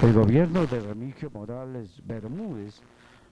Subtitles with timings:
[0.00, 2.80] El gobierno de Remigio Morales Bermúdez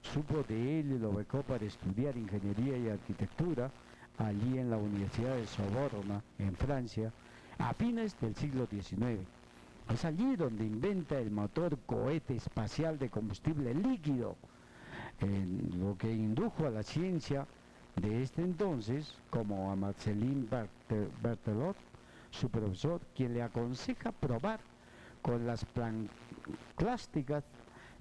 [0.02, 3.70] supo de él y lo becó para estudiar ingeniería y arquitectura
[4.18, 7.12] allí en la Universidad de Soborna, en Francia,
[7.58, 9.20] a fines del siglo XIX.
[9.94, 14.36] Es allí donde inventa el motor cohete espacial de combustible líquido,
[15.78, 17.46] lo que indujo a la ciencia
[17.94, 20.48] de este entonces, como a Marcelin
[21.22, 21.76] Berthelot,
[22.32, 24.58] su profesor, quien le aconseja probar
[25.22, 25.64] con las
[26.76, 27.44] plásticas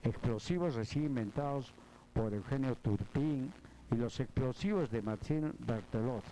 [0.04, 1.74] explosivos recién inventados
[2.14, 3.52] por Eugenio Turpin
[3.92, 6.24] y los explosivos de Martín Bertelot.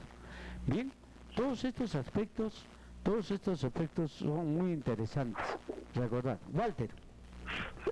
[0.65, 0.91] Bien,
[1.35, 2.65] todos estos aspectos,
[3.03, 5.43] todos estos aspectos son muy interesantes.
[5.95, 6.89] Recordar, Walter.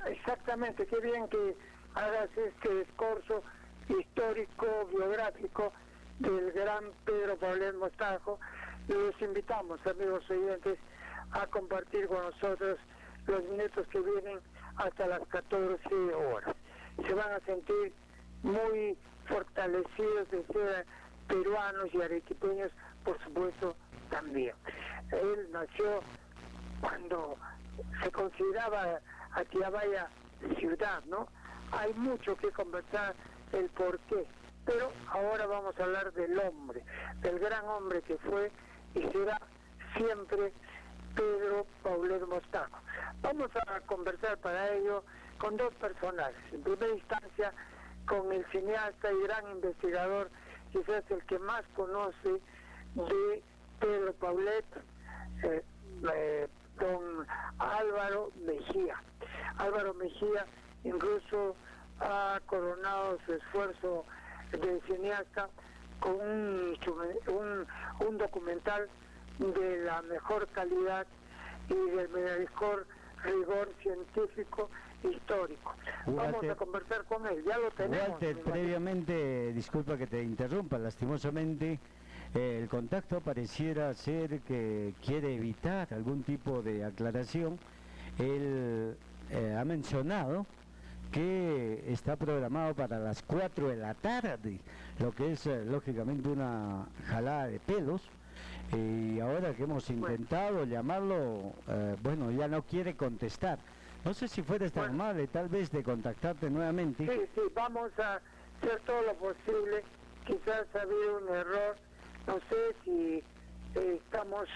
[0.08, 1.56] Exactamente, qué bien que
[1.96, 3.44] hagas este discurso
[3.90, 5.74] histórico, biográfico
[6.20, 8.40] del gran Pedro Pablo Mostajo.
[8.88, 10.80] Y los invitamos, amigos oyentes,
[11.32, 12.78] a compartir con nosotros
[13.28, 14.40] los minutos que vienen
[14.76, 16.56] hasta las 14 horas.
[17.08, 17.94] Se van a sentir
[18.44, 18.98] muy
[19.28, 20.86] fortalecidos de ser
[21.28, 22.72] peruanos y arequipeños,
[23.04, 23.76] por supuesto,
[24.10, 24.56] también.
[25.12, 26.02] Él nació
[26.82, 27.38] cuando
[28.04, 29.00] se consideraba
[29.34, 30.10] Atiabaya
[30.60, 31.28] ciudad, ¿no?
[31.72, 33.16] Hay mucho que conversar
[33.54, 34.26] el por qué,
[34.66, 36.84] pero ahora vamos a hablar del hombre,
[37.22, 38.52] del gran hombre que fue
[38.94, 39.40] y será
[39.96, 40.52] siempre
[41.16, 42.78] Pedro Paulet Mostajo.
[43.22, 45.04] Vamos a conversar para ello
[45.38, 46.36] con dos personajes.
[46.52, 47.54] En primera instancia,
[48.08, 50.30] con el cineasta y gran investigador,
[50.72, 52.42] quizás el que más conoce
[52.96, 53.44] de
[53.80, 54.66] Pedro Paulet,
[55.44, 55.64] eh,
[56.14, 56.48] eh,
[56.80, 57.28] don
[57.60, 59.02] Álvaro Mejía.
[59.58, 60.46] Álvaro Mejía
[60.84, 61.56] incluso
[62.00, 64.06] ha coronado su esfuerzo
[64.52, 65.48] de cineasta
[66.00, 67.68] con un,
[68.00, 68.90] un documental
[69.38, 71.06] de la mejor calidad
[71.70, 72.88] y del mejor
[73.24, 74.70] rigor científico
[75.04, 75.74] histórico.
[76.06, 78.10] Vamos a conversar con él, ya lo tenemos.
[78.10, 81.80] Walter, previamente, disculpa que te interrumpa, lastimosamente,
[82.34, 87.60] eh, el contacto pareciera ser que quiere evitar algún tipo de aclaración.
[88.20, 88.96] Él
[89.32, 90.46] eh, ha mencionado
[91.12, 94.60] que está programado para las 4 de la tarde,
[95.00, 98.02] lo que es eh, lógicamente una jalada de pelos
[98.74, 103.60] y ahora que hemos intentado llamarlo, eh, bueno, ya no quiere contestar.
[104.04, 107.06] No sé si fueras tan amable, tal vez, de contactarte nuevamente.
[107.06, 108.16] Sí, sí, vamos a
[108.58, 109.84] hacer todo lo posible.
[110.26, 111.76] Quizás ha habido un error.
[112.26, 113.24] No sé si
[113.76, 114.48] eh, estamos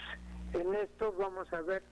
[0.54, 1.84] en esto, vamos a ver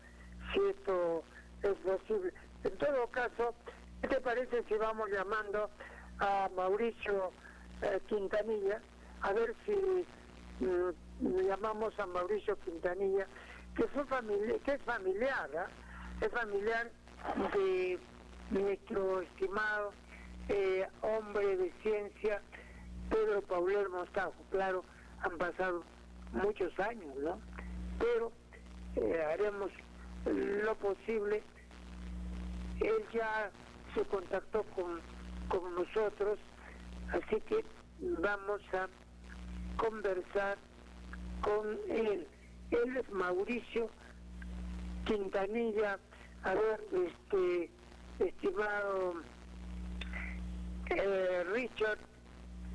[0.54, 1.24] si esto
[1.62, 2.34] es posible.
[2.64, 3.54] En todo caso,
[4.02, 5.70] ¿qué te parece si vamos llamando
[6.20, 7.32] a Mauricio
[7.82, 8.82] eh, Quintanilla
[9.22, 9.74] a ver si
[10.64, 10.90] mm,
[11.22, 13.28] llamamos a Mauricio Quintanilla,
[13.76, 15.68] que, fue familia, que es familiar, ¿ah?
[16.22, 16.92] es familiar
[17.54, 18.00] de
[18.52, 19.94] nuestro estimado
[20.50, 22.42] eh, hombre de ciencia,
[23.10, 24.34] Pedro Pauler Mostajo.
[24.52, 24.84] Claro,
[25.22, 25.84] han pasado
[26.34, 27.40] muchos años, ¿no?
[28.00, 28.32] Pero
[28.96, 29.72] eh, haremos
[30.26, 31.44] lo posible.
[32.82, 33.52] Él ya
[33.94, 35.00] se contactó con,
[35.48, 36.40] con nosotros,
[37.12, 37.64] así que
[38.20, 38.88] vamos a
[39.78, 40.58] conversar
[41.44, 42.26] con él.
[42.72, 43.90] Él es Mauricio
[45.06, 46.00] Quintanilla.
[46.44, 47.70] A ver, este,
[48.20, 49.22] estimado
[50.90, 52.00] eh, Richard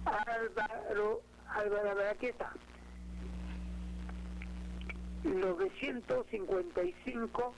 [0.05, 2.53] Álvaro, Álvaro, está.
[5.25, 7.55] 955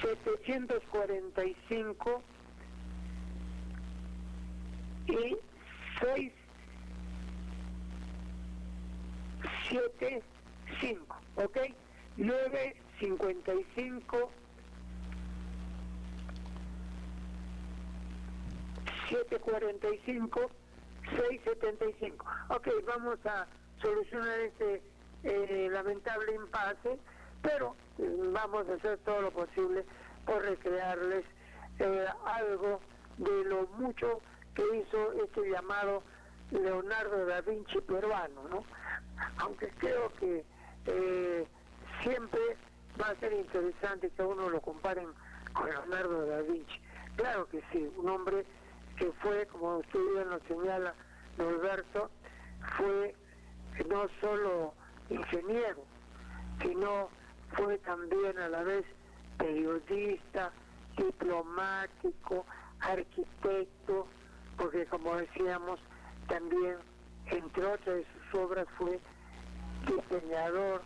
[0.00, 2.22] 745
[5.08, 5.36] y
[6.00, 6.32] 6
[9.68, 10.22] 7,
[10.80, 11.58] 5, ¿ok?
[12.16, 14.30] 9, 55,
[19.08, 20.50] 745,
[21.16, 22.26] 675.
[22.50, 23.46] Ok, vamos a
[23.80, 24.82] solucionar este
[25.22, 26.98] eh, lamentable impasse,
[27.42, 29.84] pero mm, vamos a hacer todo lo posible
[30.24, 31.24] por recrearles
[31.78, 32.80] eh, algo
[33.18, 34.20] de lo mucho
[34.54, 36.02] que hizo este llamado
[36.50, 38.64] Leonardo da Vinci peruano, ¿no?
[39.38, 40.44] Aunque creo que
[40.86, 41.46] eh,
[42.02, 42.40] siempre
[43.00, 45.08] va a ser interesante que uno lo comparen
[45.52, 46.80] con Leonardo da Vinci.
[47.16, 48.44] Claro que sí, un hombre
[48.96, 50.94] que fue, como usted bien lo señala,
[51.38, 52.10] Norberto,
[52.76, 53.14] fue
[53.88, 54.72] no solo
[55.10, 55.84] ingeniero,
[56.62, 57.08] sino
[57.54, 58.84] fue también a la vez
[59.38, 60.50] periodista,
[60.96, 62.46] diplomático,
[62.80, 64.06] arquitecto,
[64.56, 65.78] porque como decíamos,
[66.28, 66.76] también
[67.26, 68.02] entre otras
[68.36, 69.00] obras fue
[69.86, 70.82] diseñador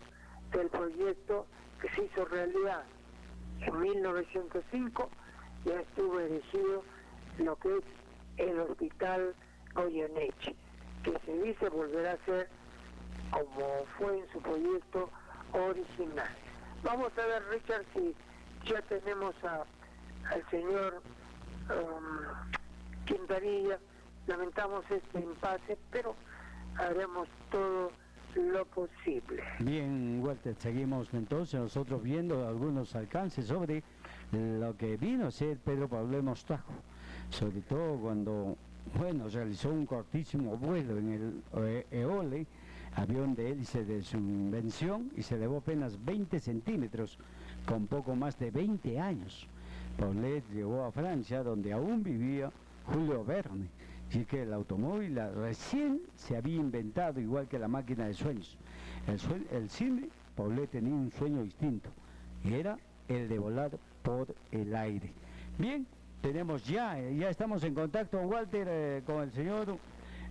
[0.53, 1.47] del proyecto
[1.81, 2.85] que se hizo realidad
[3.61, 5.11] En 1905
[5.65, 6.83] ya estuvo erigido
[7.39, 7.85] lo que es
[8.39, 9.35] el Hospital
[9.75, 10.55] Goyeneche,
[11.03, 12.49] que se dice volverá a ser
[13.31, 15.11] como fue en su proyecto
[15.53, 16.29] original.
[16.83, 18.15] Vamos a ver, Richard, si
[18.65, 19.65] ya tenemos a,
[20.33, 21.03] al señor
[21.69, 23.79] um, Quintanilla.
[24.27, 26.15] Lamentamos este impasse, pero
[26.77, 27.91] haremos todo
[28.35, 29.43] lo posible.
[29.61, 33.83] Bien, Walter, seguimos entonces nosotros viendo algunos alcances sobre
[34.33, 36.73] lo que vino a ser Pedro Pablo Mostajo,
[37.31, 38.57] sobre todo cuando,
[38.97, 42.47] bueno, realizó un cortísimo vuelo en el eh, Eole,
[42.95, 47.19] avión de hélice de su invención, y se elevó apenas 20 centímetros,
[47.67, 49.47] con poco más de 20 años.
[49.99, 52.51] Paulet llegó a Francia, donde aún vivía
[52.87, 53.69] Julio Verne,
[54.13, 58.57] y que el automóvil recién se había inventado, igual que la máquina de sueños.
[59.07, 61.91] El, el cine, Paulet tenía un sueño distinto,
[62.45, 62.77] y era
[63.09, 63.71] el de volar
[64.03, 65.13] por el aire.
[65.59, 65.87] Bien,
[66.21, 69.79] tenemos ya, eh, ya estamos en contacto, Walter, eh, con el señor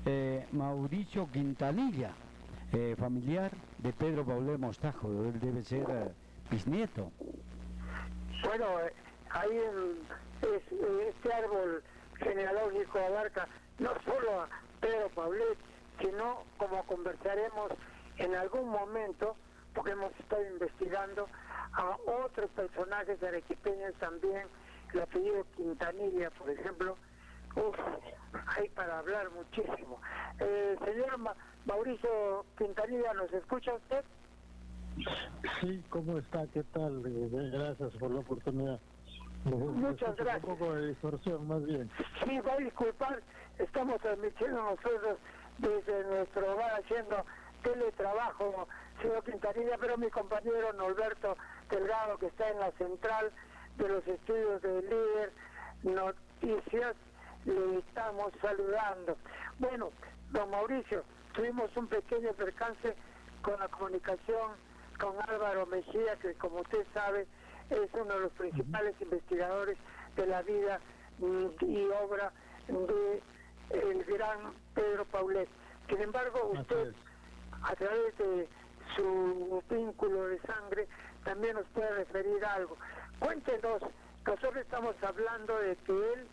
[0.06, 2.12] eh, Mauricio Quintanilla,
[2.98, 6.14] familiar de Pedro Paulet Mostajo, él debe ser
[6.52, 7.12] bisnieto.
[8.44, 8.66] Bueno,
[9.32, 9.98] ahí en,
[11.10, 11.84] este árbol
[12.18, 13.48] genealógico abarca
[13.80, 14.50] no solo a
[14.80, 15.58] Pedro Paulet,
[16.00, 17.72] sino como conversaremos
[18.18, 19.36] en algún momento,
[19.74, 21.28] porque hemos estado investigando
[21.74, 24.48] a otros personajes arequipeños también,
[24.94, 26.98] el apellido Quintanilla, por ejemplo,
[27.56, 27.76] Uf,
[28.58, 30.00] hay para hablar muchísimo.
[30.40, 31.18] Eh, señor
[31.66, 34.06] Mauricio Quintanilla, ¿nos escucha usted?
[35.62, 36.46] Sí, ¿cómo está?
[36.48, 37.04] ¿Qué tal?
[37.06, 38.80] Eh, gracias por la oportunidad.
[39.46, 40.44] Muchas gracias.
[40.44, 41.90] Un poco de distorsión, más bien.
[42.26, 43.22] Sí, va a disculpar,
[43.58, 45.18] estamos transmitiendo nosotros
[45.58, 47.26] desde nuestro hogar haciendo
[47.64, 48.68] teletrabajo,
[49.02, 51.36] señor Quintanilla, pero mi compañero Norberto
[51.70, 53.32] Delgado, que está en la central
[53.78, 55.34] de los estudios de líder
[55.84, 56.96] noticias,
[57.46, 59.18] le estamos saludando.
[59.60, 59.92] Bueno,
[60.32, 61.04] don Mauricio,
[61.34, 62.96] tuvimos un pequeño percance
[63.42, 64.52] con la comunicación
[65.00, 67.26] con Álvaro Mejía, que como usted sabe
[67.70, 69.78] es uno de los principales investigadores
[70.16, 70.80] de la vida
[71.20, 72.32] y obra
[72.68, 73.22] de
[73.70, 75.48] el gran Pedro Paulet.
[75.88, 76.94] Sin embargo, usted,
[77.62, 78.48] a través de
[78.96, 80.88] su vínculo de sangre,
[81.24, 82.78] también nos puede referir algo.
[83.20, 83.82] Cuéntenos,
[84.26, 86.28] nosotros estamos hablando de que él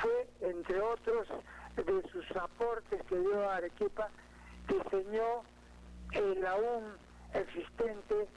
[0.00, 1.28] fue, entre otros,
[1.76, 4.08] de sus aportes que dio a Arequipa,
[4.68, 5.42] diseñó
[6.12, 6.96] el aún
[7.34, 8.28] existente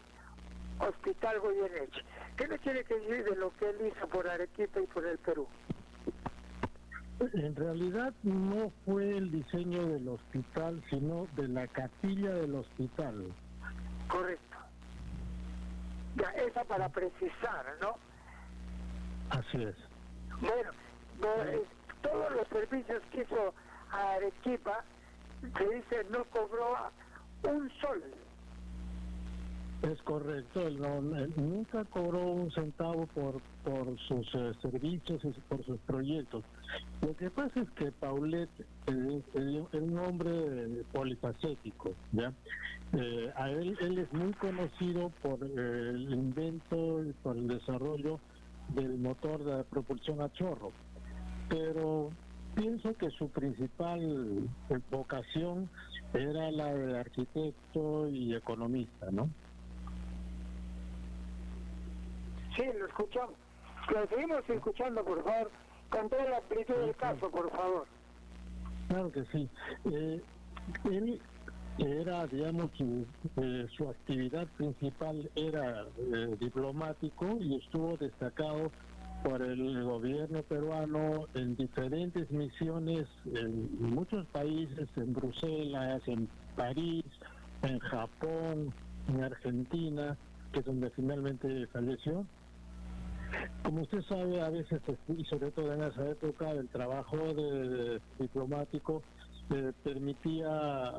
[0.80, 2.04] Hospital Goyeneche.
[2.38, 5.48] ¿Qué le quiere decir de lo que él hizo por Arequipa y por el Perú?
[7.34, 13.32] En realidad no fue el diseño del hospital, sino de la capilla del hospital.
[14.08, 14.58] Correcto.
[16.16, 17.96] Ya, esa para precisar, ¿no?
[19.30, 19.76] Así es.
[20.42, 20.72] Bueno,
[21.46, 21.64] eh,
[22.02, 23.54] todos los servicios que hizo
[23.92, 24.84] Arequipa,
[25.58, 26.76] se dice, no cobró
[27.44, 28.04] un sol
[29.84, 30.80] es correcto, él,
[31.36, 36.44] nunca cobró un centavo por, por sus eh, servicios y por sus proyectos.
[37.02, 38.50] Lo que pasa es que Paulet
[38.88, 42.32] es un hombre polifacético, ¿ya?
[42.94, 48.20] Eh, a él, él es muy conocido por eh, el invento y por el desarrollo
[48.70, 50.72] del motor de propulsión a chorro,
[51.50, 52.10] pero
[52.56, 54.48] pienso que su principal
[54.90, 55.70] vocación
[56.14, 59.30] era la de arquitecto y economista, ¿no?
[62.56, 63.36] Sí, lo escuchamos.
[63.92, 65.52] Lo seguimos escuchando, por favor,
[65.90, 67.86] con toda la amplitud del caso, por favor.
[68.88, 69.50] Claro que sí.
[69.92, 70.22] Eh,
[70.86, 71.22] él
[71.78, 73.06] era, digamos, su,
[73.38, 78.72] eh, su actividad principal era eh, diplomático y estuvo destacado
[79.24, 87.06] por el gobierno peruano en diferentes misiones en muchos países, en Bruselas, en París,
[87.64, 88.74] en Japón,
[89.08, 90.18] en Argentina,
[90.52, 92.26] que es donde finalmente falleció.
[93.64, 99.02] Como usted sabe, a veces, y sobre todo en esa época, el trabajo de, diplomático
[99.52, 100.94] eh, permitía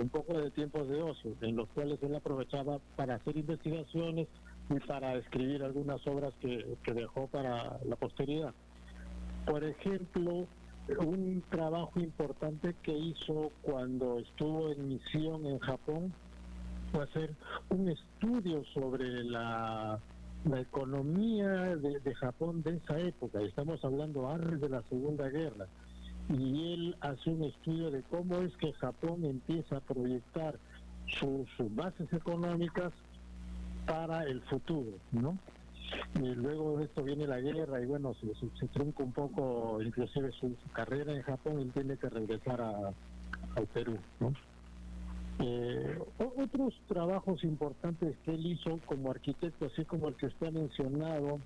[0.00, 4.28] un poco de tiempos de ocio, en los cuales él aprovechaba para hacer investigaciones
[4.70, 8.52] y para escribir algunas obras que, que dejó para la posteridad.
[9.46, 10.46] Por ejemplo,
[10.98, 16.12] un trabajo importante que hizo cuando estuvo en misión en Japón
[16.92, 17.34] fue hacer
[17.70, 20.00] un estudio sobre la
[20.44, 25.66] la economía de, Japón de esa época, estamos hablando antes de la Segunda Guerra,
[26.28, 30.58] y él hace un estudio de cómo es que Japón empieza a proyectar
[31.18, 32.92] sus bases económicas
[33.86, 35.38] para el futuro, ¿no?
[36.14, 40.30] y luego de esto viene la guerra y bueno, se, se, trunca un poco inclusive
[40.32, 42.92] su, carrera en Japón y tiene que regresar a,
[43.56, 44.32] al Perú, ¿no?
[45.40, 51.40] Eh, otros trabajos importantes que él hizo como arquitecto, así como el que ha mencionado,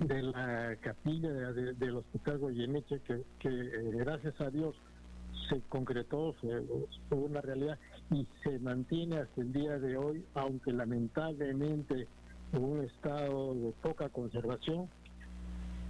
[0.00, 4.76] de la capilla del Hospital Goyeneche, que, eh, gracias a Dios
[5.48, 7.78] se concretó, fue una realidad
[8.10, 12.06] y se mantiene hasta el día de hoy, aunque lamentablemente
[12.52, 14.88] en un estado de poca conservación.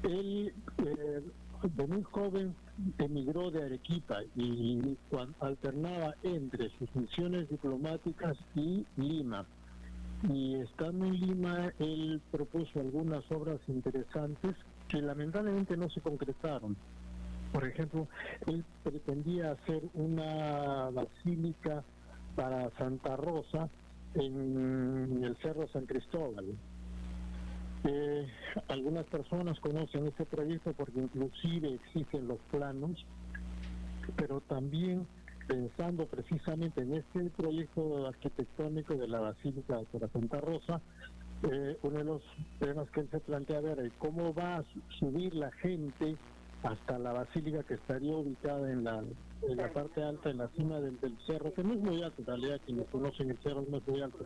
[0.02, 1.23] Él, eh,
[1.62, 2.55] de muy joven,
[2.99, 4.97] emigró de Arequipa y
[5.40, 9.47] alternaba entre sus misiones diplomáticas y Lima.
[10.30, 14.56] Y estando en Lima, él propuso algunas obras interesantes
[14.88, 16.76] que lamentablemente no se concretaron.
[17.52, 18.09] Por ejemplo,
[18.47, 21.85] él pretendía hacer una basílica
[22.35, 23.68] para Santa Rosa
[24.14, 26.56] en el Cerro San Cristóbal.
[27.88, 28.26] Eh,
[28.69, 33.07] algunas personas conocen este proyecto porque inclusive existen los planos,
[34.16, 35.07] pero también
[35.47, 40.81] pensando precisamente en este proyecto arquitectónico de la Basílica de Santa Rosa,
[41.50, 42.23] eh, uno de los
[42.59, 44.64] temas que él se plantea ver es cómo va a
[44.99, 46.16] subir la gente
[46.66, 49.02] hasta la basílica que estaría ubicada en la,
[49.42, 52.26] en la parte alta, en la cima del, cerro, que no es muy alto en
[52.26, 54.18] realidad, quienes conocen el cerro no es muy alto.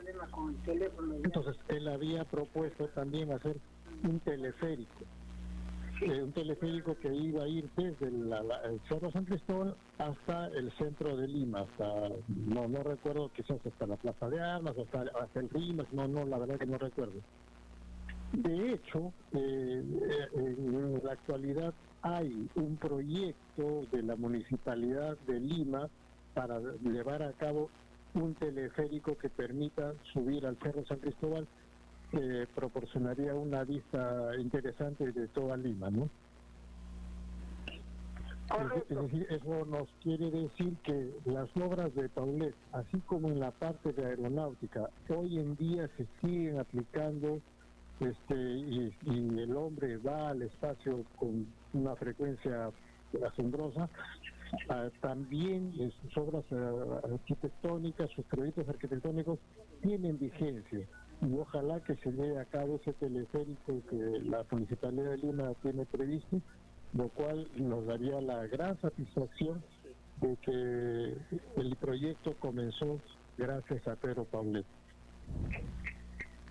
[1.23, 3.57] Entonces él había propuesto también hacer
[4.05, 5.05] un teleférico,
[6.03, 11.17] eh, un teleférico que iba a ir desde el Cerro San Cristóbal hasta el centro
[11.17, 15.51] de Lima, hasta, no, no recuerdo, quizás hasta la Plaza de Armas, hasta, hasta el
[15.51, 17.21] Rimas, no, no, la verdad que no recuerdo.
[18.33, 25.89] De hecho, eh, eh, en la actualidad hay un proyecto de la Municipalidad de Lima
[26.35, 27.71] para llevar a cabo
[28.15, 31.47] un teleférico que permita subir al Cerro San Cristóbal,
[32.11, 36.09] que proporcionaría una vista interesante de toda Lima, ¿no?
[38.89, 43.53] Es decir, eso nos quiere decir que las obras de Paulet, así como en la
[43.53, 47.41] parte de aeronáutica, hoy en día se siguen aplicando
[48.01, 52.71] este, y, el hombre va al espacio con una frecuencia
[53.27, 53.89] asombrosa,
[54.69, 55.73] ah, también
[56.03, 59.39] sus obras ah, arquitectónicas, sus proyectos arquitectónicos
[59.83, 60.87] tienen vigencia
[61.23, 65.85] y ojalá que se lleve a cabo ese teleférico que la Municipalidad de Lima tiene
[65.85, 66.41] previsto,
[66.95, 69.63] lo cual nos daría la gran satisfacción
[70.21, 71.17] de que
[71.61, 73.01] el proyecto comenzó
[73.37, 74.67] gracias a Pedro Paulet.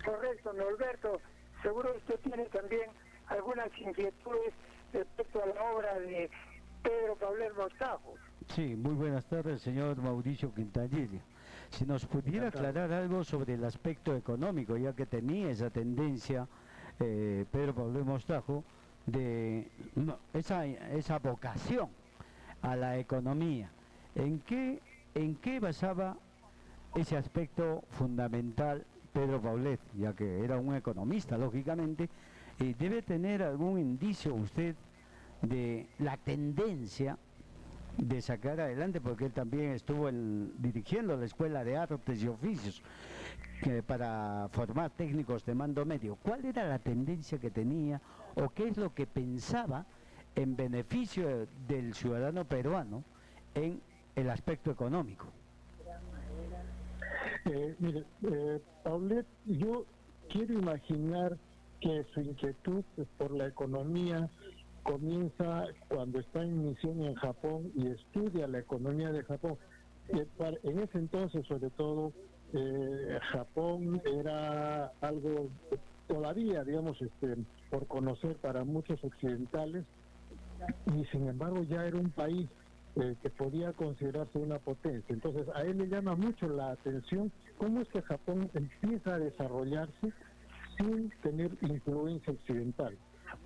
[0.04, 1.20] Correcto, Norberto.
[1.62, 2.90] Seguro usted tiene también
[3.26, 4.54] algunas inquietudes
[4.92, 6.30] respecto a la obra de
[6.82, 8.14] Pedro Pablo Mostajo.
[8.54, 11.20] Sí, muy buenas tardes, señor Mauricio Quintanilla.
[11.70, 16.48] Si nos pudiera aclarar algo sobre el aspecto económico, ya que tenía esa tendencia
[16.98, 18.64] eh, Pedro Pablo Mostajo
[19.06, 19.68] de
[20.34, 21.88] esa, esa vocación
[22.62, 23.70] a la economía.
[24.14, 24.80] ¿En qué,
[25.14, 26.16] ¿En qué basaba
[26.94, 32.08] ese aspecto fundamental Pedro Paulet, ya que era un economista, lógicamente,
[32.60, 34.76] y debe tener algún indicio usted
[35.42, 37.16] de la tendencia
[37.96, 40.10] de sacar adelante, porque él también estuvo
[40.58, 42.82] dirigiendo la Escuela de Artes y Oficios
[43.86, 46.16] para formar técnicos de mando medio.
[46.16, 48.00] ¿Cuál era la tendencia que tenía
[48.34, 49.86] o qué es lo que pensaba
[50.34, 53.04] en beneficio del ciudadano peruano
[53.54, 53.80] en
[54.16, 55.26] el aspecto económico?
[57.46, 58.60] Eh, mire, eh,
[59.46, 59.86] yo
[60.28, 61.36] quiero imaginar
[61.80, 62.84] que su inquietud
[63.18, 64.28] por la economía
[64.82, 69.56] comienza cuando está en misión en Japón y estudia la economía de Japón.
[70.08, 70.26] Eh,
[70.62, 72.12] en ese entonces, sobre todo,
[72.52, 75.48] eh, Japón era algo
[76.08, 77.36] todavía, digamos, este,
[77.70, 79.84] por conocer para muchos occidentales,
[80.86, 82.48] y sin embargo ya era un país
[82.96, 85.14] eh, que podía considerarse una potencia.
[85.14, 90.12] Entonces a él le llama mucho la atención cómo es que Japón empieza a desarrollarse
[90.80, 92.96] sin tener influencia occidental.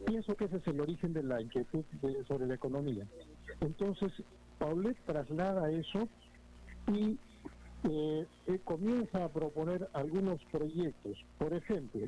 [0.07, 1.85] Pienso que ese es el origen de la inquietud
[2.27, 3.07] sobre la economía.
[3.61, 4.13] Entonces,
[4.59, 6.09] Paulet traslada eso
[6.93, 7.19] y
[7.85, 11.19] eh, eh, comienza a proponer algunos proyectos.
[11.39, 12.01] Por ejemplo,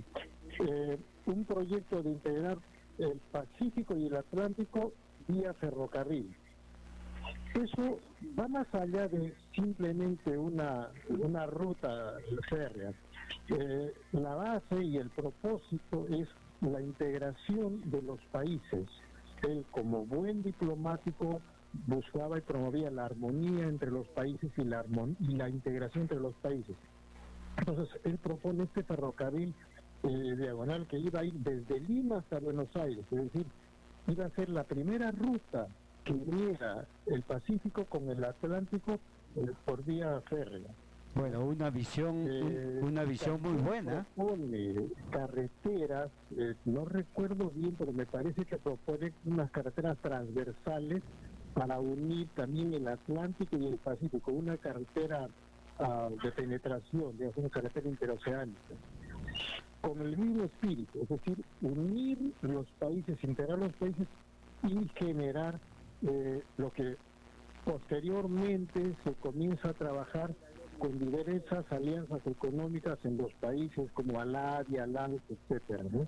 [1.27, 2.59] un proyecto de integrar
[2.99, 4.93] el Pacífico y el Atlántico
[5.29, 6.35] vía ferrocarril.
[7.55, 7.99] Eso
[8.39, 12.15] va más allá de simplemente una, una ruta
[12.49, 12.93] férrea.
[13.49, 16.29] Eh, la base y el propósito es
[16.61, 18.89] la integración de los países.
[19.43, 21.41] Él como buen diplomático
[21.87, 24.85] buscaba y promovía la armonía entre los países y la,
[25.21, 26.77] y la integración entre los países.
[27.59, 29.55] Entonces, él propone este ferrocarril
[30.03, 33.47] eh, diagonal que iba a ir desde Lima hasta Buenos Aires, es decir,
[34.09, 35.67] iba a ser la primera ruta
[36.05, 39.01] que uniera el Pacífico con el Atlántico
[39.65, 40.71] por vía férrea.
[41.15, 44.07] Bueno, una visión, Eh, una visión muy buena.
[44.15, 51.03] Propone carreteras, eh, no recuerdo bien, pero me parece que propone unas carreteras transversales
[51.55, 55.27] para unir también el Atlántico y el Pacífico, una carretera
[55.79, 58.75] ah, de penetración, digamos, una carretera interoceánica,
[59.81, 64.07] con el mismo espíritu, es decir, unir los países, integrar los países
[64.65, 65.59] y generar
[66.07, 66.97] eh, lo que
[67.67, 70.33] posteriormente se comienza a trabajar
[70.79, 76.07] con diversas alianzas económicas en los países como Aladia, Alan, etcétera, ¿no?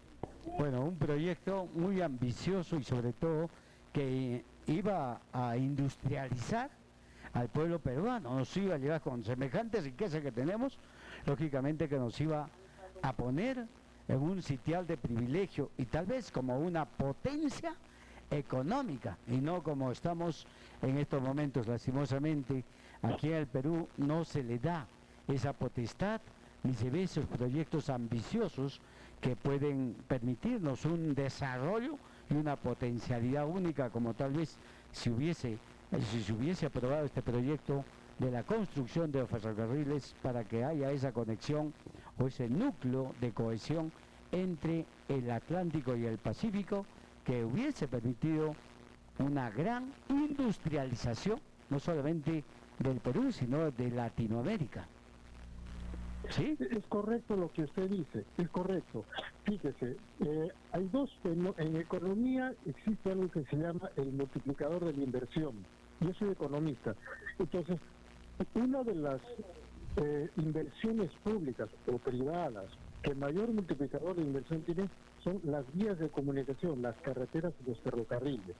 [0.56, 3.50] Bueno, un proyecto muy ambicioso y sobre todo
[3.92, 6.70] que iba a industrializar
[7.32, 10.78] al pueblo peruano, nos iba a llevar con semejantes riquezas que tenemos,
[11.26, 12.48] lógicamente que nos iba
[13.02, 13.66] a poner
[14.06, 17.74] en un sitial de privilegio y tal vez como una potencia
[18.30, 20.46] económica y no como estamos
[20.82, 22.64] en estos momentos lastimosamente
[23.02, 24.86] aquí en el Perú no se le da
[25.26, 26.20] esa potestad
[26.62, 28.80] ni se ve esos proyectos ambiciosos
[29.20, 31.96] que pueden permitirnos un desarrollo
[32.30, 34.56] y una potencialidad única como tal vez
[34.92, 35.58] si hubiese
[36.10, 37.84] si se hubiese aprobado este proyecto
[38.18, 41.72] de la construcción de los ferrocarriles para que haya esa conexión
[42.18, 43.90] o ese núcleo de cohesión
[44.32, 46.84] entre el Atlántico y el Pacífico
[47.28, 48.54] que hubiese permitido
[49.18, 52.42] una gran industrialización, no solamente
[52.78, 54.88] del Perú, sino de Latinoamérica.
[56.30, 56.56] ¿Sí?
[56.58, 59.04] Es correcto lo que usted dice, es correcto.
[59.44, 65.04] Fíjese, eh, hay dos, en economía existe algo que se llama el multiplicador de la
[65.04, 65.52] inversión.
[66.00, 66.94] Yo soy economista.
[67.38, 67.78] Entonces,
[68.54, 69.20] una de las
[69.96, 72.70] eh, inversiones públicas o privadas
[73.02, 74.88] que mayor multiplicador de inversión tiene
[75.22, 78.56] son las vías de comunicación, las carreteras y los ferrocarriles.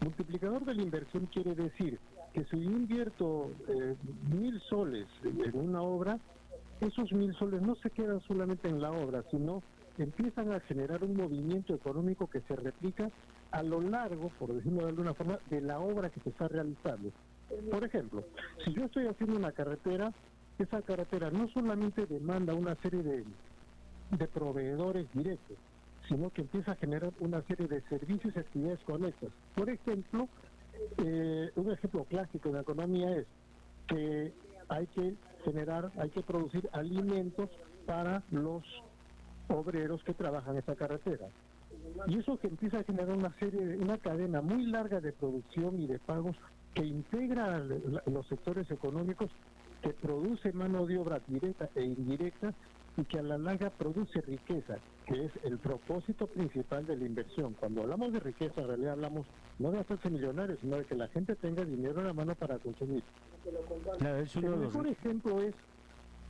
[0.00, 1.98] Multiplicador de la inversión quiere decir
[2.32, 3.96] que si yo invierto eh,
[4.30, 6.18] mil soles en una obra,
[6.80, 9.62] esos mil soles no se quedan solamente en la obra, sino
[9.98, 13.10] empiezan a generar un movimiento económico que se replica
[13.50, 17.10] a lo largo, por decirlo de alguna forma, de la obra que se está realizando.
[17.70, 18.22] Por ejemplo,
[18.64, 20.12] si yo estoy haciendo una carretera,
[20.58, 23.24] esa carretera no solamente demanda una serie de,
[24.10, 25.56] de proveedores directos,
[26.08, 29.30] sino que empieza a generar una serie de servicios y actividades conectas.
[29.54, 30.28] Por ejemplo,
[31.04, 33.26] eh, un ejemplo clásico de economía es
[33.86, 34.32] que
[34.68, 37.50] hay que generar, hay que producir alimentos
[37.86, 38.64] para los
[39.48, 41.26] obreros que trabajan en esta carretera.
[42.06, 45.80] Y eso que empieza a generar una serie, de- una cadena muy larga de producción
[45.80, 46.36] y de pagos
[46.74, 49.30] que integra la- los sectores económicos,
[49.82, 52.54] que produce mano de obra directa e indirecta
[52.98, 57.54] y que a la larga produce riqueza, que es el propósito principal de la inversión.
[57.54, 59.24] Cuando hablamos de riqueza, en realidad hablamos
[59.60, 62.58] no de hacerse millonarios, sino de que la gente tenga dinero en la mano para
[62.58, 63.04] consumir.
[63.98, 65.54] Claro, El mejor ejemplo es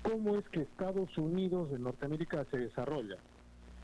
[0.02, 3.16] cómo es que Estados Unidos de Norteamérica se desarrolla.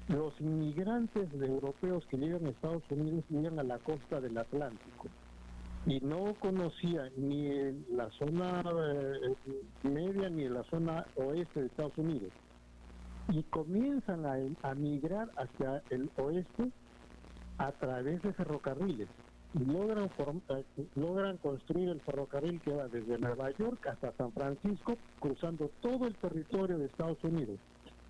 [0.09, 5.09] Los inmigrantes de europeos que llegan a Estados Unidos llegan a la costa del Atlántico
[5.87, 9.35] y no conocían ni en la zona eh,
[9.83, 12.31] media ni en la zona oeste de Estados Unidos
[13.33, 16.71] y comienzan a, a migrar hacia el oeste
[17.59, 19.09] a través de ferrocarriles
[19.55, 24.33] y logran, form- eh, logran construir el ferrocarril que va desde Nueva York hasta San
[24.33, 27.59] Francisco, cruzando todo el territorio de Estados Unidos.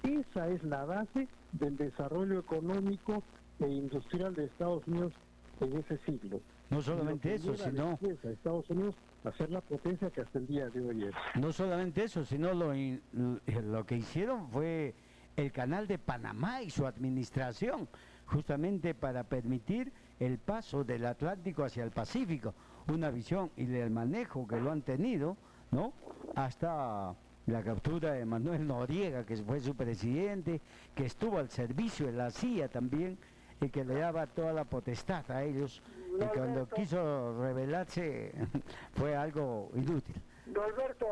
[0.02, 3.22] Esa es la base del desarrollo económico
[3.60, 5.12] e industrial de Estados Unidos
[5.60, 6.40] en ese siglo.
[6.70, 7.98] No solamente eso, sino...
[8.24, 11.14] Estados Unidos a ser la potencia que hasta el día de hoy es.
[11.40, 14.94] No solamente eso, sino lo, in- lo que hicieron fue
[15.36, 17.88] el canal de Panamá y su administración,
[18.26, 22.54] justamente para permitir el paso del Atlántico hacia el Pacífico,
[22.88, 25.36] una visión y el manejo que lo han tenido,
[25.70, 25.92] ¿no?
[26.34, 27.14] Hasta
[27.46, 30.60] la captura de Manuel Noriega, que fue su presidente,
[30.94, 33.18] que estuvo al servicio de la CIA también
[33.60, 35.82] y que le daba toda la potestad a ellos
[36.20, 38.32] y cuando quiso rebelarse
[38.94, 40.14] fue algo inútil.
[40.46, 41.06] Norberto,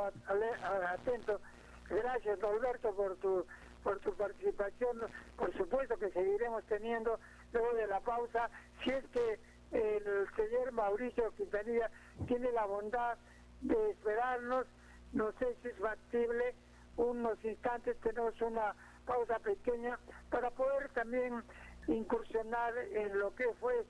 [0.88, 1.40] atento.
[1.88, 3.44] Gracias, Norberto, por tu
[3.82, 5.00] por tu participación.
[5.36, 7.18] Por supuesto que seguiremos teniendo
[7.52, 8.50] luego de la pausa.
[8.82, 9.38] Si es que
[9.72, 11.90] el señor Mauricio Quintanilla
[12.26, 13.16] tiene la bondad
[13.60, 14.66] de esperarnos,
[15.12, 16.54] no sé si es factible,
[16.96, 18.74] unos instantes tenemos una
[19.06, 19.98] pausa pequeña
[20.30, 21.42] para poder también
[21.86, 23.84] incursionar en lo que fue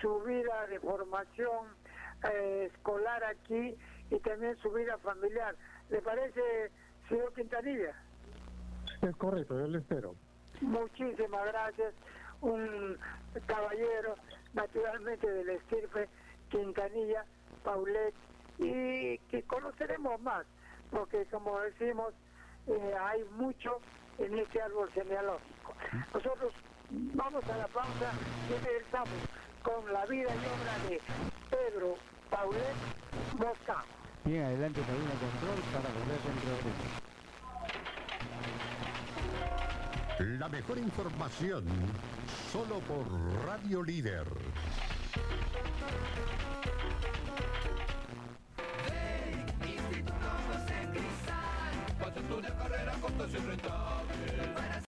[0.00, 1.68] su vida de formación
[2.30, 3.76] eh, escolar aquí
[4.10, 5.54] y también su vida familiar.
[5.88, 6.70] ¿Le parece,
[7.08, 7.94] señor Quintanilla?
[9.02, 10.14] Es correcto, yo le espero.
[10.60, 11.94] Muchísimas gracias.
[12.40, 12.98] Un
[13.46, 14.14] caballero,
[14.54, 16.08] naturalmente del estirpe
[16.50, 17.24] Quintanilla,
[17.64, 18.14] Paulet,
[18.58, 20.44] y que conoceremos más,
[20.90, 22.12] porque como decimos,
[22.66, 23.80] eh, hay mucho
[24.18, 25.74] en este árbol genealógico.
[26.12, 26.52] Nosotros
[26.90, 28.12] vamos a la pausa
[28.48, 29.18] y regresamos
[29.62, 31.00] con la vida y obra de
[31.50, 31.94] Pedro
[32.30, 32.74] Paulet
[33.38, 33.84] Mosca.
[34.24, 37.07] Bien, adelante cabina control para volver dentro de
[40.18, 41.64] La mejor información
[42.50, 43.06] solo por
[43.46, 44.26] Radio Líder.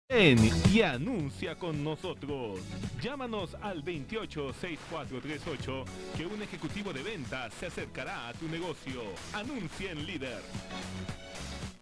[0.07, 0.38] Ven
[0.71, 2.59] y anuncia con nosotros.
[3.01, 5.85] Llámanos al 286438
[6.15, 9.01] que un ejecutivo de ventas se acercará a tu negocio.
[9.33, 10.43] Anuncia en líder.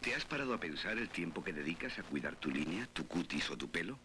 [0.04, 3.50] ¿Te has parado a pensar el tiempo que dedicas a cuidar tu línea, tu cutis
[3.50, 3.98] o tu pelo?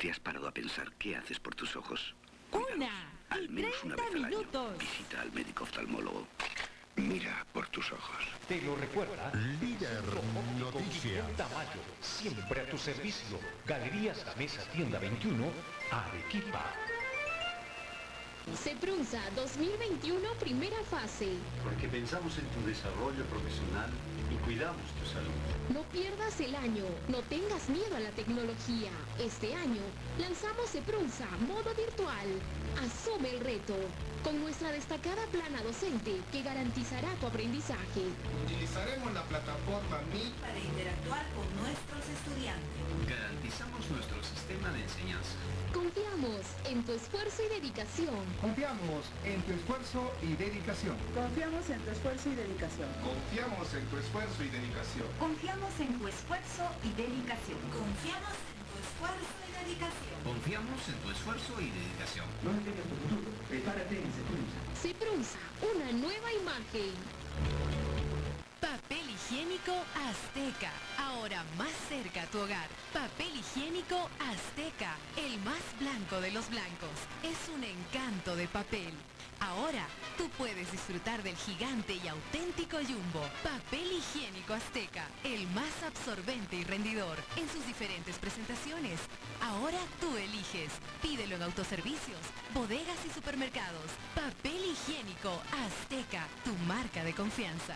[0.00, 2.14] ¿Te has parado a pensar qué haces por tus ojos?
[2.50, 4.38] Cuídalos, Una al y menos una vez 30 al año.
[4.38, 4.78] minutos.
[4.78, 6.26] Visita al médico oftalmólogo.
[6.96, 8.24] Mira por tus ojos.
[8.48, 9.32] Te lo recuerda.
[9.60, 10.02] Líder
[10.58, 11.24] Noticias.
[11.36, 13.38] Tamayo, siempre a tu servicio.
[13.66, 15.44] Galerías La Mesa Tienda 21,
[15.90, 16.74] Arequipa.
[18.50, 21.28] Seprunza 2021 primera fase.
[21.62, 23.88] Porque pensamos en tu desarrollo profesional
[24.30, 25.30] y cuidamos tu salud.
[25.72, 28.90] No pierdas el año, no tengas miedo a la tecnología.
[29.20, 29.82] Este año
[30.18, 32.26] lanzamos Seprunza modo virtual.
[32.80, 33.76] Asume el reto
[34.24, 38.06] con nuestra destacada plana docente que garantizará tu aprendizaje.
[38.46, 42.82] Utilizaremos la plataforma Mi para interactuar con nuestros estudiantes.
[43.08, 45.34] Garantizamos nuestro sistema de enseñanza.
[45.74, 48.22] Confiamos en tu esfuerzo y dedicación.
[48.40, 50.96] Confiamos en tu esfuerzo y dedicación.
[51.14, 52.88] Confiamos en tu esfuerzo y dedicación.
[53.02, 55.08] Confiamos en tu esfuerzo y dedicación.
[55.18, 57.60] Confiamos en tu esfuerzo y dedicación.
[57.74, 60.18] Confiamos en tu esfuerzo y dedicación.
[60.24, 62.26] Confiamos en tu esfuerzo y dedicación.
[62.42, 63.30] No detengas tu futuro.
[63.48, 64.58] Prepárate en Seprunza.
[64.80, 66.94] Seprunza, una nueva imagen.
[68.60, 69.74] Papel higiénico
[70.08, 72.68] Azteca, ahora más cerca a tu hogar.
[72.92, 76.96] Papel higiénico Azteca, el más blanco de los blancos.
[77.22, 78.94] Es un encanto de papel.
[79.42, 83.26] Ahora tú puedes disfrutar del gigante y auténtico Jumbo.
[83.42, 89.00] Papel higiénico Azteca, el más absorbente y rendidor en sus diferentes presentaciones.
[89.42, 90.70] Ahora tú eliges.
[91.02, 92.20] Pídelo en autoservicios,
[92.54, 93.90] bodegas y supermercados.
[94.14, 97.74] Papel higiénico Azteca, tu marca de confianza.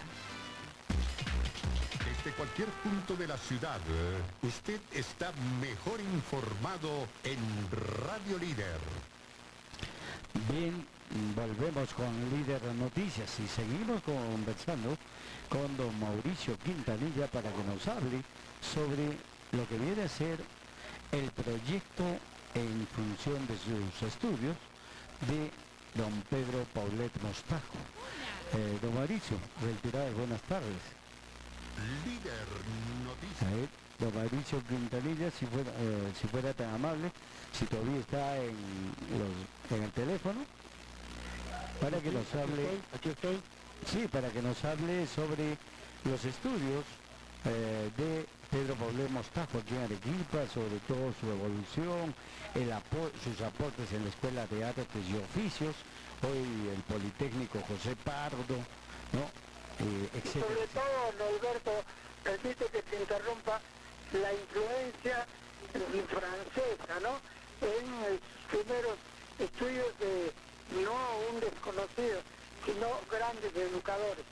[2.06, 7.38] Desde cualquier punto de la ciudad, eh, usted está mejor informado en
[8.06, 8.78] Radio Líder.
[10.48, 10.86] Bien,
[11.34, 14.96] volvemos con Líder Noticias y seguimos conversando
[15.48, 18.22] con don Mauricio Quintanilla para que nos hable
[18.60, 19.16] sobre
[19.52, 20.38] lo que viene a ser
[21.12, 22.04] el proyecto
[22.54, 24.56] en función de sus estudios
[25.28, 25.50] de
[25.94, 27.78] don Pedro Paulet Mostajo.
[28.54, 30.82] Eh, don Mauricio, reiteradas buenas tardes.
[32.04, 32.46] Líder
[33.04, 33.68] Noticias.
[33.98, 37.10] don Mauricio Quintanilla, si fuera, eh, si fuera tan amable,
[37.52, 38.56] si todavía está en,
[39.16, 40.40] los- en el teléfono,
[41.80, 43.40] para que nos hable, Aquí estoy.
[43.86, 45.56] sí, para que nos hable sobre
[46.04, 46.84] los estudios
[47.44, 52.14] eh, de Pedro Pablo Mostajo aquí en Arequipa, sobre todo su evolución,
[52.54, 55.74] el apo- sus aportes en la Escuela de Artes y Oficios,
[56.22, 58.56] hoy el Politécnico José Pardo,
[59.12, 59.24] ¿no?
[59.78, 60.46] Eh, etcétera.
[60.46, 61.72] Sobre todo, Norberto,
[62.24, 63.60] permite que te interrumpa
[64.12, 65.26] la influencia
[66.08, 67.20] francesa, ¿no?
[67.60, 68.96] En los primeros
[69.38, 70.32] estudios de
[70.70, 70.94] no
[71.32, 72.20] un desconocido,
[72.64, 74.24] sino grandes educadores.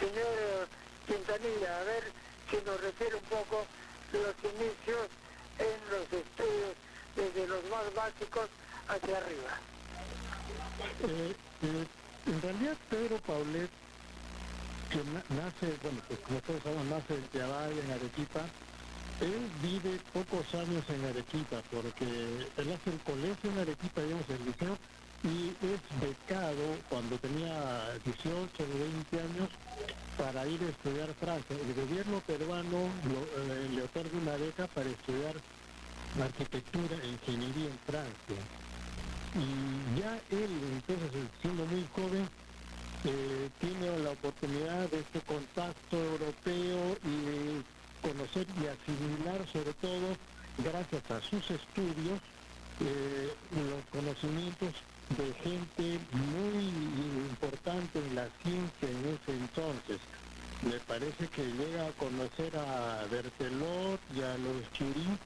[0.00, 0.68] Señor
[1.06, 2.12] Quintanilla, a ver
[2.50, 3.66] si nos refiere un poco
[4.12, 5.08] los inicios
[5.58, 6.76] en los estudios
[7.16, 8.48] desde los más básicos
[8.88, 9.60] hacia arriba.
[11.00, 11.86] Eh, eh,
[12.26, 13.70] en realidad Pedro Paulet,
[14.90, 18.40] que na- nace, bueno, pues como todos sabemos, nace en Tiabaya, en Arequipa,
[19.20, 22.04] él vive pocos años en Arequipa, porque
[22.56, 24.76] él hace el colegio en Arequipa, digamos, el liceo,
[25.22, 29.50] y es becado cuando tenía 18 o 20 años
[30.16, 31.56] para ir a estudiar Francia.
[31.56, 35.42] El gobierno peruano lo- eh, le otorga una beca para estudiar
[36.14, 38.50] arquitectura e ingeniería en Francia.
[39.34, 42.30] Y ya él, entonces, siendo muy joven,
[43.04, 47.66] eh, tiene la oportunidad de este contacto europeo y de
[48.02, 50.18] conocer y asimilar sobre todo,
[50.58, 52.22] gracias a sus estudios,
[52.80, 54.74] eh, los conocimientos
[55.16, 56.68] de gente muy
[57.28, 60.00] importante en la ciencia en ese entonces.
[60.62, 65.18] me parece que llega a conocer a Bertelot y a los Curie,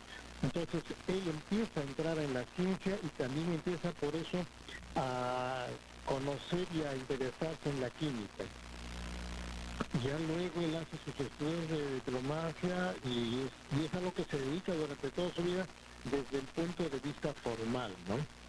[0.42, 4.38] entonces él empieza a entrar en la ciencia y también empieza por eso
[4.96, 5.66] a
[6.06, 8.44] conocer y a interesarse en la química.
[10.02, 14.24] Ya luego él hace sus estudios de diplomacia y es, y es a lo que
[14.24, 15.66] se dedica durante toda su vida
[16.04, 18.45] desde el punto de vista formal, ¿no?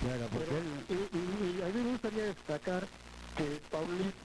[0.00, 2.90] Claro, porque Pero, y, y- y a mí me gustaría destacar
[3.36, 4.16] que Paulet,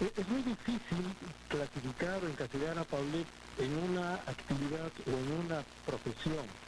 [0.00, 3.28] e- es muy difícil clasificar o encasillar a Paulet
[3.58, 6.58] en una actividad o en una profesión.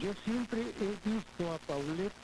[0.00, 2.14] Yo siempre he visto a Paulet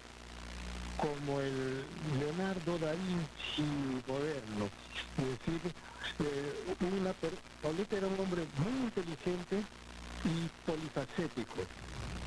[0.96, 3.62] como el Leonardo da Vinci
[4.06, 4.72] moderno.
[5.16, 5.74] Es decir,
[6.20, 9.68] eh, una per- Paulet era un hombre muy inteligente
[10.24, 11.68] y polifacético.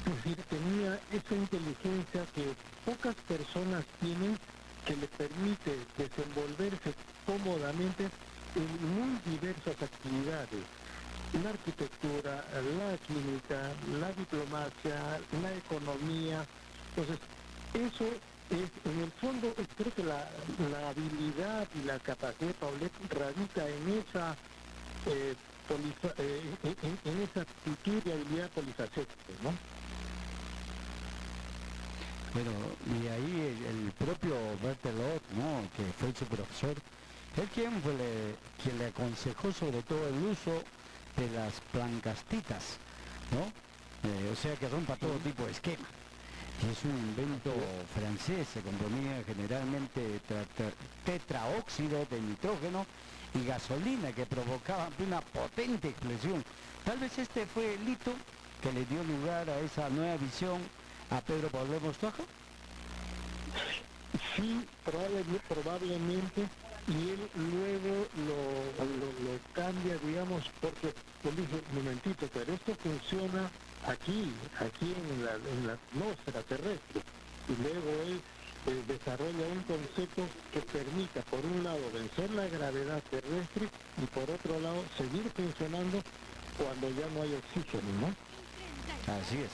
[0.06, 4.40] Es decir, tenía esa inteligencia que pocas personas tienen
[4.86, 8.12] que le permite desenvolverse cómodamente
[8.56, 10.68] en muy diversas actividades.
[11.34, 16.48] La arquitectura, la química, la diplomacia, la economía.
[16.96, 17.20] Entonces,
[17.74, 18.06] eso
[18.50, 20.32] es, en el fondo, creo que la,
[20.72, 24.40] la habilidad y la capacidad de Paulet radica en esa
[25.06, 25.38] eh,
[25.68, 26.58] polifa- eh,
[27.04, 29.60] esa actitud y habilidad polifacética, ¿no?
[32.34, 32.52] Bueno,
[32.88, 35.64] y ahí el, el propio Bertelot, ¿no?
[35.76, 36.76] que fue su profesor,
[37.38, 40.64] él quien fue le, quien le aconsejó sobre todo el uso
[41.18, 42.78] de las plancastitas,
[43.32, 43.44] ¿no?
[44.10, 45.88] Eh, o sea que para todo tipo de esquema.
[46.64, 47.54] Y es un invento
[47.94, 50.20] francés, se componía generalmente
[51.06, 52.86] tetraóxido de nitrógeno
[53.34, 56.44] y gasolina que provocaba una potente explosión.
[56.84, 58.14] Tal vez este fue el hito
[58.62, 60.62] que le dio lugar a esa nueva visión
[61.12, 62.26] a Pedro Pablo Mostajo.
[64.36, 66.50] Sí, probable- probablemente,
[66.88, 72.76] y él luego lo, lo- lo cambia, digamos, porque él dice, un momentito, pero esto
[72.82, 73.52] funciona
[73.84, 77.02] aquí, aquí en la, en la atmósfera terrestre.
[77.48, 78.24] Y luego él
[78.68, 83.70] eh, desarrolla un concepto que permita, por un lado, vencer la gravedad terrestre
[84.02, 86.04] y por otro lado, seguir funcionando
[86.58, 88.16] cuando ya no hay oxígeno, ¿no?
[89.20, 89.52] Así es.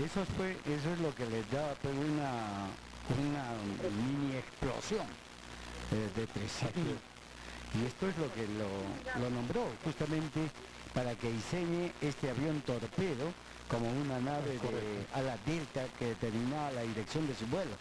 [0.00, 2.66] Eso fue, eso es lo que les da pues, una,
[3.20, 3.44] una
[3.90, 5.06] mini explosión
[5.92, 6.96] eh, de triciclo.
[7.74, 8.68] Y esto es lo que lo,
[9.22, 10.40] lo nombró justamente
[10.94, 13.32] para que diseñe este avión torpedo
[13.68, 17.72] como una nave de ala delta que determinaba la dirección de su vuelo,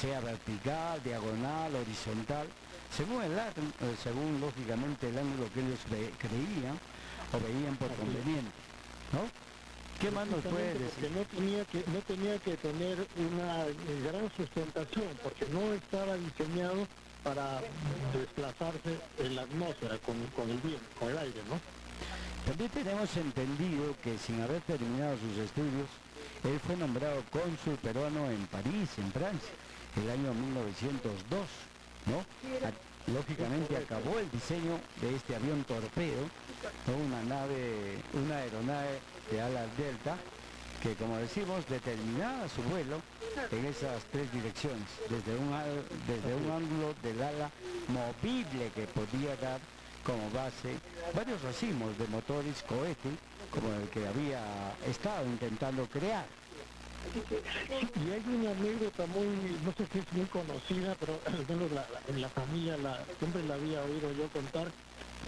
[0.00, 2.48] sea vertical, diagonal, horizontal,
[2.90, 6.78] según el eh, según lógicamente el ángulo que ellos cre- creían
[7.32, 8.50] o veían por conveniente.
[9.12, 9.45] ¿no?
[10.00, 11.10] ¿Qué más nos puede decir?
[11.10, 16.86] no tenía que no tenía que tener una eh, gran sustentación porque no estaba diseñado
[17.22, 17.60] para
[18.12, 21.58] desplazarse en la atmósfera con, con el viento, con el aire, ¿no?
[22.46, 25.88] También tenemos entendido que sin haber terminado sus estudios,
[26.44, 29.50] él fue nombrado cónsul peruano en París, en Francia,
[29.96, 31.48] el año 1902,
[32.06, 32.18] ¿no?
[32.66, 36.28] A- lógicamente acabó el diseño de este avión torpedo,
[36.86, 39.00] una nave, una aeronave
[39.30, 40.16] de alas delta,
[40.82, 43.00] que como decimos determinaba su vuelo
[43.50, 45.52] en esas tres direcciones, desde un,
[46.06, 47.50] desde un ángulo del ala
[47.88, 49.60] movible que podía dar
[50.04, 50.78] como base
[51.14, 53.10] varios racimos de motores cohete,
[53.50, 54.40] como el que había
[54.86, 56.26] estado intentando crear.
[57.96, 59.26] Y hay una anécdota muy,
[59.64, 63.04] no sé si es muy conocida, pero al menos la- la- en la familia la,
[63.18, 64.70] siempre la había oído yo contar,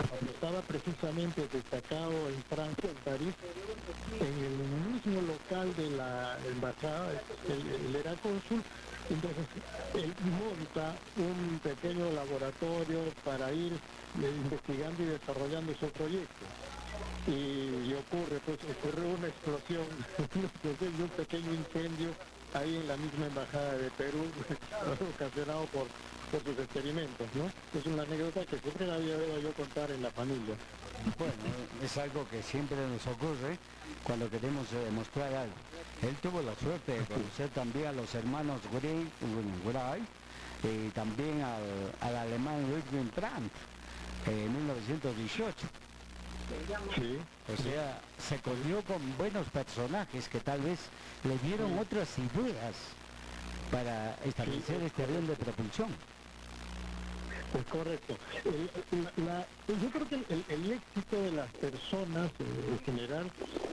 [0.07, 3.35] cuando estaba precisamente destacado en Francia, en París,
[4.21, 4.53] en el
[4.93, 7.13] mismo local de la embajada,
[7.49, 8.63] él, era cónsul,
[9.11, 9.47] entonces
[9.95, 16.47] él monta un pequeño laboratorio para ir eh, investigando y desarrollando su proyecto.
[17.27, 19.87] Y, ocurre, pues ocurrió una explosión,
[21.03, 22.15] un pequeño incendio
[22.55, 24.25] ahí en la misma embajada de Perú,
[25.15, 25.87] ocasionado por,
[26.31, 27.51] por sus experimentos, ¿no?
[27.79, 30.55] Es una anécdota que siempre la había oído yo contar en la familia.
[31.19, 31.35] Bueno,
[31.83, 33.59] es algo que siempre nos ocurre
[34.03, 35.55] cuando queremos eh, demostrar algo.
[36.03, 39.09] Él tuvo la suerte de conocer también a los hermanos Gray,
[39.65, 40.03] Gray,
[40.65, 41.63] y también al,
[42.01, 43.53] al alemán Ludwig Brandt
[44.27, 45.55] eh, en 1918.
[46.95, 47.19] Sí.
[47.53, 50.79] O sea, se corrió con buenos personajes que tal vez
[51.25, 52.75] le dieron otras ideas
[53.71, 55.89] para establecer este avión de propulsión.
[57.55, 58.17] Es correcto.
[58.45, 63.31] El- la- la- yo creo que el, el éxito de las personas eh, en general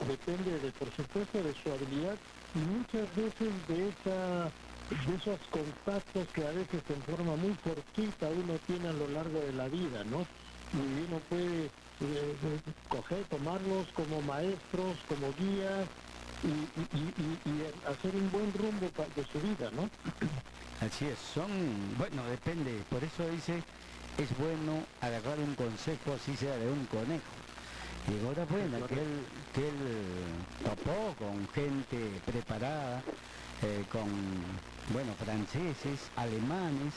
[0.07, 2.15] depende, de, por supuesto, de su habilidad
[2.55, 4.51] y muchas veces de esa
[4.85, 9.39] de esos contactos que a veces en forma muy fortuita uno tiene a lo largo
[9.39, 10.21] de la vida, ¿no?
[10.73, 10.77] Y
[11.09, 11.69] uno puede
[12.89, 15.87] coger, tomarlos como maestros, como guías
[16.43, 19.89] y, hacer un buen rumbo de su vida, ¿no?
[20.85, 21.49] Así es, son,
[21.97, 23.63] bueno, depende, por eso dice,
[24.17, 27.23] es bueno agarrar un consejo, así sea de un conejo.
[28.07, 29.75] Y ahora bueno, que él, que él
[30.63, 33.01] topó con gente preparada,
[33.63, 34.09] eh, con,
[34.91, 36.93] bueno, franceses, alemanes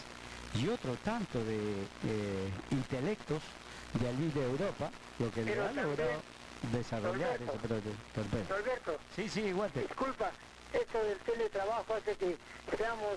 [0.60, 3.42] y otro tanto de eh, intelectos
[3.94, 6.22] de allí de Europa, lo que le ha logrado
[6.72, 8.54] desarrollar ese proyecto.
[8.54, 10.30] Alberto, sí, sí, igual Disculpa,
[10.72, 12.36] esto del teletrabajo hace que
[12.76, 13.16] seamos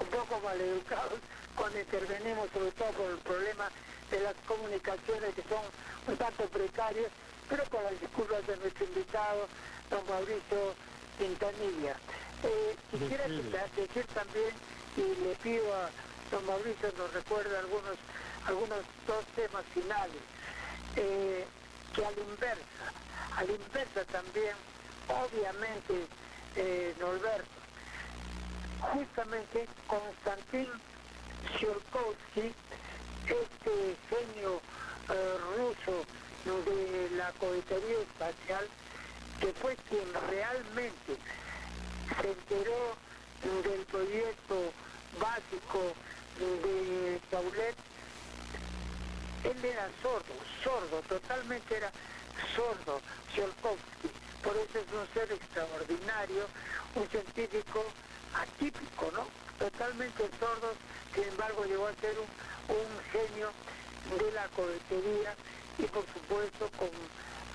[0.00, 1.18] un poco maleducados
[1.56, 3.68] cuando intervenimos, sobre todo por el problema
[4.10, 5.62] de las comunicaciones que son
[6.06, 7.10] un tanto precarias,
[7.48, 9.48] pero con las disculpas de nuestro invitado,
[9.90, 10.74] don Mauricio
[11.18, 11.96] Quintanilla.
[12.42, 14.52] Eh, quisiera decir también,
[14.96, 15.90] y le pido a
[16.30, 17.96] don Mauricio nos recuerde algunos,
[18.46, 20.22] algunos dos temas finales,
[20.96, 21.44] eh,
[21.94, 22.86] que a la inversa,
[23.36, 24.54] a la inversa también,
[25.08, 26.06] obviamente,
[26.56, 27.48] eh, Norberto,
[28.92, 30.68] justamente Konstantin
[31.56, 32.54] Tsiolkovsky,
[33.24, 34.60] este genio
[35.08, 36.04] eh, ruso
[36.44, 38.68] de la cohetería espacial,
[39.40, 41.16] que fue quien realmente
[42.20, 42.96] se enteró
[43.62, 44.72] del proyecto
[45.18, 45.94] básico
[46.38, 47.76] de Paulet,
[49.44, 51.90] él era sordo, sordo, totalmente era
[52.56, 54.10] sordo, Tsiolkovsky.
[54.42, 56.46] Por eso es un ser extraordinario,
[56.94, 57.84] un científico
[58.34, 59.26] atípico, ¿no?
[59.58, 60.74] Totalmente sordo,
[61.14, 62.26] sin embargo llegó a ser un,
[63.12, 63.50] genio
[64.18, 65.34] de la cohetería
[65.78, 66.90] y por supuesto con,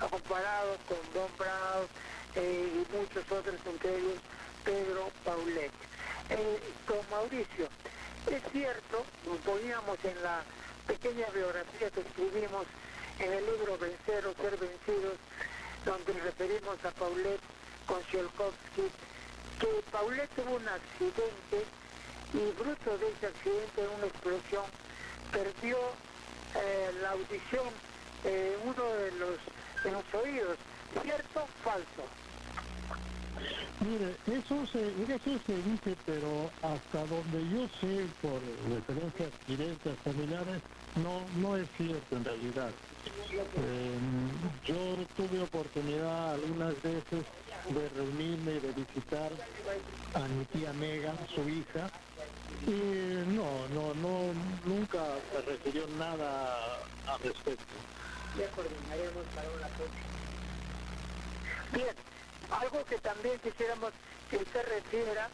[0.08, 1.86] comparado con Don Brown
[2.34, 4.18] eh, y muchos otros, entre ellos
[4.64, 5.72] Pedro Paulet.
[6.30, 7.68] Eh, don Mauricio,
[8.26, 10.42] es cierto, nos poníamos en la
[10.90, 12.66] pequeña biografía que escribimos
[13.20, 15.18] en el libro Vencer o Ser Vencidos,
[15.84, 17.38] donde referimos a Paulet
[17.86, 18.90] con Tsiolkovsky,
[19.60, 21.58] que Paulet tuvo un accidente
[22.34, 24.64] y bruto de ese accidente, una explosión,
[25.30, 25.78] perdió
[26.56, 27.70] eh, la audición
[28.24, 29.38] eh, uno de los,
[29.84, 30.58] de los oídos.
[31.04, 32.02] ¿Cierto o falso?
[33.80, 40.60] Mire, eso se, eso se dice, pero hasta donde yo sé, por referencias directas familiares,
[40.96, 42.70] no, no es cierto en realidad.
[43.56, 44.30] Em,
[44.64, 47.24] yo tuve oportunidad algunas veces
[47.68, 49.30] de reunirme y de visitar
[50.14, 51.90] a mi tía Megan, su hija,
[52.66, 56.58] y no, no, no, nunca se refirió nada
[57.06, 57.74] al respecto.
[58.36, 60.10] Ya coordinaremos para una próxima.
[61.72, 61.94] Bien,
[62.50, 63.92] algo que también quisiéramos
[64.28, 65.28] que usted refiera,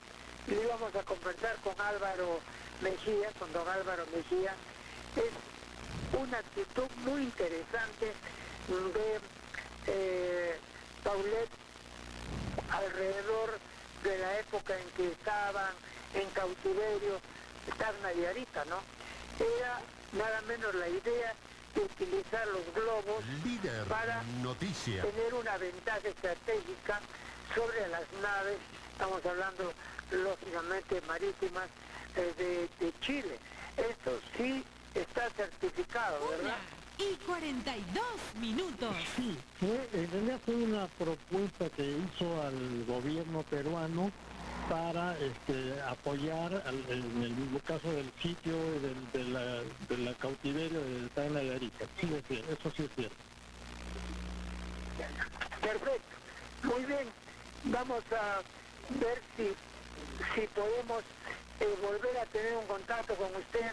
[0.47, 2.41] y íbamos a conversar con Álvaro
[2.83, 4.55] Mejía, con don Álvaro Mejía,
[5.17, 8.13] es una actitud muy interesante
[8.69, 9.21] de
[9.87, 10.59] eh,
[11.03, 11.49] Paulet
[12.71, 13.59] alrededor
[14.03, 15.73] de la época en que estaban
[16.15, 17.21] en cautiverio,
[17.69, 18.81] estaban Nayarita, ¿no?
[19.39, 19.81] Era
[20.13, 21.35] nada menos la idea
[21.81, 23.23] utilizar los globos
[23.89, 24.23] para
[24.85, 27.01] tener una ventaja estratégica
[27.55, 28.59] sobre las naves,
[28.93, 29.73] estamos hablando
[30.11, 31.69] lógicamente marítimas
[32.17, 33.39] eh, de, Chile.
[33.77, 34.65] Esto sí
[35.01, 36.59] está certificado, ¿verdad?
[36.99, 38.03] y 42
[38.41, 38.97] minutos.
[39.17, 44.11] Sí, en realidad fue una propuesta que hizo al gobierno peruano
[44.71, 50.81] para este, apoyar en el mismo caso del sitio del, de, la, de la cautiverio
[50.81, 51.87] de Tana y Arica.
[52.01, 53.17] Sí, eso sí es cierto.
[55.61, 56.17] Perfecto.
[56.63, 57.09] Muy bien.
[57.65, 58.41] Vamos a
[59.01, 59.49] ver si,
[60.35, 61.05] si podemos
[61.61, 63.73] eh, volver a tener un contacto con usted,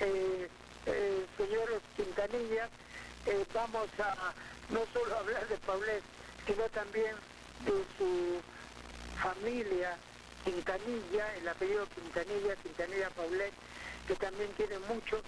[0.00, 0.48] eh,
[0.86, 2.68] eh, señor Quintanilla.
[3.26, 4.32] Eh, vamos a
[4.70, 6.02] no solo hablar de Paulet,
[6.46, 7.14] sino también
[7.64, 8.40] de su
[9.20, 9.96] familia,
[10.44, 13.52] Quintanilla, el apellido Quintanilla, Quintanilla Paulet,
[14.06, 15.20] que también tiene mucho,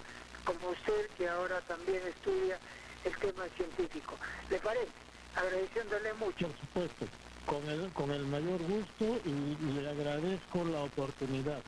[0.45, 2.57] como usted que ahora también estudia
[3.03, 4.17] el tema científico.
[4.49, 4.91] ¿Le parece?
[5.35, 6.47] Agradeciéndole mucho.
[6.47, 7.05] Por supuesto,
[7.45, 11.61] con el, con el mayor gusto y, le agradezco la oportunidad.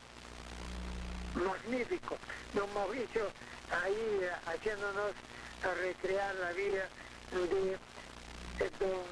[1.36, 2.18] Magnífico.
[2.54, 3.32] Don Mauricio,
[3.84, 5.12] ahí haciéndonos
[5.64, 6.88] a recrear la vida
[7.32, 7.78] de,
[8.80, 9.04] don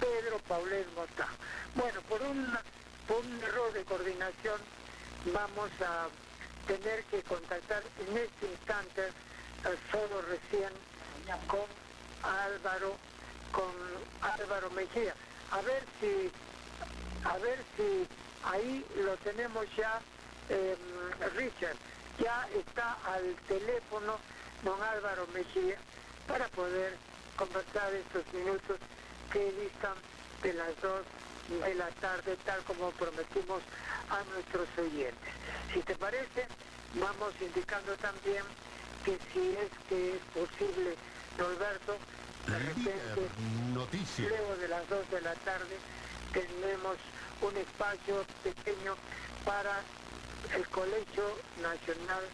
[0.00, 1.28] Pedro Paulet Mota.
[1.74, 2.62] Bueno, por una
[3.06, 4.60] por un error de coordinación
[5.32, 6.08] vamos a
[6.66, 9.08] tener que contactar en este instante,
[9.90, 10.70] solo recién,
[11.46, 11.64] con
[12.22, 12.96] Álvaro,
[13.50, 13.72] con
[14.20, 15.14] Álvaro Mejía.
[15.50, 16.30] A ver si,
[17.24, 18.06] a ver si
[18.44, 20.00] ahí lo tenemos ya
[20.48, 20.76] eh,
[21.36, 21.76] Richard,
[22.18, 24.18] ya está al teléfono
[24.64, 25.76] don Álvaro Mejía
[26.26, 26.96] para poder
[27.36, 28.78] conversar estos minutos
[29.32, 29.94] que distan
[30.42, 31.04] de las dos
[31.48, 33.62] de la tarde, tal como prometimos
[34.10, 35.32] a nuestros oyentes.
[35.72, 36.46] Si te parece,
[36.94, 38.44] vamos indicando también
[39.04, 40.94] que si es que es posible,
[41.38, 41.96] Norberto,
[42.46, 43.28] de repente,
[43.72, 44.28] Noticias.
[44.28, 45.76] luego de las 2 de la tarde,
[46.32, 46.96] tenemos
[47.40, 48.96] un espacio pequeño
[49.44, 49.80] para
[50.54, 51.24] el Colegio
[51.62, 52.24] Nacional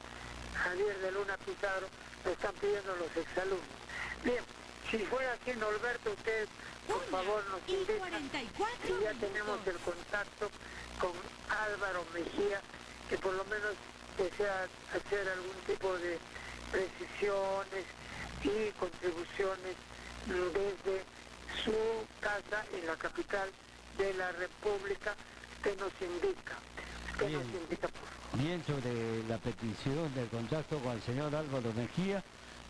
[0.54, 1.88] Javier de Luna Pizarro,
[2.24, 3.66] lo están pidiendo los exalumnos.
[4.22, 4.42] Bien,
[4.90, 6.48] si fuera así, Norberto, usted
[6.86, 8.08] por favor nos indica
[8.84, 10.50] y ya tenemos el contacto
[10.98, 11.12] con
[11.48, 12.60] Álvaro Mejía,
[13.08, 13.74] que por lo menos
[14.16, 16.18] desea hacer algún tipo de
[16.70, 17.84] precisiones
[18.42, 19.76] y contribuciones
[20.26, 21.04] desde
[21.64, 21.74] su
[22.20, 23.50] casa en la capital
[23.98, 25.14] de la República
[25.62, 26.56] que nos indica.
[27.18, 28.62] Bien.
[28.66, 32.22] sobre la petición del contacto con el señor Álvaro Mejía,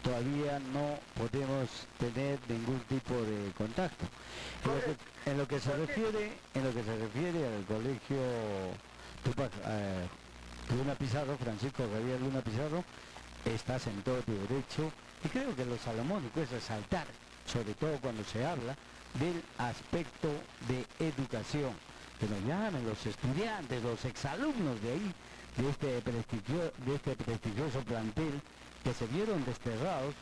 [0.03, 1.69] todavía no podemos
[1.99, 4.05] tener ningún tipo de contacto.
[5.25, 8.19] En lo que, se refiere, en lo que se refiere al colegio
[9.67, 10.07] eh,
[10.77, 12.85] Luna Pizarro, Francisco Javier Luna Pizarro,
[13.45, 14.93] estás en todo tu derecho
[15.25, 17.07] y creo que lo salomónico es resaltar,
[17.47, 18.77] sobre todo cuando se habla
[19.19, 20.29] del aspecto
[20.69, 21.73] de educación,
[22.25, 25.13] que nos llamen los estudiantes, los exalumnos de ahí,
[25.59, 28.41] de este, prestigio- de este prestigioso plantel,
[28.83, 30.15] que se vieron desterrados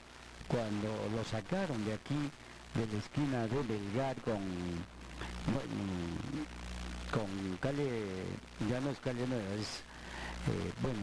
[0.49, 2.31] cuando lo sacaron de aquí,
[2.75, 4.41] de la esquina de Belgar con,
[5.47, 5.71] bueno,
[7.13, 8.25] con calle,
[8.69, 9.83] ya no es calle nueva, es,
[10.49, 11.01] eh, bueno,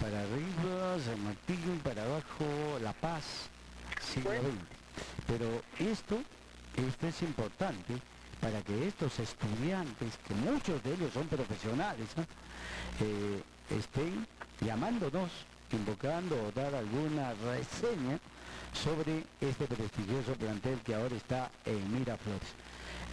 [0.00, 3.48] para arriba, San Martín, para abajo, La Paz,
[4.12, 4.76] siglo XX.
[5.26, 6.20] Pero esto,
[6.76, 7.94] esto es importante
[8.40, 12.08] para que estos estudiantes, que muchos de ellos son profesionales,
[13.00, 14.26] eh, estén
[14.60, 15.30] llamándonos,
[15.72, 18.18] invocando o dar alguna reseña
[18.72, 22.48] sobre este prestigioso plantel que ahora está en Miraflores.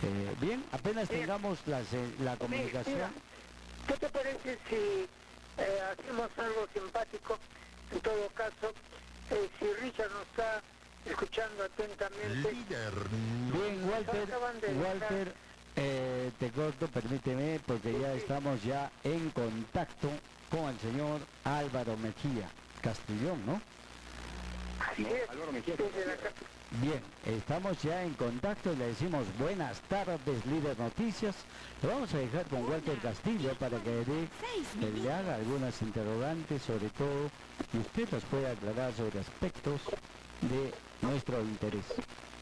[0.03, 1.81] Eh, bien, apenas tengamos la,
[2.19, 3.11] la comunicación.
[3.87, 4.75] ¿Qué te parece si
[5.57, 7.37] eh, hacemos algo simpático?
[7.91, 8.73] En todo caso,
[9.29, 10.61] si Richard nos está
[11.05, 12.49] escuchando atentamente.
[13.51, 14.29] Bien, Walter,
[14.81, 15.35] Walter,
[15.75, 20.09] eh, te corto, permíteme, porque ya estamos ya en contacto
[20.49, 22.49] con el señor Álvaro Mejía
[22.81, 23.61] Castellón, ¿no?
[24.91, 25.27] Así es,
[26.07, 26.33] la cap-
[26.81, 31.35] Bien, estamos ya en contacto y le decimos buenas tardes, líder noticias.
[31.83, 34.27] Lo vamos a dejar con Walter Castillo para que le,
[34.79, 37.29] que le haga algunas interrogantes sobre todo
[37.73, 39.81] y usted nos pueda aclarar sobre aspectos
[40.41, 40.73] de
[41.03, 41.85] nuestro interés.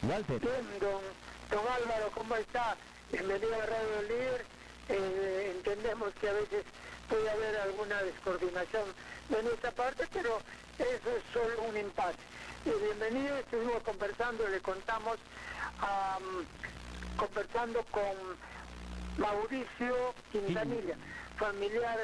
[0.03, 0.39] Walter.
[0.39, 1.01] Bien, don,
[1.49, 2.76] don Álvaro, ¿cómo está?
[3.12, 4.45] Bienvenido a Radio Líder.
[4.89, 6.64] Eh, entendemos que a veces
[7.09, 8.84] puede haber alguna descoordinación
[9.30, 10.39] de nuestra parte, pero
[10.78, 12.18] eso es solo un impasse.
[12.66, 15.18] Eh, bienvenido, estuvimos conversando, le contamos,
[15.80, 16.45] am,
[17.18, 18.16] conversando con
[19.18, 20.95] Mauricio Quintanilla,
[21.38, 21.97] familiar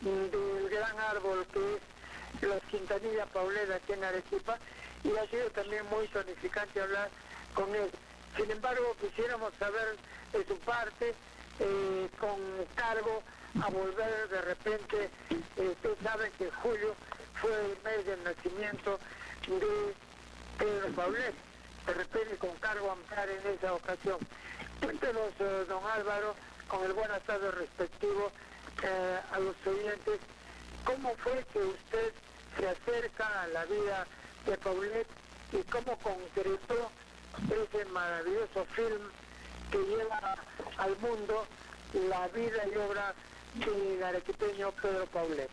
[0.00, 4.58] del gran árbol que es los Quintanilla Pauleda aquí en Arequipa,
[5.04, 7.10] y ha sido también muy tonificante hablar
[7.54, 7.90] con él.
[8.36, 9.96] Sin embargo, quisiéramos saber
[10.32, 11.14] de su parte,
[11.60, 12.38] eh, con
[12.74, 13.22] cargo
[13.60, 16.94] a volver de repente, eh, usted sabe que julio
[17.40, 18.98] fue el mes del nacimiento
[19.46, 19.94] de
[20.58, 21.34] Pedro Paulet,
[21.86, 24.18] de repente con cargo a ampliar en esa ocasión.
[24.80, 26.34] Cuéntenos, eh, don Álvaro,
[26.68, 28.32] con el buenas tardes respectivo
[28.82, 30.20] eh, a los oyentes,
[30.84, 32.12] ¿cómo fue que usted
[32.58, 34.06] se acerca a la vida
[34.46, 35.06] de Paulet
[35.52, 36.90] y cómo concretó
[37.46, 39.02] ese maravilloso film
[39.70, 40.36] que lleva
[40.78, 41.46] al mundo
[42.08, 43.14] la vida y obra
[43.54, 45.50] del arequipeño Pedro Paulet?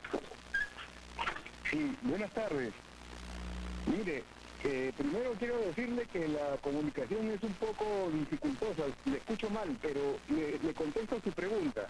[1.69, 2.73] Sí, buenas tardes.
[3.85, 4.23] Mire,
[4.63, 10.17] eh, primero quiero decirle que la comunicación es un poco dificultosa, le escucho mal, pero
[10.29, 11.87] le, contesto su pregunta.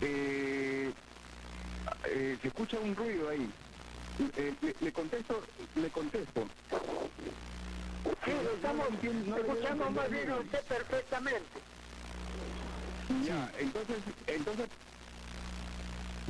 [0.00, 0.92] Eh,
[2.06, 3.50] eh, se escucha un ruido ahí.
[4.36, 6.50] Eh, le, le contesto, le contesto.
[8.24, 11.62] Sí, lo estamos escuchando más bien a usted perfectamente.
[13.24, 14.68] Ya, entonces, entonces,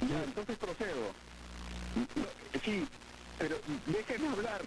[0.09, 1.15] ya, entonces procedo.
[1.97, 2.27] No,
[2.65, 2.89] Sí,
[3.39, 4.63] pero déjeme hablar.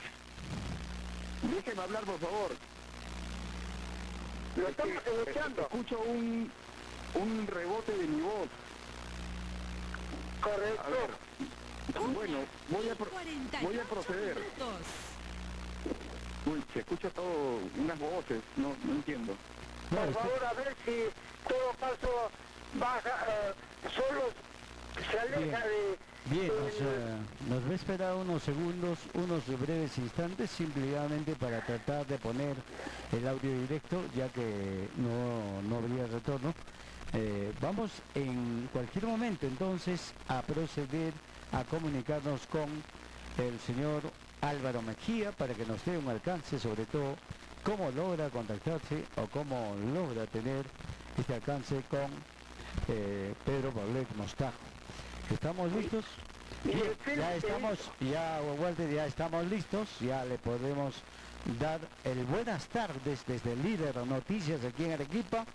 [1.41, 2.57] Déjeme hablar, por favor.
[4.55, 5.61] Lo estamos escuchando.
[5.63, 6.53] Escucho un,
[7.15, 8.49] un rebote de mi voz.
[10.41, 11.22] Correcto.
[12.13, 12.37] Bueno,
[12.69, 13.11] voy a, pro-
[13.61, 14.37] voy a proceder.
[16.45, 19.37] Uy, se escucha todo, unas voces, no, no entiendo.
[19.89, 21.03] Por favor, a ver si
[21.47, 22.31] todo caso
[22.73, 23.53] baja, eh,
[23.95, 24.33] solo
[25.11, 25.99] se aleja de...
[26.25, 32.17] Bien, nos, nos va a esperar unos segundos, unos breves instantes, simplemente para tratar de
[32.17, 32.55] poner
[33.11, 36.53] el audio directo, ya que no, no habría retorno.
[37.13, 41.13] Eh, vamos en cualquier momento entonces a proceder
[41.53, 42.69] a comunicarnos con
[43.37, 44.01] el señor
[44.41, 47.15] Álvaro Mejía para que nos dé un alcance, sobre todo
[47.63, 50.65] cómo logra contactarse o cómo logra tener
[51.17, 52.11] este alcance con
[52.89, 54.57] eh, Pedro Paulet Mostajo.
[55.31, 56.05] ¿Estamos listos?
[56.63, 60.95] Bien, ya estamos, ya Walter, ya estamos listos, ya le podemos
[61.59, 65.45] dar el buenas tardes desde el líder de noticias aquí en Arequipa.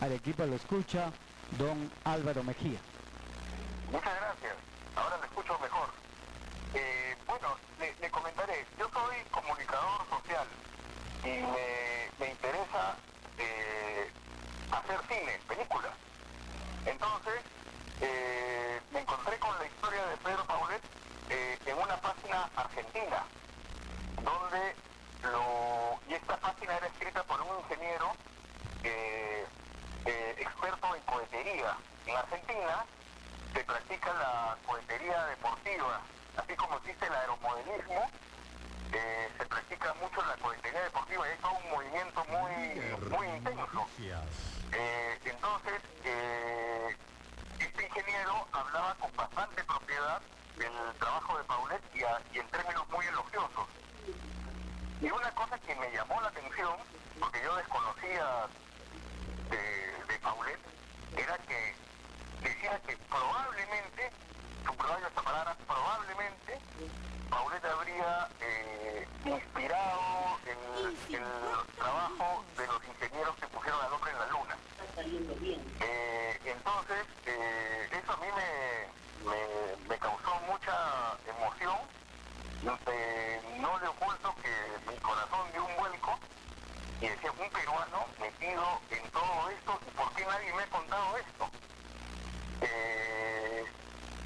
[0.00, 1.10] Arequipa lo escucha
[1.58, 2.78] don Álvaro Mejía.
[3.90, 4.54] Muchas gracias.
[4.94, 5.88] Ahora me escucho mejor.
[6.74, 7.56] Eh, bueno,
[8.00, 8.66] le, comentaré.
[8.78, 10.46] Yo soy comunicador social
[11.22, 12.96] y me, interesa
[13.38, 14.10] eh,
[14.70, 15.92] hacer cine, películas.
[16.84, 17.40] Entonces,
[18.00, 20.82] eh, me encontré con la historia de Pedro Paulet
[21.30, 23.24] eh, en una página argentina,
[24.22, 24.74] donde
[25.22, 28.12] lo, y esta página era escrita por un ingeniero
[30.38, 31.76] experto en cohetería.
[32.06, 32.84] En Argentina
[33.52, 36.00] se practica la cohetería deportiva,
[36.38, 38.10] así como existe el aeromodelismo,
[38.92, 43.86] eh, se practica mucho la cohetería deportiva y es un movimiento muy, muy intenso.
[44.72, 46.96] Eh, entonces, eh,
[47.58, 50.20] este ingeniero hablaba con bastante propiedad
[50.56, 53.68] del trabajo de Paulet y, a, y en términos muy elogiosos.
[55.00, 56.76] Y una cosa que me llamó la atención,
[57.20, 58.46] porque yo desconocía
[59.50, 60.58] de, de Paulet,
[61.16, 61.74] era que
[62.42, 64.10] decía que probablemente,
[64.76, 66.58] probablemente
[67.30, 74.18] Paulet habría eh, inspirado el, el, trabajo de los ingenieros que pusieron al hombre en
[74.18, 74.56] la luna.
[75.80, 81.76] Eh, entonces, eh, eso a mí me, me, me, causó mucha emoción.
[83.60, 86.18] no le oculto que mi corazón dio un vuelco
[87.00, 91.16] y decía, un peruano metido en todo esto, ¿y por qué nadie me ha contado
[91.18, 91.50] esto?
[92.62, 93.64] Eh,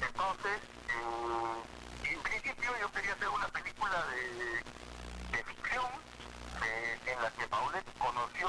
[0.07, 5.85] entonces, eh, en principio yo quería hacer una película de, ficción
[6.63, 8.47] eh, en la que Paulette conoció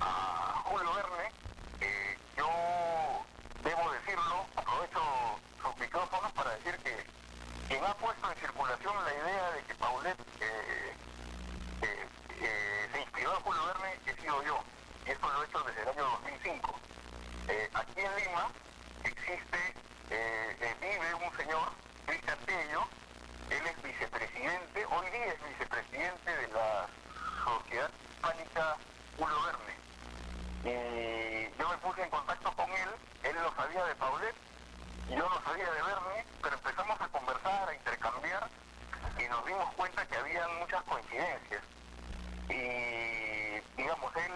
[0.00, 1.30] a, Julio Verne.
[1.80, 2.48] Eh, yo
[3.62, 5.00] debo decirlo, aprovecho
[5.62, 7.06] sus micrófonos para decir que
[7.68, 10.18] quien ha puesto en circulación la idea de que Paulette
[12.92, 14.64] se inspiró a Julio Verne he sido yo,
[15.06, 16.74] y esto lo he hecho desde el año 2005.
[17.48, 18.48] Eh, aquí en Lima
[19.04, 19.58] existe,
[20.10, 21.68] eh, eh, vive un señor,
[22.06, 22.86] Cristian Tello,
[23.50, 26.86] él es vicepresidente, hoy día es vicepresidente de la
[27.44, 28.76] Sociedad Hispánica
[29.18, 29.74] Julio Verne.
[30.64, 32.88] Y yo me puse en contacto con él,
[33.22, 34.34] él lo sabía de Paulet,
[35.10, 38.48] yo lo sabía de Verne, pero empezamos a conversar, a intercambiar,
[39.18, 41.62] y nos dimos cuenta que había muchas coincidencias.
[42.48, 44.32] Y, digamos, él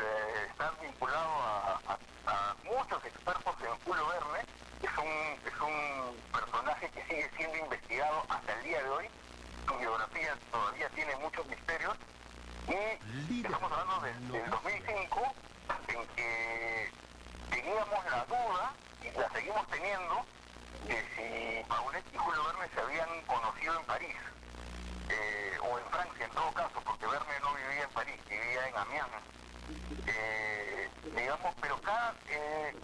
[0.00, 1.98] eh, está vinculado a,
[2.64, 3.41] muchos expertos
[3.84, 4.44] Julio Verne,
[4.82, 5.06] es un,
[5.46, 9.06] es un personaje que sigue siendo investigado hasta el día de hoy,
[9.68, 11.96] su biografía todavía tiene muchos misterios,
[12.68, 15.34] y estamos hablando de, del 2005,
[15.88, 16.90] en que
[17.50, 20.26] teníamos la duda, y la seguimos teniendo,
[20.86, 24.16] de si Paulet y Julio Verne se habían conocido en París,
[25.08, 28.76] eh, o en Francia en todo caso, porque Verne no vivía en París, vivía en
[28.76, 29.06] Amiens.
[30.06, 32.74] Eh, digamos, pero acá, eh,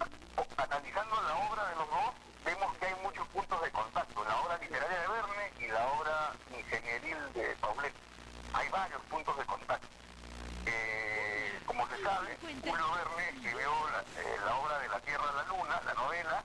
[0.56, 2.14] analizando la obra de los dos,
[2.44, 6.32] vemos que hay muchos puntos de contacto, la obra literaria de Verne y la obra
[6.50, 7.92] ingenieril de Paulet.
[8.52, 9.88] Hay varios puntos de contacto.
[10.66, 15.42] Eh, como se sabe, Julio Verne escribió la, la, obra de La Tierra a la
[15.44, 16.42] Luna, la novela,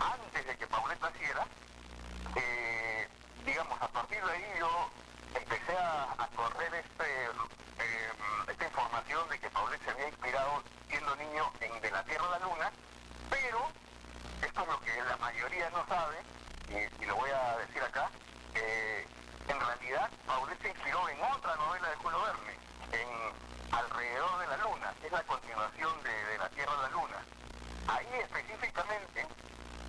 [0.00, 1.46] antes de que Paulet naciera.
[3.44, 4.90] Digamos, a partir de ahí yo
[5.34, 7.04] empecé a, correr este,
[8.70, 12.46] información de que Paulet se había inspirado siendo niño en De la Tierra a la
[12.46, 12.70] Luna,
[13.28, 13.66] pero
[14.42, 16.16] esto es lo que la mayoría no sabe,
[16.70, 18.08] y, lo voy a decir acá,
[18.54, 22.54] en realidad Paulet se inspiró en otra novela de Julio Verne,
[22.92, 27.24] en Alrededor de la Luna, es la continuación de, de La Tierra a la Luna.
[27.88, 29.26] Ahí específicamente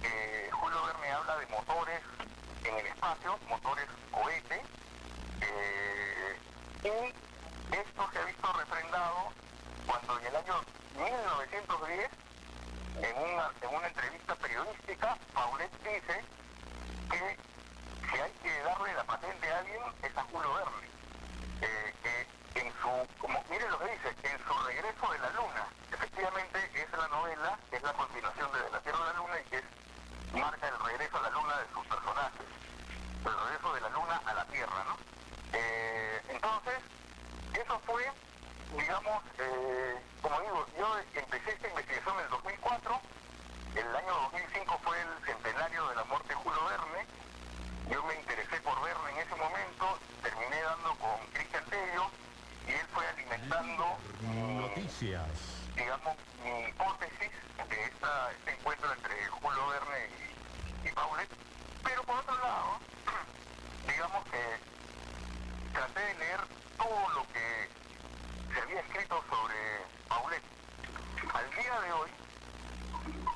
[0.03, 2.01] eh, Julio Verne habla de motores
[2.63, 4.61] en el espacio, motores cohete,
[5.41, 6.39] eh,
[6.84, 7.30] y
[7.72, 9.32] esto se ha visto refrendado
[9.86, 10.55] cuando en el año
[10.97, 12.11] 1910,
[13.01, 16.24] en una, en una entrevista periodística, Paulet dice
[17.09, 17.38] que
[18.09, 20.88] si hay que darle la patente a alguien es a Julio Verne,
[21.61, 25.67] eh, que en su, como mire lo que dice, en su regreso de la luna,
[25.91, 29.63] efectivamente es la novela, es la continuación de la Tierra a la Luna y que
[30.38, 32.47] marca el regreso a la Luna de sus personajes,
[33.26, 34.97] el regreso de la Luna a la Tierra, ¿no?
[35.53, 36.76] Eh, entonces,
[37.91, 38.07] fue,
[38.79, 43.01] digamos, eh, como digo, yo empecé esta investigación en el 2004,
[43.75, 47.05] el año 2005 fue el centenario de la muerte de Julio Verne,
[47.91, 52.07] yo me interesé por Verne en ese momento, terminé dando con Cristian Tello
[52.67, 55.27] y él fue alimentando Noticias.
[55.75, 57.31] digamos, mi hipótesis
[57.69, 60.07] de esta, este encuentro entre Julio Verne
[60.85, 61.29] y, y Paulet.
[61.83, 62.79] Pero por otro lado,
[63.87, 66.39] digamos que traté de leer
[66.77, 67.80] todo lo que
[68.54, 69.56] se había escrito sobre
[70.08, 70.43] Paulet.
[71.34, 72.10] Al día de hoy,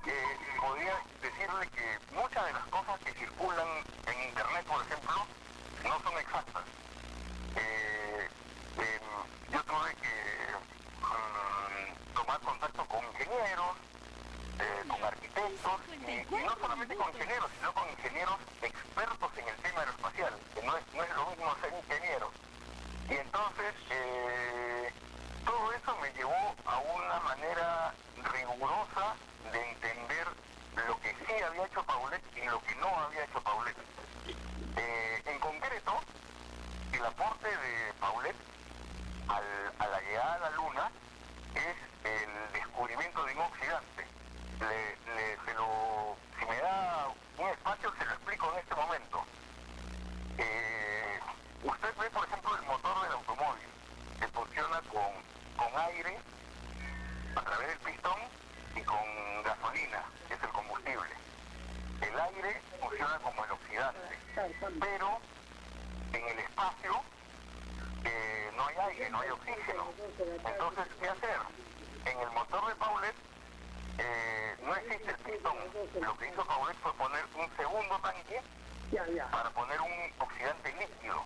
[0.07, 3.67] eh, podría decirle que muchas de las cosas que circulan
[4.07, 5.15] en Internet, por ejemplo,
[5.83, 6.63] no son exactas.
[7.55, 8.29] Eh,
[8.77, 10.15] em, yo tuve que
[10.99, 13.77] mm, tomar contacto con ingenieros,
[14.59, 19.55] eh, con arquitectos, y, y no solamente con ingenieros, sino con ingenieros expertos en el
[19.57, 22.31] tema aeroespacial, que no es, no es lo mismo ser ingeniero.
[23.09, 24.91] Y entonces, eh,
[25.45, 27.93] todo eso me llevó a una manera
[28.33, 29.15] rigurosa
[29.51, 30.27] de entender
[30.87, 33.75] lo que sí había hecho Paulet y lo que no había hecho Paulet.
[34.77, 35.99] Eh, en concreto,
[36.93, 38.35] el aporte de Paulet
[39.27, 40.91] al- a la llegada a la Luna
[41.55, 41.75] es
[42.11, 44.05] el descubrimiento de un oxidante.
[45.45, 49.23] Se lo- si me da un espacio, se lo explico en este momento.
[50.37, 51.19] Eh,
[51.63, 53.67] usted ve, por ejemplo, el motor del automóvil,
[54.19, 56.17] que funciona con, con aire
[57.35, 58.19] a través del pistón
[58.75, 61.09] y con gasolina, que es el combustible.
[61.99, 64.17] El aire funciona como el oxidante,
[64.79, 65.19] pero
[66.13, 67.01] en el espacio
[68.05, 69.91] eh, no hay aire, no hay oxígeno.
[70.45, 71.39] Entonces, ¿qué hacer?
[72.05, 73.15] En el motor de Paulet
[73.97, 75.57] eh, no existe el pistón.
[75.99, 78.41] Lo que hizo Paulet fue poner un segundo tanque
[79.29, 81.25] para poner un oxidante líquido,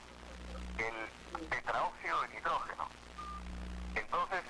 [0.79, 2.89] el tetraóxido de nitrógeno.
[3.99, 4.41] Entonces,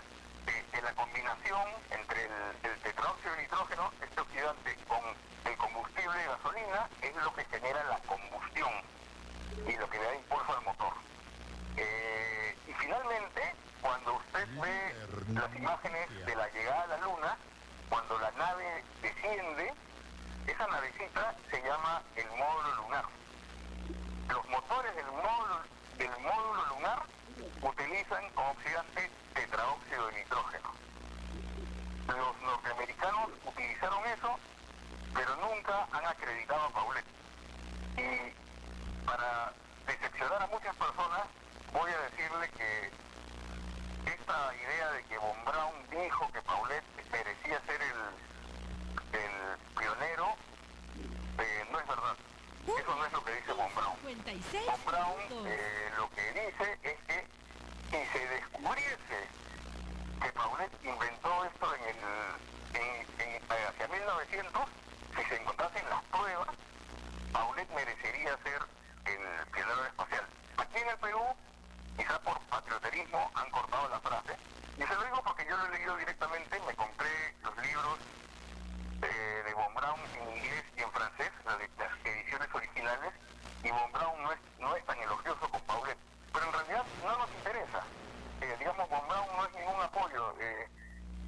[0.47, 2.31] eh, en la combinación entre el,
[2.63, 5.01] el tetraóxido de nitrógeno, este oxidante, con
[5.45, 8.71] el combustible de gasolina, es lo que genera la combustión
[9.67, 10.93] y lo que le da impulso al motor.
[11.77, 14.95] Eh, y finalmente, cuando usted ve
[15.33, 17.37] las imágenes de la llegada a la Luna,
[17.89, 19.73] cuando la nave desciende,
[20.47, 23.05] esa navecita se llama el módulo lunar.
[24.27, 25.61] Los motores del módulo,
[25.97, 27.03] del módulo lunar
[27.61, 30.71] utilizan como oxidante tetraóxido de nitrógeno.
[32.07, 34.39] Los norteamericanos utilizaron eso,
[35.91, 37.05] han acreditado a Paulet.
[37.97, 39.53] Y para
[39.87, 41.21] decepcionar a muchas personas,
[41.73, 42.91] voy a decirle que
[44.11, 50.35] esta idea de que Von Braun dijo que Paulet merecía ser el, el pionero,
[51.39, 52.15] eh, no es verdad.
[52.67, 53.95] Eso no es lo que dice Von Braun.
[54.05, 57.27] 56 Von Braun eh, lo que dice es que
[57.89, 59.27] si se descubriese
[60.21, 64.61] que Paulet inventó esto en el, en, en- hacia 1900,
[65.15, 66.47] si se encontrasen las pruebas,
[67.31, 68.61] Paulet merecería ser
[69.05, 70.25] el pionero espacial.
[70.57, 71.21] Aquí en el Perú,
[71.97, 74.35] quizá por patrioterismo, han cortado la frase.
[74.77, 77.97] Y se lo digo porque yo lo he leído directamente, me compré los libros
[79.01, 83.13] eh, de Von Braun en inglés y en francés, las, de- las ediciones originales,
[83.63, 85.97] y Von Braun no es, no es tan elogioso con Paulet.
[86.31, 87.81] Pero en realidad no nos interesa.
[88.41, 90.33] Eh, digamos, Von Braun no es ningún apoyo.
[90.39, 90.67] Eh,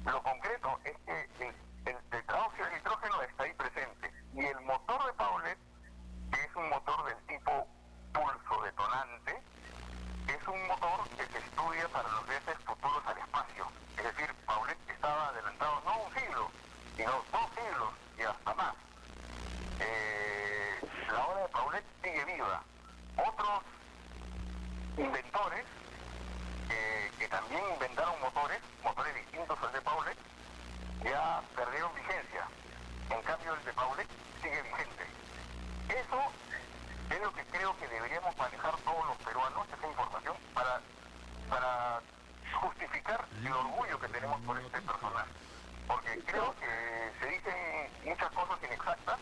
[0.06, 1.54] lo concreto es que el,
[1.86, 4.12] el tetraóxido de nitrógeno está ahí presente.
[4.34, 5.58] Y el motor de Paulet,
[6.32, 7.66] que es un motor del tipo
[8.14, 9.42] pulso detonante,
[10.28, 13.66] es un motor que se estudia para los viajes futuros al espacio.
[13.98, 16.50] Es decir, Paulet estaba adelantado no un siglo,
[16.96, 18.74] sino dos siglos y hasta más.
[19.80, 20.80] Eh,
[21.12, 22.62] la obra de Paulet sigue viva.
[23.16, 23.62] Otros
[24.96, 25.64] inventores
[26.70, 30.18] eh, que también inventaron motores, motores distintos al de Paulet,
[31.04, 32.46] ya perdieron vigencia.
[33.10, 34.08] En cambio, el de Paulet
[34.42, 35.04] sigue vigente.
[35.88, 36.20] Eso
[37.10, 40.80] es lo que creo que deberíamos manejar todos los peruanos, esa información, para,
[41.50, 42.00] para
[42.60, 45.30] justificar el orgullo que tenemos por este personaje.
[45.86, 49.18] Porque creo que se dicen muchas cosas inexactas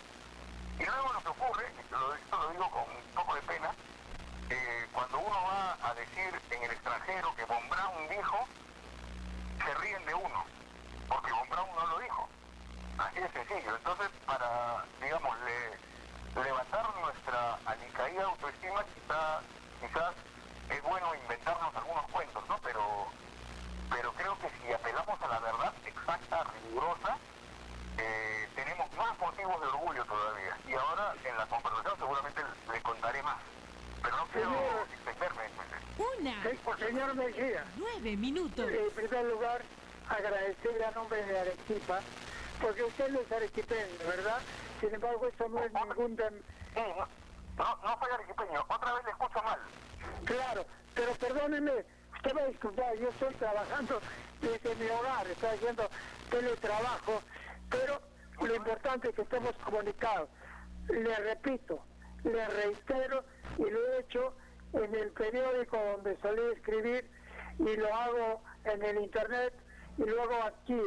[0.78, 3.70] y luego lo que ocurre, esto lo, esto lo digo con un poco de pena,
[4.50, 8.46] eh, cuando uno va a decir en el extranjero que Von Braun dijo,
[9.64, 10.44] se ríen de uno,
[11.08, 12.28] porque Von Braun no lo dijo.
[12.98, 13.76] Así de sencillo.
[13.76, 19.40] Entonces, para, digamos, le- levantar nuestra alicaída autoestima, quizá,
[19.80, 20.14] quizás
[20.68, 22.58] es bueno inventarnos algunos cuentos, ¿no?
[22.58, 23.06] Pero,
[23.90, 27.16] pero creo que si apelamos a la verdad exacta, rigurosa,
[27.98, 30.56] eh, tenemos más motivos de orgullo todavía.
[30.68, 32.42] Y ahora en la conversación seguramente
[32.72, 33.36] le contaré más.
[34.02, 34.50] Pero no quiero
[34.94, 35.42] extenderme.
[35.98, 36.42] Una.
[36.42, 36.78] Sí, pues,
[37.10, 37.64] señor Mejía.
[37.76, 38.66] Nueve minutos.
[38.70, 39.62] En primer lugar,
[40.08, 42.00] agradecerle a nombre de Arequipa,
[42.60, 44.38] porque usted no es arequipeño, ¿verdad?
[44.80, 46.16] Sin embargo, esto no es ningún...
[46.16, 46.42] dem-
[47.56, 49.58] No, no soy arequipeño, otra vez le escucho mal.
[50.24, 51.84] Claro, pero perdóneme,
[52.14, 54.00] usted va a disculpar, yo estoy trabajando
[54.40, 55.90] desde mi hogar, estoy haciendo
[56.30, 57.22] teletrabajo,
[57.68, 58.00] pero
[58.40, 60.28] lo importante es que estemos comunicados.
[60.88, 61.80] Le repito,
[62.24, 63.24] le reitero
[63.58, 64.34] y lo he hecho
[64.72, 67.10] en el periódico donde solí escribir
[67.58, 69.52] y lo hago en el internet
[69.98, 70.80] y luego aquí.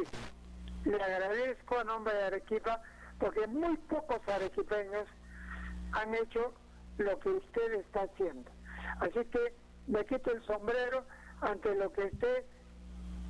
[0.84, 2.82] Le agradezco a nombre de Arequipa
[3.20, 5.06] porque muy pocos arequipeños
[6.04, 6.52] han hecho
[6.98, 8.50] lo que usted está haciendo.
[9.00, 9.54] Así que
[9.86, 11.04] me quito el sombrero
[11.40, 12.44] ante lo que usted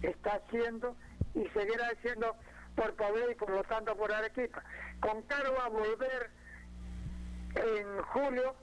[0.02, 0.96] está haciendo
[1.34, 2.36] y seguirá haciendo
[2.74, 4.62] por Pablo y por lo tanto por Arequipa.
[5.00, 6.30] Con cargo a volver
[7.54, 8.54] en julio,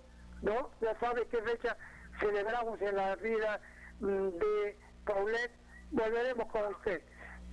[0.42, 0.72] ¿no?
[0.82, 1.78] Ya sabe qué fecha
[2.20, 3.60] celebramos en la vida
[4.00, 5.52] mm, de Paulet,
[5.92, 7.02] volveremos con usted.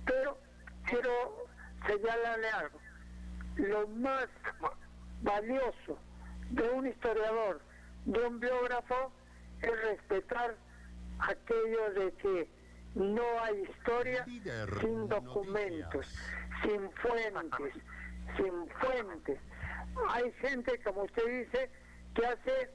[0.05, 0.37] Pero
[0.85, 1.45] quiero
[1.87, 2.79] señalarle algo.
[3.55, 4.27] Lo más
[5.21, 5.97] valioso
[6.49, 7.61] de un historiador,
[8.05, 9.11] de un biógrafo,
[9.61, 10.55] es respetar
[11.19, 12.49] aquello de que
[12.95, 14.25] no hay historia
[14.81, 16.07] sin documentos,
[16.63, 17.73] sin fuentes,
[18.37, 19.39] sin fuentes.
[20.09, 21.69] Hay gente, como usted dice,
[22.15, 22.69] que hace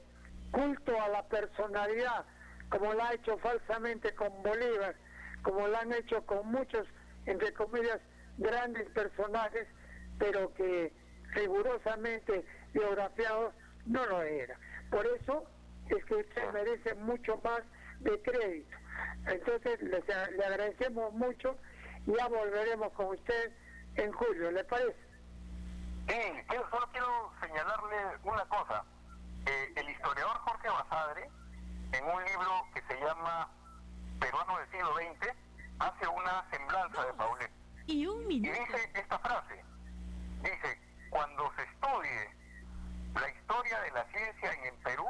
[0.51, 2.25] culto a la personalidad,
[2.69, 4.95] como lo ha hecho falsamente con Bolívar,
[5.41, 6.87] como lo han hecho con muchos,
[7.25, 7.99] entre comillas,
[8.37, 9.67] grandes personajes,
[10.17, 10.93] pero que
[11.33, 13.53] rigurosamente biografiados
[13.85, 14.57] no lo era.
[14.89, 15.45] Por eso
[15.89, 17.61] es que usted merece mucho más
[17.99, 18.77] de crédito.
[19.27, 20.07] Entonces les-
[20.37, 21.57] le agradecemos mucho
[22.05, 23.51] y ya volveremos con usted
[23.95, 24.95] en julio, ¿le parece?
[26.07, 28.83] Sí, quiero- solo quiero señalarle una cosa.
[29.47, 31.29] Eh, el historiador Jorge Basadre,
[31.93, 33.49] en un libro que se llama
[34.19, 35.33] Peruano del siglo XX,
[35.79, 37.51] hace una semblanza de Paulet.
[37.87, 39.63] Y un Y dice esta frase.
[40.41, 40.79] Dice,
[41.09, 42.34] cuando se estudie
[43.15, 45.07] la historia de la ciencia en el Perú,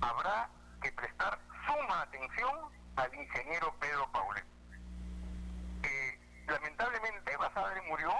[0.00, 0.48] habrá
[0.82, 4.44] que prestar suma atención al ingeniero Pedro Paulet.
[6.46, 8.12] Lamentablemente Basadre murió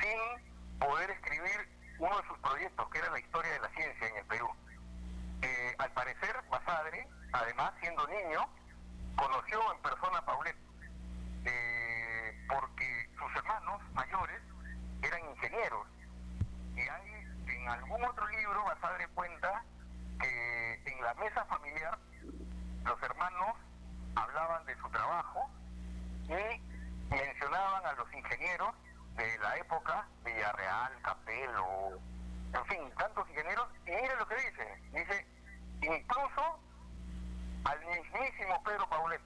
[0.00, 1.68] sin poder escribir
[1.98, 4.48] uno de sus proyectos, que era la historia de la ciencia en el Perú.
[5.42, 8.48] Eh, al parecer, Basadre, además siendo niño,
[9.16, 10.56] conoció en persona a Paulet,
[11.44, 14.40] eh, porque sus hermanos mayores
[15.02, 15.86] eran ingenieros.
[17.64, 19.64] En algún otro libro, Basadre cuenta
[20.20, 21.98] que en la mesa familiar
[22.84, 23.56] los hermanos
[24.16, 25.48] hablaban de su trabajo
[26.24, 28.74] y mencionaban a los ingenieros
[29.16, 31.98] de la época, Villarreal, Capello,
[32.52, 35.26] en fin, tantos ingenieros, y mire lo que dice, dice,
[35.80, 36.60] incluso
[37.64, 39.22] al mismísimo Pedro Paulet,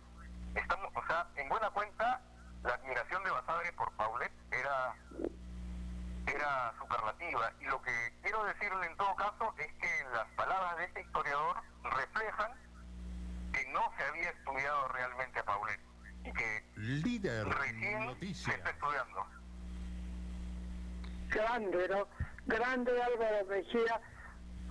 [0.54, 2.20] estamos, o sea, en buena cuenta,
[2.62, 4.94] la admiración de Basadre por Paulet era
[6.34, 10.84] era superlativa y lo que quiero decirle en todo caso es que las palabras de
[10.84, 12.52] este historiador reflejan
[13.52, 15.80] que no se había estudiado realmente a Paulet
[16.24, 18.56] y que Líder recién se Noticias.
[18.56, 19.26] está estudiando.
[21.30, 22.06] grande, ¿no?
[22.46, 24.00] Grande Álvaro Mejía,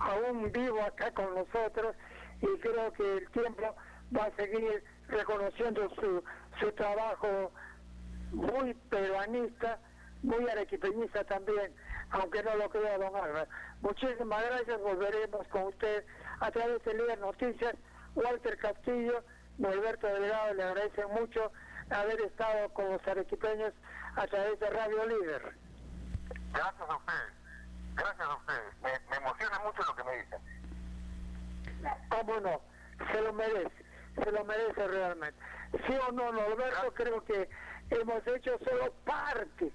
[0.00, 1.94] aún vivo acá con nosotros
[2.40, 3.74] y creo que el tiempo
[4.16, 6.22] va a seguir reconociendo su,
[6.60, 7.52] su trabajo
[8.32, 9.78] muy peruanista,
[10.22, 11.74] muy arequipeñista también,
[12.10, 13.48] aunque no lo crea don Álvaro.
[13.80, 16.04] Muchísimas gracias, volveremos con usted
[16.40, 17.74] a través de Líder Noticias.
[18.14, 19.22] Walter Castillo,
[19.64, 21.52] Alberto Delgado, le agradecen mucho
[21.90, 23.72] haber estado con los arequipeños
[24.16, 25.54] a través de Radio Líder.
[26.52, 27.32] Gracias a ustedes,
[27.94, 28.74] gracias a ustedes.
[28.82, 30.40] Me, me emociona mucho lo que me dicen.
[32.08, 32.60] ¿Cómo no?
[33.12, 33.84] Se lo merece,
[34.22, 35.38] se lo merece realmente.
[35.86, 37.48] Sí o no, Norberto, creo que
[37.90, 39.70] hemos hecho solo parte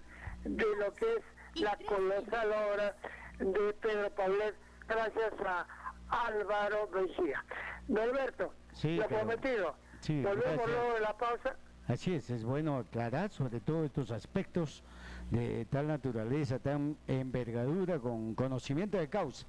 [0.46, 2.96] de lo que es la colosal obra
[3.39, 4.56] de Pedro Paulet,
[4.88, 5.66] gracias a
[6.28, 7.44] Álvaro Mejía.
[7.88, 9.76] Norberto, Sí, lo prometido.
[10.02, 10.68] sí, Volvemos gracias.
[10.70, 11.56] luego de la pausa.
[11.88, 14.84] Así es, es bueno aclarar sobre todo estos aspectos
[15.32, 19.46] de tal naturaleza, tan envergadura, con conocimiento de causa,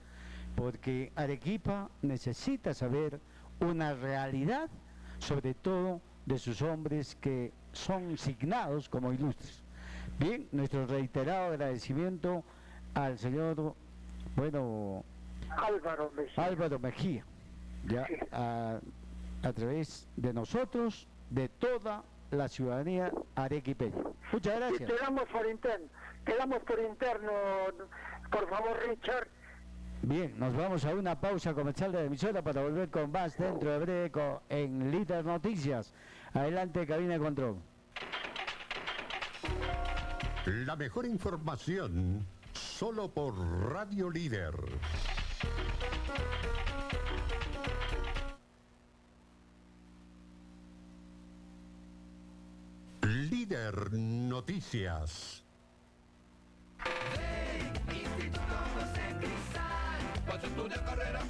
[0.57, 3.20] porque Arequipa necesita saber
[3.61, 4.68] una realidad,
[5.18, 9.62] sobre todo de sus hombres que son signados como ilustres.
[10.18, 12.44] Bien, nuestro reiterado agradecimiento
[12.94, 13.74] al señor,
[14.36, 15.04] bueno,
[15.50, 16.44] Álvaro Mejía.
[16.44, 17.24] Álvaro Mejía,
[17.86, 18.78] ya a,
[19.42, 23.96] a través de nosotros, de toda la ciudadanía arequipeña.
[24.32, 24.90] Muchas gracias.
[24.90, 25.86] quedamos por interno,
[26.24, 27.32] quedamos por interno,
[28.30, 29.28] por favor Richard.
[30.02, 33.70] Bien, nos vamos a una pausa comercial de la emisora para volver con más dentro
[33.72, 34.12] de breve
[34.50, 35.94] en Líder Noticias.
[36.34, 37.56] Adelante, cabina de control.
[40.47, 43.34] La mejor información solo por
[43.72, 44.55] Radio Líder.
[53.01, 55.42] Líder Noticias.
[60.84, 61.20] carrera.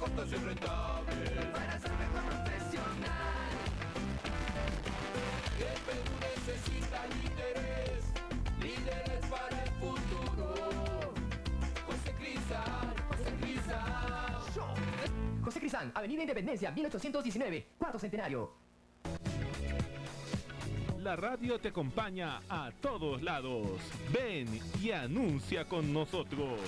[11.85, 13.91] José Crisán, José Crisán.
[15.43, 18.65] José Avenida Independencia, 1819, cuarto centenario.
[21.05, 23.67] La radio te acompaña a todos lados.
[24.11, 24.47] Ven
[24.81, 26.59] y anuncia con nosotros.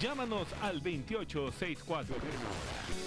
[0.00, 2.16] Llámanos al 2864.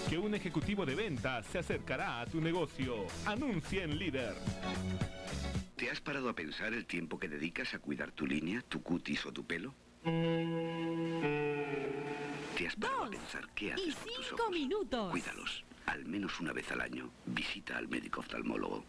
[0.08, 3.04] Que un ejecutivo de ventas se acercará a tu negocio.
[3.26, 4.34] Anuncia en líder.
[5.78, 9.24] ¿Te has parado a pensar el tiempo que dedicas a cuidar tu línea, tu cutis
[9.26, 9.72] o tu pelo?
[10.02, 10.10] ¿Te
[12.66, 14.50] has parado a pensar qué haces por tus ojos?
[14.50, 15.12] minutos.
[15.12, 15.64] Cuídalos.
[15.86, 18.84] Al menos una vez al año, visita al médico oftalmólogo.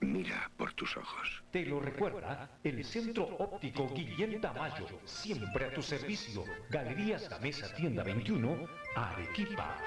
[0.00, 1.44] Mira por tus ojos.
[1.52, 6.42] Te lo recuerda el Centro Óptico Guillén Tamayo, siempre a tu servicio.
[6.68, 8.66] Galerías Gamesa Tienda 21,
[8.96, 9.78] Arequipa.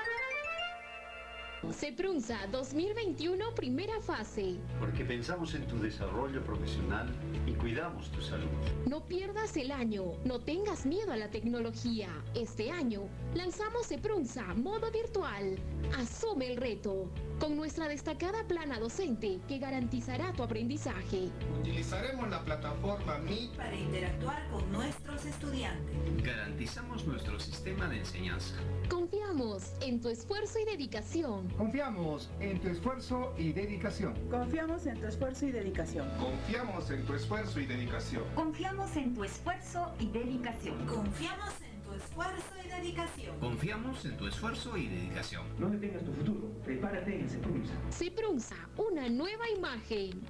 [1.67, 4.55] CEPRUNZA 2021 primera fase.
[4.79, 7.07] Porque pensamos en tu desarrollo profesional
[7.45, 8.47] y cuidamos tu salud.
[8.87, 12.09] No pierdas el año, no tengas miedo a la tecnología.
[12.33, 13.03] Este año
[13.35, 15.57] lanzamos CEPRUNZA modo virtual.
[15.97, 21.29] Asume el reto con nuestra destacada plana docente que garantizará tu aprendizaje.
[21.59, 26.23] Utilizaremos la plataforma Meet para interactuar con nuestros estudiantes.
[26.23, 28.55] Garantizamos nuestro sistema de enseñanza.
[28.89, 31.48] Confiamos en tu esfuerzo y dedicación.
[31.57, 34.13] Confiamos en tu esfuerzo y dedicación.
[34.29, 36.07] Confiamos en tu esfuerzo y dedicación.
[36.17, 38.23] Confiamos en tu esfuerzo y dedicación.
[38.35, 40.85] Confiamos en tu esfuerzo y dedicación.
[40.85, 43.39] Confiamos en tu esfuerzo y dedicación.
[43.39, 45.43] Confiamos en tu esfuerzo y dedicación.
[45.57, 46.49] No detengas tu futuro.
[46.63, 47.73] Prepárate en Seprunza.
[47.89, 50.21] Seprunza, una nueva imagen.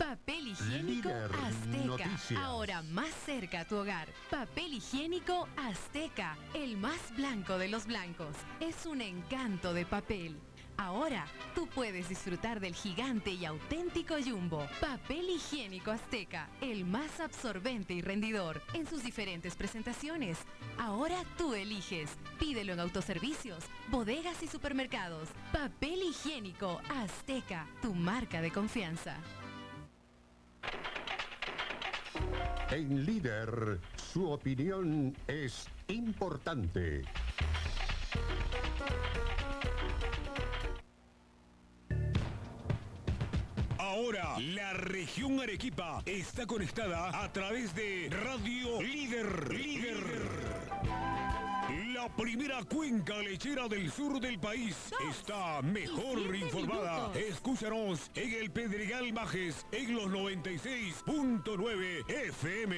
[0.00, 2.08] Papel higiénico Azteca.
[2.42, 4.08] Ahora más cerca a tu hogar.
[4.30, 6.38] Papel higiénico Azteca.
[6.54, 8.34] El más blanco de los blancos.
[8.60, 10.38] Es un encanto de papel.
[10.78, 14.66] Ahora tú puedes disfrutar del gigante y auténtico Jumbo.
[14.80, 16.48] Papel higiénico Azteca.
[16.62, 18.62] El más absorbente y rendidor.
[18.72, 20.38] En sus diferentes presentaciones.
[20.78, 22.16] Ahora tú eliges.
[22.38, 25.28] Pídelo en autoservicios, bodegas y supermercados.
[25.52, 27.66] Papel higiénico Azteca.
[27.82, 29.18] Tu marca de confianza.
[32.70, 33.80] En líder,
[34.12, 37.02] su opinión es importante.
[43.76, 49.52] Ahora, la región Arequipa está conectada a través de Radio Líder.
[49.52, 50.29] Líder.
[52.00, 54.74] La primera cuenca lechera del sur del país
[55.10, 57.12] está mejor informada.
[57.14, 62.76] Escúchanos en el Pedregal Bajes en los 96.9 FM.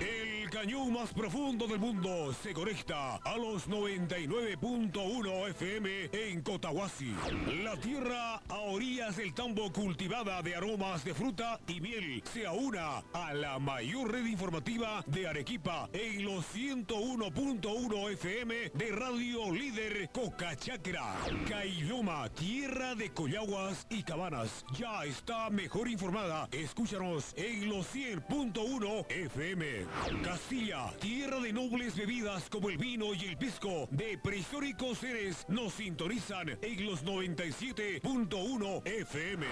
[0.00, 7.14] El cañón más profundo del mundo se conecta a los 99.1 FM en Cotahuasi.
[7.62, 13.02] La tierra a orillas del tambo cultivada de aromas de fruta y miel se aúna
[13.12, 21.16] a la mayor red informativa de Arequipa en los 101.1 FM de Radio Líder Cocachacra.
[21.48, 26.48] Cailoma, tierra de collaguas y cabanas, ya está mejor informada.
[26.52, 29.86] Escúchanos en los 100.1 FM.
[30.22, 35.74] Castilla, tierra de nobles bebidas como el vino y el pisco de prehistóricos seres, nos
[35.74, 39.46] sintonizan en los 97.1 FM.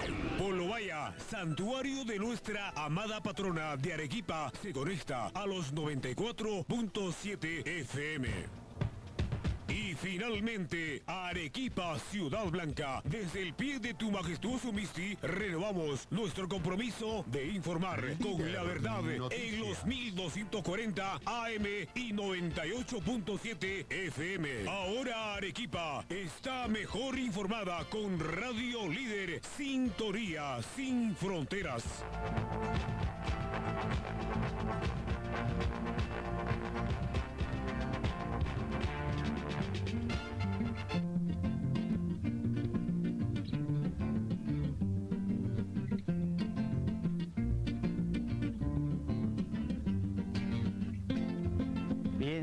[0.69, 8.62] Vaya, santuario de nuestra amada patrona de Arequipa, se conecta a los 94.7 FM.
[9.73, 13.01] Y finalmente, Arequipa, Ciudad Blanca.
[13.05, 19.01] Desde el pie de tu majestuoso Misti, renovamos nuestro compromiso de informar con la verdad
[19.31, 24.69] en los 1240 AM y 98.7 FM.
[24.69, 31.83] Ahora Arequipa está mejor informada con Radio Líder Sintonía sin fronteras.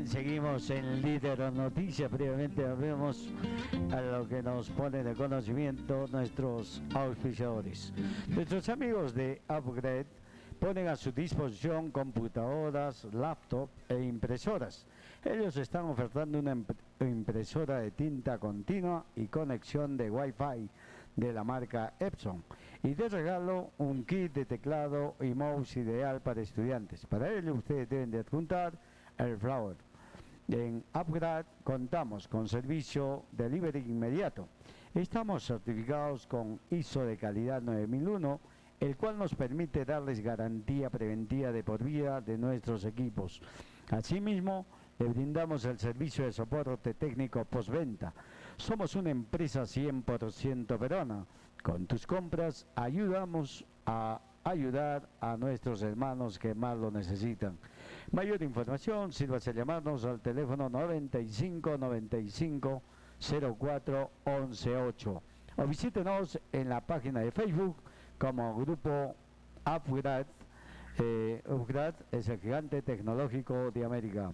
[0.06, 2.10] Seguimos en Líder Noticias.
[2.10, 3.28] Previamente vemos
[3.92, 7.92] a lo que nos pone de conocimiento nuestros auspiciadores.
[8.28, 10.06] Nuestros amigos de Upgrade
[10.58, 14.86] ponen a su disposición computadoras, laptop e impresoras.
[15.24, 16.56] Ellos están ofertando una
[17.00, 20.68] impresora de tinta continua y conexión de Wi-Fi
[21.16, 22.42] de la marca Epson.
[22.82, 27.04] Y de regalo un kit de teclado y mouse ideal para estudiantes.
[27.06, 28.72] Para ello ustedes deben de adjuntar
[29.18, 29.89] el Flower.
[30.50, 34.48] En Upgrade contamos con servicio delivery inmediato.
[34.92, 38.40] Estamos certificados con ISO de calidad 9001,
[38.80, 43.40] el cual nos permite darles garantía preventiva de por vida de nuestros equipos.
[43.90, 44.66] Asimismo,
[44.98, 48.12] le brindamos el servicio de soporte técnico postventa.
[48.56, 51.26] Somos una empresa 100% peruana.
[51.62, 57.56] Con tus compras ayudamos a ayudar a nuestros hermanos que más lo necesitan.
[58.12, 62.82] Mayor información, sírvase llamarnos al teléfono 95 95
[63.56, 65.22] 04 11 8
[65.56, 67.76] o visítenos en la página de Facebook
[68.18, 69.14] como grupo
[69.64, 70.26] Upgrade.
[70.98, 74.32] Eh, Upgrade es el gigante tecnológico de América.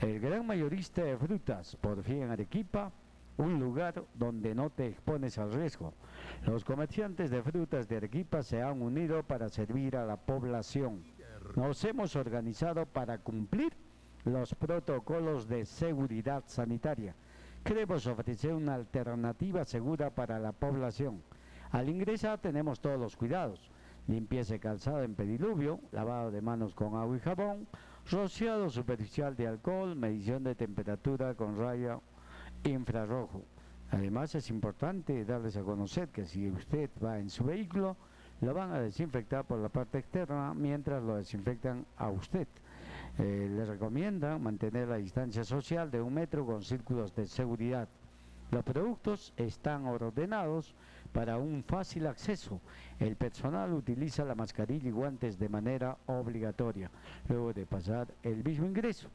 [0.00, 2.90] El gran mayorista de frutas, por fin en Arequipa,
[3.36, 5.92] un lugar donde no te expones al riesgo.
[6.46, 11.02] Los comerciantes de frutas de Arequipa se han unido para servir a la población.
[11.54, 13.74] Nos hemos organizado para cumplir
[14.24, 17.14] los protocolos de seguridad sanitaria.
[17.62, 21.22] Queremos ofrecer una alternativa segura para la población.
[21.70, 23.70] Al ingresar tenemos todos los cuidados.
[24.08, 27.68] Limpieza de calzado en pediluvio, lavado de manos con agua y jabón,
[28.10, 32.00] rociado superficial de alcohol, medición de temperatura con rayo
[32.64, 33.44] infrarrojo.
[33.90, 37.96] Además es importante darles a conocer que si usted va en su vehículo,
[38.42, 42.48] lo van a desinfectar por la parte externa mientras lo desinfectan a usted.
[43.18, 47.88] Eh, le recomiendan mantener la distancia social de un metro con círculos de seguridad.
[48.50, 50.74] Los productos están ordenados
[51.12, 52.60] para un fácil acceso.
[52.98, 56.90] El personal utiliza la mascarilla y guantes de manera obligatoria
[57.28, 59.08] luego de pasar el mismo ingreso.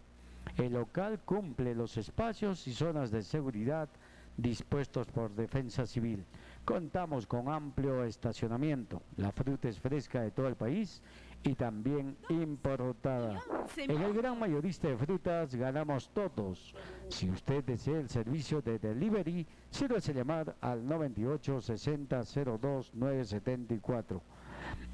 [0.56, 3.90] El local cumple los espacios y zonas de seguridad
[4.38, 6.24] dispuestos por Defensa Civil.
[6.68, 9.02] Contamos con amplio estacionamiento.
[9.16, 11.02] La fruta es fresca de todo el país
[11.42, 13.42] y también importada.
[13.78, 16.76] En el gran mayorista de frutas ganamos todos.
[17.08, 22.24] Si usted desea el servicio de delivery, sírvese llamar al 98 60
[22.62, 24.22] 02 974.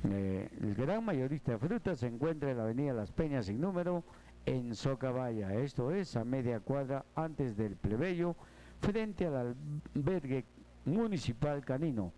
[0.03, 4.03] el gran mayorista de frutas se encuentra en la avenida Las Peñas sin número
[4.45, 5.55] en Socabaya.
[5.55, 8.35] Esto es a media cuadra antes del plebeyo
[8.83, 9.55] frente al
[9.95, 10.45] albergue
[10.85, 12.11] municipal canino.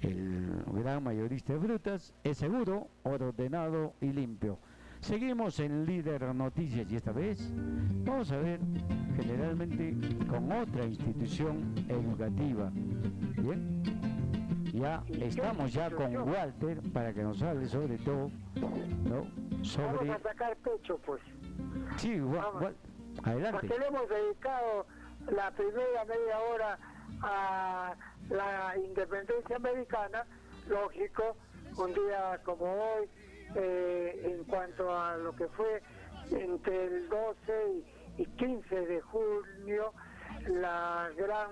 [0.00, 4.58] El gran mayorista de frutas es seguro, ordenado y limpio.
[5.00, 7.50] Seguimos en Líder Noticias y esta vez
[8.04, 8.60] vamos a ver
[9.16, 9.96] generalmente
[10.26, 12.70] con otra institución educativa.
[13.38, 13.82] Bien,
[14.72, 18.30] ya estamos ya con Walter para que nos hable sobre todo,
[19.04, 19.26] ¿no?
[19.64, 20.08] Sobre...
[20.08, 21.20] Vamos a sacar pecho, pues.
[21.96, 22.20] Sí,
[23.22, 23.52] adelante.
[23.52, 24.86] Porque le hemos dedicado
[25.34, 26.78] la primera media hora
[27.22, 27.94] a
[28.28, 30.24] la independencia americana,
[30.68, 31.36] lógico,
[31.76, 33.08] un día como hoy,
[33.56, 35.82] eh, en cuanto a lo que fue
[36.30, 37.84] entre el 12
[38.18, 39.92] y, 15 de junio,
[40.46, 41.50] la gran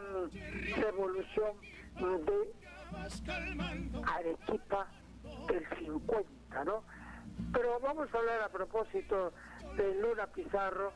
[0.76, 1.56] revolución
[1.96, 2.54] de
[4.06, 4.86] Arequipa
[5.48, 6.84] del 50, ¿no?
[7.52, 9.32] Pero vamos a hablar a propósito
[9.76, 10.92] de Luna Pizarro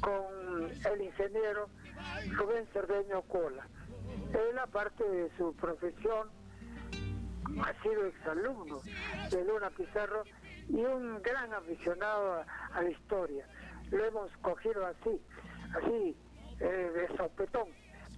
[0.00, 1.68] con el ingeniero
[2.32, 3.66] Rubén Cerdeño Cola.
[4.32, 6.28] Él, aparte de su profesión,
[7.62, 8.80] ha sido exalumno
[9.30, 10.24] de Luna Pizarro
[10.68, 13.46] y un gran aficionado a, la historia.
[13.90, 15.20] Lo hemos cogido así,
[15.76, 16.16] así,
[16.60, 17.68] eh, de sopetón,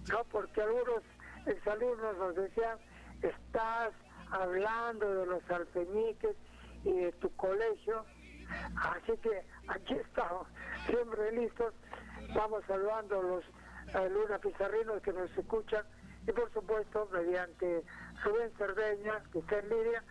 [0.09, 0.23] ¿no?
[0.25, 1.03] Porque algunos
[1.45, 2.77] exalumnos nos decían,
[3.21, 3.93] estás
[4.31, 6.35] hablando de los alfeñiques
[6.83, 8.05] y de tu colegio,
[8.75, 10.47] así que aquí estamos,
[10.85, 11.73] siempre listos,
[12.33, 13.43] vamos saludando a los
[14.11, 15.83] Luna Pizarrinos que nos escuchan
[16.27, 17.83] y por supuesto mediante
[18.23, 20.03] Rubén Cerdeña, que está en Lidia,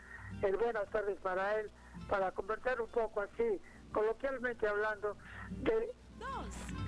[0.43, 1.71] el buenas tardes para él,
[2.09, 3.61] para conversar un poco así,
[3.93, 5.17] coloquialmente hablando,
[5.51, 5.93] de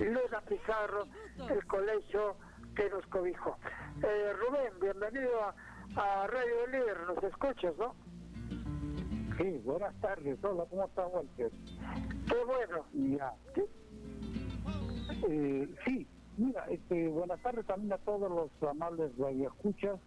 [0.00, 1.06] Luna Pizarro,
[1.48, 2.36] el colegio
[2.74, 3.56] que nos cobijó.
[4.02, 5.54] Eh, Rubén, bienvenido
[5.96, 7.94] a, Radio Líder, nos escuchas, ¿no?
[9.41, 11.51] Sí, buenas tardes, hola, ¿cómo está Walter?
[12.28, 12.84] Qué bueno.
[13.16, 13.34] Ya.
[15.28, 16.07] Eh, sí,
[16.41, 20.01] Mira, este, buenas tardes también a todos los amables radioescuchas.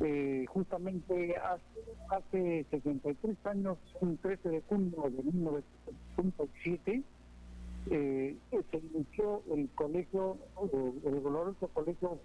[0.00, 1.64] Eh, justamente hace,
[2.10, 7.02] hace 63 años, un 13 de junio de 1907,
[7.90, 10.36] eh, se inició el colegio,
[10.72, 12.20] eh, el glorioso colegio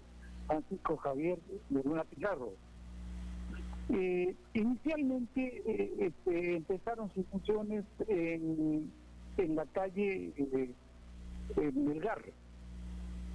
[0.46, 1.38] Francisco Javier
[1.70, 2.52] de Luna Pizarro.
[3.90, 8.90] Eh, inicialmente eh, este, empezaron sus funciones en,
[9.36, 10.70] en la calle eh,
[11.56, 12.22] en Melgar,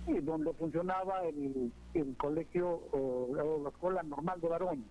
[0.07, 4.85] eh, donde funcionaba el, el colegio o la- la escuela normal de varones.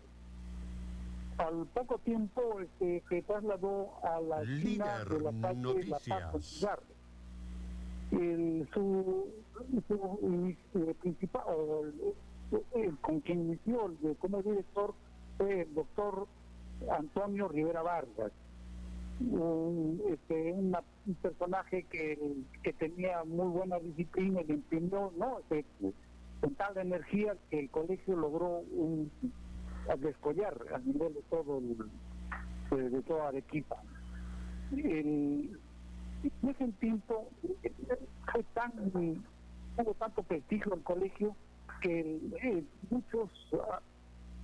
[1.39, 6.35] Al poco tiempo este, se trasladó a la esquina de la calle La Paz.
[6.63, 6.81] Melgar.
[8.13, 9.27] El- su,
[9.89, 11.43] su eh, principal,
[12.75, 14.95] el- con quien inició como director
[15.39, 16.27] fue el doctor
[16.91, 18.33] Antonio Rivera Vargas,
[19.21, 20.77] un, este, un
[21.23, 22.19] personaje que,
[22.63, 25.39] que tenía muy buena disciplina y imprimió, ¿no?
[25.51, 25.65] Este,
[26.41, 29.11] con tal energía que el colegio logró un,
[29.91, 33.83] a descollar a nivel de todo el, de, toda Arequipa.
[34.73, 35.59] El,
[36.23, 37.31] en ese tiempo
[38.33, 38.73] fue tan,
[39.77, 41.35] tuvo tanto prestigio el colegio
[41.81, 43.31] que eh, muchos
[43.71, 43.81] ah,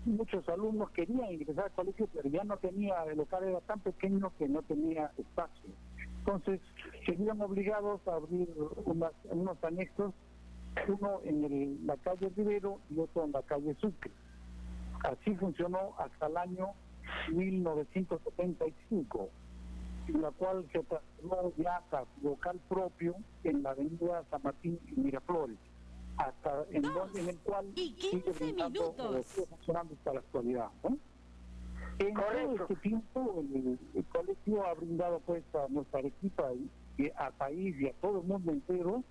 [0.07, 4.32] muchos alumnos querían ingresar al colegio, pero ya no tenía, el local era tan pequeño
[4.38, 5.70] que no tenía espacio.
[6.18, 6.61] Entonces,
[7.05, 8.48] se vieron obligados a abrir
[8.86, 10.14] unos anexos,
[10.88, 14.11] uno en la calle Rivero y otro en la calle Sucre.
[15.05, 16.68] Así funcionó hasta el año
[17.30, 19.28] 1975,
[20.09, 25.00] en la cual se trasladó ya a local propio en la avenida San Martín y
[25.00, 25.59] Miraflores,
[26.17, 27.67] hasta en, donde, en el cual
[28.11, 28.85] sigue brindando,
[29.19, 30.69] eh, sigue funcionando hasta la actualidad.
[30.83, 30.99] ¿no?
[31.99, 36.71] En todo este tiempo el, el colegio ha brindado pues a nuestra Arequipa y,
[37.03, 39.03] y al país y a todo el mundo entero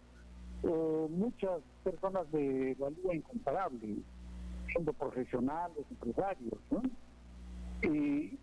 [0.63, 3.97] eh, muchas personas de valía incomparable,
[4.71, 6.81] siendo profesionales, empresarios, ¿no?
[7.83, 8.39] y,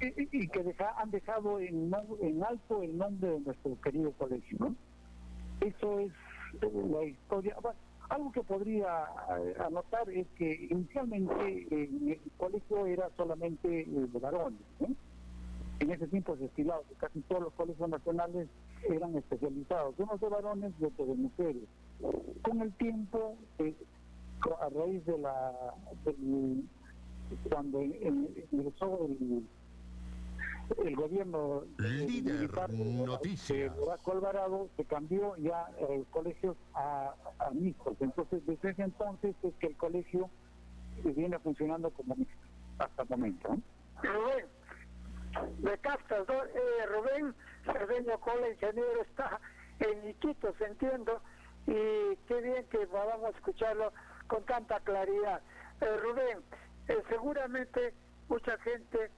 [0.00, 4.58] y- y que deja- han dejado en, en alto el nombre de nuestro querido colegio.
[4.60, 4.74] ¿no?
[5.60, 6.12] Eso es
[6.62, 7.56] la historia.
[8.08, 9.04] Algo que podría
[9.38, 14.58] eh, anotar es que inicialmente el colegio era solamente de varones.
[15.78, 18.48] En ese tiempo se estilaba que casi todos los colegios nacionales
[18.88, 21.62] eran especializados, unos de varones y otros de mujeres.
[22.42, 23.74] Con el tiempo, eh,
[24.60, 25.52] a raíz de la
[26.04, 26.64] del-
[27.48, 29.46] cuando ingresó el,
[30.84, 33.70] el gobierno Líder militar de.
[33.78, 37.96] Horacio Alvarado se cambió ya el colegio a, a mixtos.
[38.00, 40.30] Entonces, desde ese entonces es que el colegio
[41.04, 42.46] viene funcionando como mixto
[42.78, 43.48] hasta el momento.
[43.48, 43.62] ¿no?
[44.02, 44.46] Rubén,
[45.62, 46.44] me captas, ¿no?
[46.44, 49.40] Eh, Rubén Cerdeño Cola, ingeniero, está
[49.80, 51.20] en Iquitos, entiendo,
[51.66, 53.92] y qué bien que podamos escucharlo
[54.26, 55.42] con tanta claridad.
[55.80, 56.38] Eh, Rubén,
[56.88, 57.94] eh, seguramente
[58.28, 59.10] mucha gente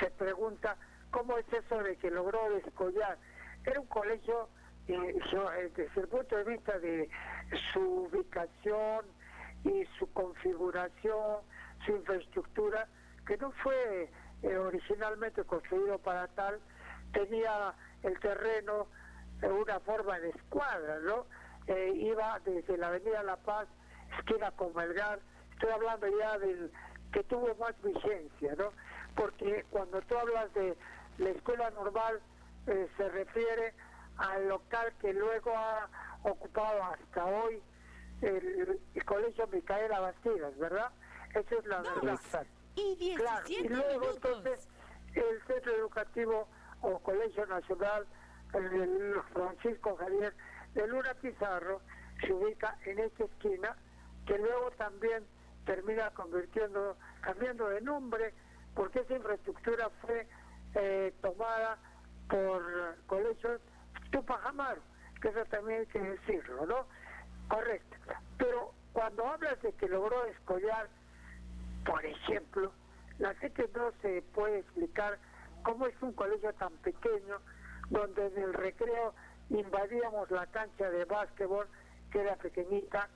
[0.00, 0.76] se pregunta
[1.10, 3.18] cómo es eso de que logró descollar.
[3.64, 4.48] Era un colegio,
[4.88, 7.08] eh, yo, eh, desde el punto de vista de
[7.72, 9.06] su ubicación
[9.64, 11.40] y su configuración,
[11.84, 12.86] su infraestructura,
[13.26, 14.10] que no fue
[14.42, 16.60] eh, originalmente construido para tal,
[17.12, 18.86] tenía el terreno
[19.40, 21.26] de una forma de escuadra, ¿no?
[21.68, 23.66] Iba desde la Avenida La Paz,
[24.18, 25.18] esquina con Melgar,
[25.52, 26.70] estoy hablando ya del
[27.12, 28.70] que tuvo más vigencia, ¿no?
[29.16, 30.76] Porque cuando tú hablas de
[31.18, 32.20] la escuela normal,
[32.66, 33.74] eh, se refiere
[34.18, 35.88] al local que luego ha
[36.22, 37.62] ocupado hasta hoy
[38.22, 40.90] el, el colegio Micaela Bastidas, ¿verdad?
[41.34, 42.18] Esa es la verdad.
[42.76, 44.68] Y Claro, y luego entonces
[45.14, 46.46] el centro educativo
[46.82, 48.06] o colegio nacional
[48.52, 50.34] el Francisco Javier
[50.74, 51.80] de Luna Pizarro
[52.20, 53.76] se ubica en esta esquina
[54.26, 55.24] que luego también
[55.64, 58.34] termina convirtiendo, cambiando de nombre
[58.76, 60.28] porque esa infraestructura fue
[60.74, 61.78] eh, tomada
[62.28, 62.62] por
[63.06, 63.60] colegios
[64.12, 64.80] Tupac Amaru,
[65.20, 66.86] que eso también hay que decirlo, ¿no?
[67.48, 67.96] Correcto.
[68.38, 70.88] Pero cuando hablas de que logró descollar
[71.86, 72.72] por ejemplo,
[73.18, 75.18] la gente no se puede explicar
[75.62, 77.38] cómo es un colegio tan pequeño
[77.90, 79.14] donde en el recreo
[79.50, 81.68] invadíamos la cancha de básquetbol
[82.10, 83.08] que era pequeñita.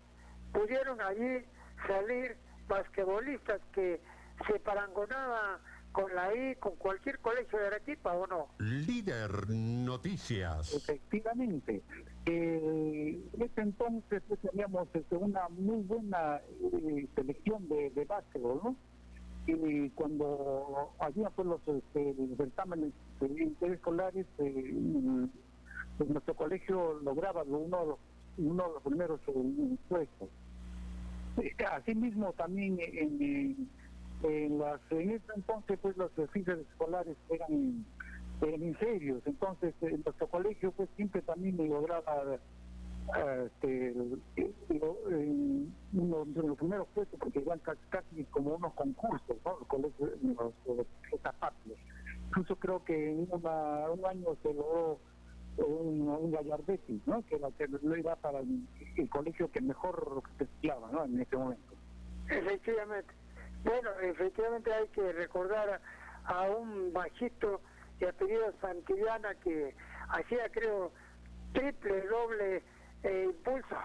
[0.52, 1.44] Pudieron allí
[1.86, 2.36] salir
[2.68, 4.00] basquetbolistas que
[4.46, 5.60] se parangonaban
[5.92, 8.48] con la I, con cualquier colegio de Arequipa o no.
[8.58, 10.74] Líder Noticias.
[10.74, 11.82] Efectivamente.
[12.26, 18.60] Eh, en ese entonces pues, teníamos este, una muy buena eh, selección de, de básquetbol,
[18.62, 18.76] ¿no?
[19.46, 25.26] Y cuando había pues, los este, certámenes eh, interescolares, eh,
[25.98, 27.98] pues, nuestro colegio lograba uno de los,
[28.38, 30.28] uno de los primeros eh, puestos.
[31.72, 33.70] Asimismo, también en,
[34.22, 37.84] en, en las, en ese entonces, pues los oficios escolares eran
[38.42, 39.22] hemisferios.
[39.26, 42.38] Entonces, en nuestro colegio pues siempre también me lograba
[43.44, 43.94] este,
[45.92, 49.58] uno de los primeros puestos, porque iban casi, como unos concursos, ¿no?
[49.58, 50.86] Los colegios, los,
[52.28, 54.98] Incluso creo que en un año se logró
[55.56, 57.22] un, un ¿no?
[57.26, 61.04] Que, que lo iba para el, colegio que mejor estudiaba, ¿no?
[61.04, 61.74] En ese momento.
[63.64, 65.80] Bueno, efectivamente hay que recordar
[66.24, 67.60] a, un bajito
[67.98, 69.74] de apellido Santillana que
[70.08, 70.92] hacía, creo,
[71.52, 72.62] triple, doble
[73.02, 73.76] eh, impulso,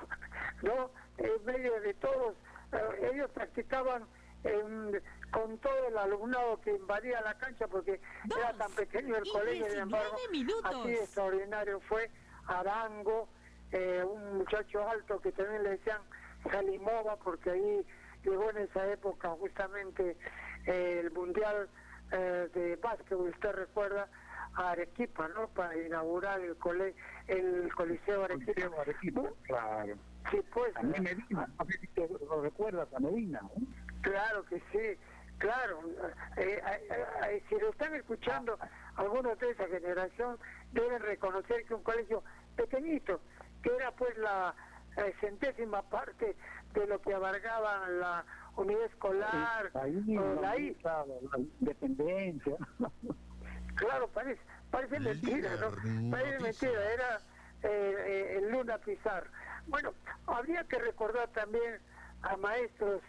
[0.62, 0.92] ¿no?
[1.18, 2.36] En medio de todos,
[2.72, 4.06] eh, ellos practicaban
[5.32, 8.00] con todo el alumnado que invadía la cancha porque
[8.38, 10.16] era tan pequeño el colegio, sin embargo,
[10.64, 12.12] así extraordinario fue
[12.48, 13.28] Arango,
[13.72, 16.02] eh, un muchacho alto que también le decían
[16.50, 17.86] Salimova porque ahí
[18.30, 20.18] llegó en esa época justamente
[20.66, 21.70] el Mundial
[22.12, 24.08] de Básquetbol, usted recuerda,
[24.56, 25.48] a Arequipa, ¿no?
[25.50, 26.96] Para inaugurar el cole,
[27.28, 28.82] el Coliseo Arequipa.
[28.82, 29.96] Arequipa, claro.
[30.32, 30.76] Sí, pues.
[30.76, 33.42] A Medina, no sé si lo recuerdas, a Medina.
[34.02, 35.00] Claro que sí,
[35.38, 35.82] claro.
[36.38, 36.90] Eh, eh,
[37.30, 38.58] eh, si lo están escuchando
[38.96, 40.38] algunos de esa generación,
[40.72, 42.24] deben reconocer que un colegio
[42.56, 43.20] pequeñito,
[43.62, 44.56] que era pues la
[45.20, 46.38] centésima parte
[46.80, 48.26] de lo que abarcaba la
[48.56, 52.56] unidad escolar, ahí, o la, la, la independencia.
[53.76, 54.40] Claro, parece,
[54.72, 55.70] parece mentira, ¿no?
[56.10, 57.18] Parece mentira, era
[57.64, 59.30] eh, eh, el Luna Pizar.
[59.68, 59.94] Bueno,
[60.28, 61.82] habría que recordar también
[62.22, 63.02] a maestros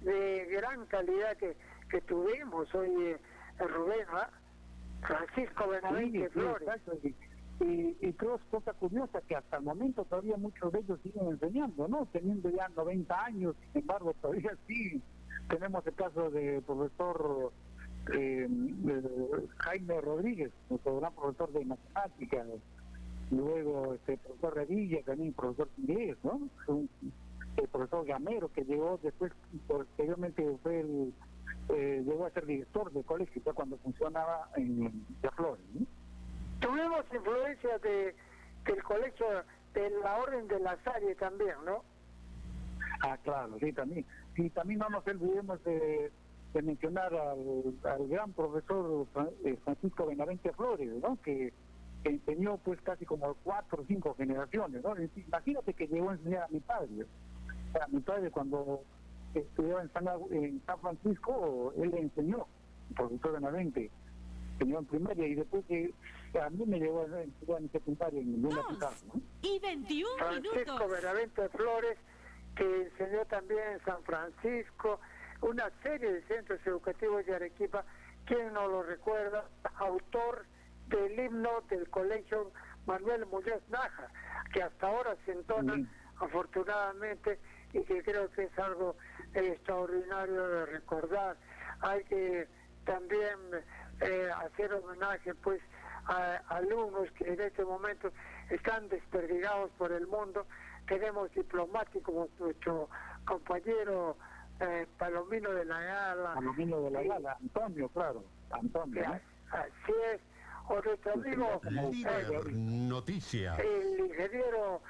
[0.00, 1.54] de gran calidad que,
[1.90, 3.18] que tuvimos hoy, eh,
[3.58, 4.30] Rubén, ¿ah?
[5.02, 6.68] Francisco Benavente Flores.
[7.60, 12.06] Y, creo cosa curiosa que hasta el momento todavía muchos de ellos siguen enseñando, ¿no?
[12.06, 15.00] Teniendo ya 90 años, sin embargo, todavía sí
[15.48, 17.52] tenemos el caso del profesor
[18.12, 18.48] eh,
[19.58, 22.46] Jaime Rodríguez, nuestro gran profesor de matemáticas,
[23.30, 26.40] luego este profesor Revilla, también profesor inglés, ¿no?
[27.56, 29.32] el profesor Gamero, que llegó después,
[29.68, 31.14] posteriormente fue el,
[31.68, 35.06] eh, llegó a ser director del colegio, cuando funcionaba en
[35.36, 35.64] Flores.
[36.64, 38.14] Tuvimos influencia de,
[38.64, 39.26] del colegio
[39.74, 41.84] de la Orden de la Salle también, ¿no?
[43.02, 44.06] Ah, claro, sí, también.
[44.36, 46.10] Y también no nos olvidemos de
[46.54, 49.06] de mencionar al, gran profesor
[49.44, 51.20] eh, Francisco Benavente Flores, ¿no?
[51.20, 51.52] Que,
[52.04, 54.94] enseñó pues casi como cuatro o cinco generaciones, ¿no?
[55.26, 57.06] Imagínate que llegó a enseñar a mi padre.
[57.80, 58.82] A mi padre cuando
[59.32, 62.46] estudiaba en San, Francisco, él le enseñó,
[62.90, 63.90] el profesor Benavente,
[64.52, 65.94] enseñó en primaria y después que
[66.40, 69.20] a mí me llevó a estudiar en secundaria en ninguna ¿no?
[69.42, 71.98] Y 21 Francisco Benavente Flores,
[72.56, 75.00] que enseñó también en San Francisco,
[75.42, 77.84] una serie de centros educativos de Arequipa,
[78.24, 79.44] quien no lo recuerda,
[79.76, 80.46] autor
[80.88, 82.52] del himno del colegio
[82.86, 84.08] Manuel Muñoz Naja,
[84.52, 85.76] que hasta ahora se entona
[86.20, 87.38] afortunadamente
[87.72, 88.96] y que creo que es algo
[89.34, 91.36] extraordinario de recordar.
[91.80, 92.46] Hay que
[92.84, 93.38] también
[94.00, 95.60] eh, hacer homenaje pues
[96.06, 98.10] a, alumnos que en este momento
[98.50, 100.46] están desperdigados por el mundo.
[100.86, 102.88] Tenemos diplomáticos nuestro
[103.24, 104.16] compañero
[104.60, 106.34] eh, Palomino de la Gala.
[106.34, 109.04] Palomino de la Gala, Antonio, claro, Antonio.
[109.50, 110.20] Así es.
[110.68, 113.56] O nuestro amigo eh, noticia.
[113.56, 114.80] El ingeniero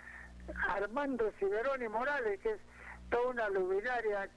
[0.69, 2.61] Armando Ciberoni Morales, que es
[3.11, 4.28] toda una luminaria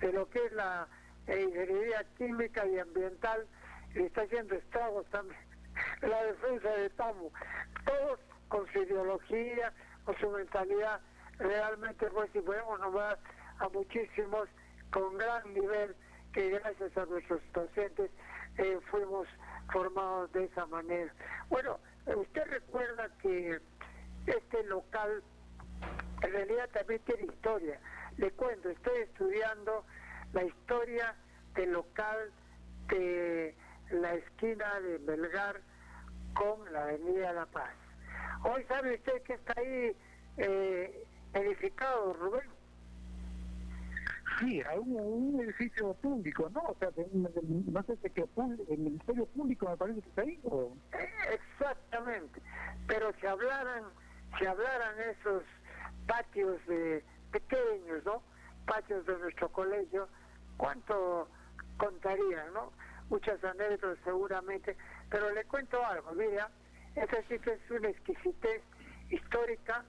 [0.00, 0.86] de lo que es la
[1.26, 3.46] ingeniería química y ambiental,
[3.94, 5.38] y está haciendo estragos también
[6.02, 7.30] la defensa de Tamu.
[7.84, 9.72] Todos con su ideología,
[10.04, 11.00] con su mentalidad,
[11.38, 13.18] realmente, pues si podemos nombrar
[13.58, 14.48] a muchísimos
[14.90, 15.94] con gran nivel
[16.32, 18.10] que gracias a nuestros docentes
[18.58, 19.26] eh, fuimos
[19.72, 21.12] formados de esa manera.
[21.48, 23.60] Bueno, usted recuerda que
[24.26, 25.22] este local
[26.22, 27.80] en realidad también tiene historia.
[28.16, 29.84] Le cuento, estoy estudiando
[30.32, 31.14] la historia
[31.54, 32.30] del local
[32.88, 33.54] de
[33.92, 35.60] la esquina de Belgar
[36.34, 37.74] con la Avenida La Paz.
[38.44, 39.96] Hoy sabe usted que está ahí
[40.38, 42.48] eh, edificado, Rubén.
[44.38, 46.60] Sí, a un, edificio público, ¿no?
[46.60, 48.24] O sea, no sé si que
[48.70, 50.40] el Ministerio Público me parece que está ahí.
[50.44, 50.74] ¿o?
[51.30, 52.40] Exactamente,
[52.86, 53.84] pero si hablaran,
[54.38, 55.42] si hablaran esos
[56.06, 58.22] patios de pequeños, ¿no?
[58.66, 60.08] Patios de nuestro colegio,
[60.56, 61.28] ¿cuánto
[61.76, 62.72] contarían, no?
[63.12, 64.74] Muchas anécdotas seguramente,
[65.10, 66.50] pero le cuento algo, mira,
[66.94, 68.62] ese sitio es una exquisitez
[69.10, 69.84] histórica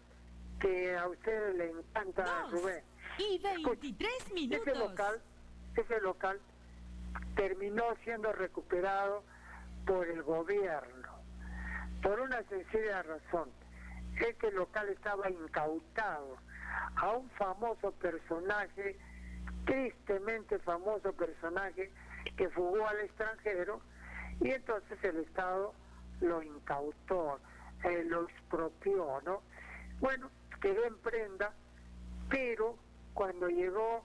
[0.60, 2.84] que a usted le encanta, Rubén
[3.18, 4.68] y 23 minutos.
[4.68, 5.22] Ese local,
[5.76, 6.40] ese local
[7.36, 9.24] terminó siendo recuperado
[9.86, 11.14] por el gobierno.
[12.02, 13.50] por una sencilla razón,
[14.20, 16.36] es que el local estaba incautado
[16.98, 18.98] a un famoso personaje,
[19.66, 21.90] tristemente famoso personaje,
[22.32, 23.82] que fugó al extranjero
[24.40, 25.74] y entonces el Estado
[26.22, 27.40] lo incautó,
[27.84, 29.41] eh, lo expropió, ¿no?
[30.00, 30.30] Bueno,
[30.62, 31.54] quedó en prenda,
[32.30, 32.78] pero
[33.14, 34.04] cuando llegó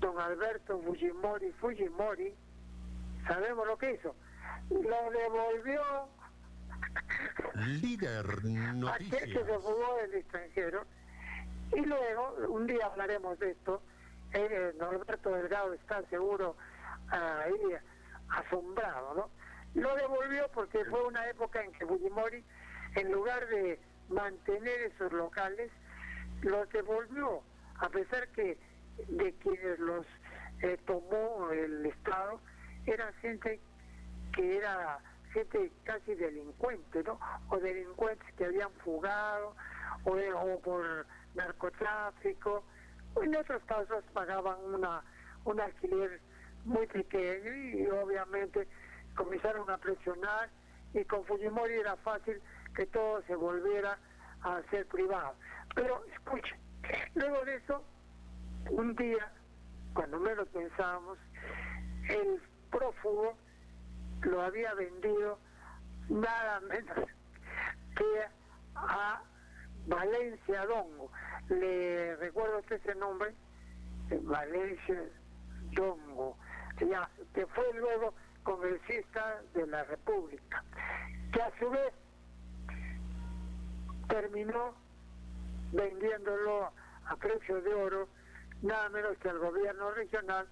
[0.00, 2.34] don Alberto Fujimori Fujimori,
[3.26, 4.14] ¿sabemos lo que hizo?
[4.70, 5.82] Lo devolvió
[7.54, 8.26] Líder
[8.88, 10.84] aquel que se fugó del extranjero
[11.72, 13.82] y luego, un día hablaremos de esto,
[14.32, 16.56] eh, Norberto Delgado está seguro
[17.10, 17.76] ahí
[18.28, 19.30] asombrado, ¿no?
[19.80, 22.44] Lo devolvió porque fue una época en que Fujimori,
[22.94, 23.78] en lugar de
[24.08, 25.70] mantener esos locales,
[26.42, 27.42] los devolvió,
[27.78, 28.58] a pesar que
[29.08, 30.06] de quienes los
[30.62, 32.40] eh, tomó el Estado,
[32.86, 33.60] era gente
[34.34, 34.98] que era
[35.32, 37.18] gente casi delincuente, ¿no?
[37.50, 39.54] O delincuentes que habían fugado,
[40.04, 42.64] o, o por narcotráfico,
[43.22, 45.02] en otros casos pagaban una
[45.46, 46.20] un alquiler
[46.66, 48.68] muy pequeño y obviamente
[49.14, 50.50] comenzaron a presionar
[50.92, 52.40] y con Fujimori era fácil
[52.74, 53.98] que todo se volviera
[54.42, 55.34] a ser privado.
[55.74, 56.58] Pero escuchen,
[57.14, 57.82] luego de eso,
[58.70, 59.32] un día,
[59.94, 61.18] cuando menos pensábamos,
[62.08, 62.40] el
[62.70, 63.36] prófugo
[64.22, 65.38] lo había vendido
[66.08, 67.08] nada menos
[67.96, 68.22] que
[68.74, 69.22] a
[69.86, 71.10] Valencia Dongo.
[71.48, 73.34] Le recuerdo usted ese nombre,
[74.22, 75.02] Valencia
[75.72, 76.36] Dongo,
[76.84, 78.12] ya, que fue luego
[78.42, 80.62] congresista de la República,
[81.32, 81.92] que a su vez
[84.08, 84.74] terminó
[85.72, 86.70] vendiéndolo
[87.06, 88.08] a precio de oro,
[88.62, 90.46] nada menos que al gobierno regional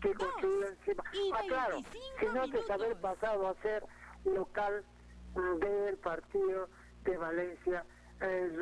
[0.00, 1.04] que construyó encima.
[1.34, 1.78] Ah, claro,
[2.20, 3.84] sino que haber pasado a ser
[4.24, 4.84] local
[5.60, 6.68] del partido
[7.04, 7.84] de Valencia
[8.20, 8.52] eh,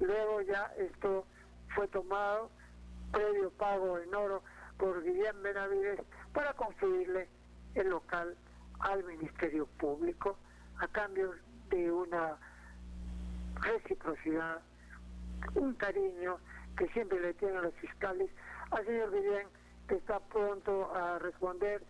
[0.00, 1.26] Luego ya esto
[1.74, 2.50] fue tomado,
[3.12, 4.42] previo pago en oro
[4.78, 6.00] por Guillermo Benavides
[6.32, 7.28] para construirle
[7.74, 8.36] el local
[8.80, 10.36] al Ministerio Público
[10.78, 11.34] a cambio
[11.68, 12.36] de una
[13.60, 14.60] reciprocidad,
[15.54, 16.38] un cariño
[16.76, 18.30] que siempre le tienen los fiscales
[18.70, 19.48] al señor Guillén,
[19.88, 21.82] que está pronto a responder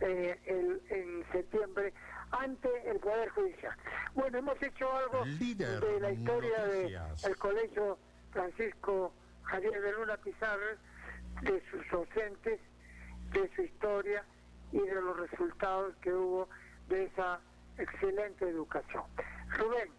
[0.00, 1.92] eh, el, en septiembre
[2.32, 3.76] ante el Poder Judicial.
[4.14, 7.98] Bueno, hemos hecho algo de la historia del Colegio
[8.32, 9.12] Francisco
[9.44, 10.76] Javier de Luna Pizarro,
[11.42, 12.60] de sus docentes,
[13.34, 14.24] de su historia
[14.72, 16.48] y de los resultados que hubo
[16.88, 17.40] de esa
[17.78, 19.02] excelente educación.
[19.58, 19.90] Rubén,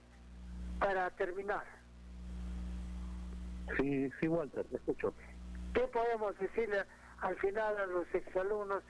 [0.80, 1.66] para terminar.
[3.78, 5.14] Sí, sí, Walter, te escucho.
[5.74, 6.84] ¿Qué podemos decirle
[7.20, 8.84] al final a los exalumnos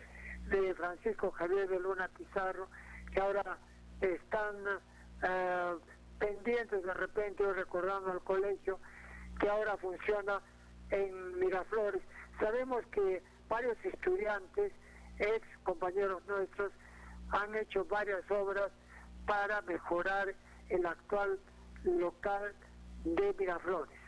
[0.50, 2.68] de Francisco Javier de Luna Pizarro
[3.12, 3.58] que ahora
[4.02, 4.56] están
[5.24, 5.76] eh,
[6.20, 8.80] pendientes de repente o recordando al colegio
[9.40, 10.42] que ahora funciona
[10.92, 12.02] en Miraflores?
[12.40, 14.72] Sabemos que varios estudiantes
[15.20, 16.72] ex compañeros nuestros
[17.30, 18.72] han hecho varias obras
[19.26, 20.34] para mejorar
[20.70, 21.40] el actual
[21.84, 22.54] local
[23.04, 24.00] de Miraflores.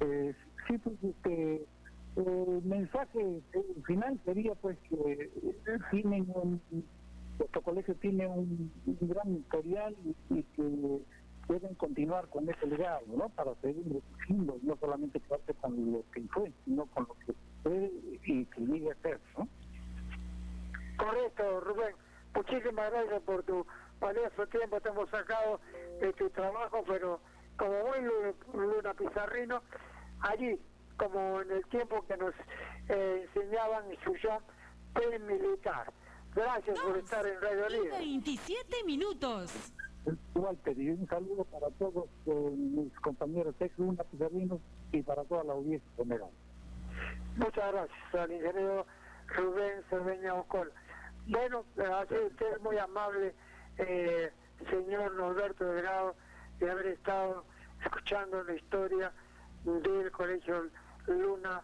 [0.00, 0.34] Eh,
[0.66, 1.66] sí, pues este,
[2.16, 3.42] el mensaje
[3.86, 5.30] final sería pues que
[5.90, 6.60] tienen un,
[7.38, 9.96] nuestro colegio tiene un, gran historial
[10.30, 11.00] y, que
[11.52, 13.28] deben continuar con ese legado, ¿no?
[13.30, 17.34] Para seguir creciendo, no solamente quedarse con lo que fue, sino con lo que
[18.24, 19.48] y que llegue a ser, ¿no?
[20.96, 21.94] Correcto, Rubén.
[22.34, 23.66] Muchísimas gracias por tu
[24.00, 24.80] valioso tiempo.
[24.80, 25.60] Te hemos sacado
[26.00, 27.20] de tu trabajo, pero
[27.56, 28.10] como buen
[28.54, 29.62] Luna Pizarrino,
[30.20, 30.58] allí,
[30.96, 32.34] como en el tiempo que nos
[32.88, 34.42] eh, enseñaban instrucción
[35.26, 35.92] militar.
[36.34, 37.98] Gracias por estar en Radio Libre.
[37.98, 39.72] 27 minutos.
[40.64, 44.60] Pedí un saludo para todos mis compañeros ex Luna Pizarrinos
[44.90, 46.30] y para toda la audiencia general.
[47.36, 48.86] Muchas gracias al ingeniero
[49.28, 50.72] Rubén Cerveña Ocol.
[51.26, 51.64] Bueno,
[52.00, 53.34] así usted es muy amable,
[53.78, 54.30] eh,
[54.70, 56.14] señor Norberto Delgado,
[56.58, 57.44] de haber estado
[57.84, 59.12] escuchando la historia
[59.64, 60.68] del Colegio
[61.06, 61.62] Luna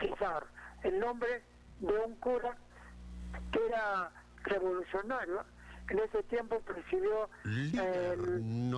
[0.00, 0.46] Pizarro.
[0.82, 1.42] El nombre
[1.80, 2.56] de un cura
[3.52, 4.10] que era
[4.44, 5.44] revolucionario.
[5.88, 7.28] En ese tiempo presidió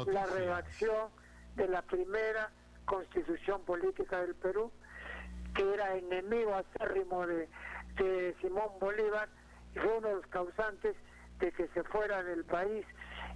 [0.06, 1.08] la redacción
[1.56, 2.50] de la primera
[2.84, 4.70] constitución política del Perú
[5.54, 7.48] que era enemigo acérrimo de,
[7.96, 9.28] de Simón Bolívar
[9.74, 10.96] y fue uno de los causantes
[11.40, 12.84] de que se fuera del país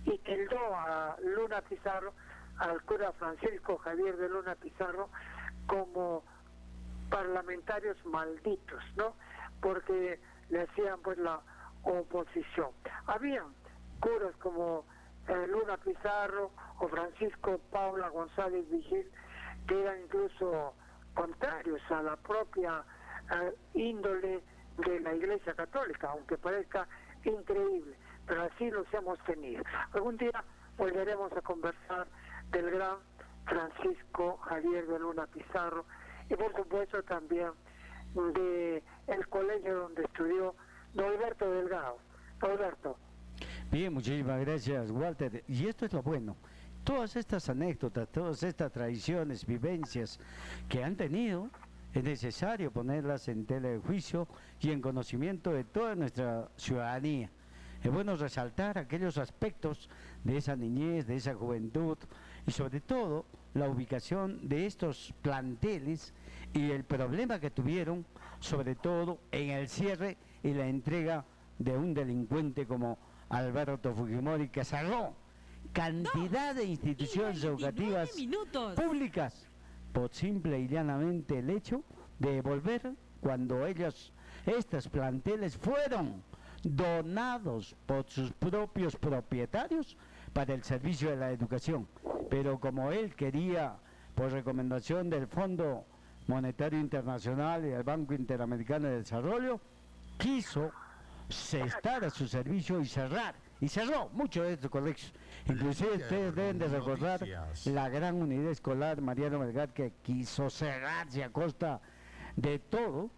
[0.05, 2.13] y tildó a Luna Pizarro,
[2.59, 5.09] al cura Francisco Javier de Luna Pizarro,
[5.67, 6.25] como
[7.11, 9.15] parlamentarios malditos, ¿no?
[9.61, 11.41] Porque le hacían pues la
[11.85, 12.71] oposición.
[13.07, 13.53] Habían
[14.03, 14.85] curas como
[15.29, 16.51] eh, Luna Pizarro
[16.81, 19.09] o Francisco Paula González Vigil,
[19.69, 20.75] que eran incluso
[21.15, 22.85] contrarios a la propia
[23.31, 24.43] eh, índole
[24.85, 26.89] de la Iglesia Católica, aunque parezca
[27.25, 27.97] increíble,
[28.27, 29.63] pero así los hemos tenido.
[29.93, 30.45] Algún día
[30.77, 32.09] volveremos a conversar
[32.51, 32.97] del gran
[33.47, 35.85] Francisco Javier de Luna Pizarro
[36.29, 37.53] y por supuesto también
[38.15, 38.83] de
[39.33, 40.55] colegio donde estudió
[40.95, 41.99] Norberto Delgado.
[42.41, 42.97] Norberto.
[43.73, 45.45] Bien, muchísimas gracias, Walter.
[45.49, 46.37] Y esto es lo bueno.
[46.85, 50.21] Todas estas anécdotas, todas estas tradiciones, vivencias
[50.69, 51.49] que han tenido,
[51.95, 54.29] es necesario ponerlas en tela de juicio
[54.61, 57.31] y en conocimiento de toda nuestra ciudadanía.
[57.83, 59.89] Es bueno resaltar aquellos aspectos
[60.23, 61.97] de esa niñez, de esa juventud
[62.47, 63.25] y sobre todo
[63.55, 66.13] la ubicación de estos planteles
[66.53, 68.05] y el problema que tuvieron,
[68.39, 71.25] sobre todo en el cierre y la entrega
[71.59, 72.99] de un delincuente como
[73.33, 75.15] Alberto Fujimori, que cerró
[75.73, 78.11] cantidad de instituciones educativas
[78.77, 79.49] públicas
[79.93, 81.83] por simple y llanamente el hecho
[82.19, 84.13] de devolver cuando ellos,
[84.45, 86.23] estos planteles fueron
[86.63, 89.97] donados por sus propios propietarios
[90.35, 91.89] para el servicio de la educación.
[92.29, 93.77] Pero como él quería,
[94.15, 95.87] por recomendación del Fondo
[96.27, 99.59] Monetario Internacional y del Banco Interamericano de Desarrollo,
[100.19, 100.71] quiso
[101.29, 103.35] estar a su servicio y cerrar.
[103.61, 105.13] Y cerró muchos de estos colegios.
[105.47, 107.21] Inclusive ustedes deben de recordar
[107.67, 111.81] la gran unidad escolar Mariano Melgar que quiso cerrarse a costa
[112.37, 113.11] de todo,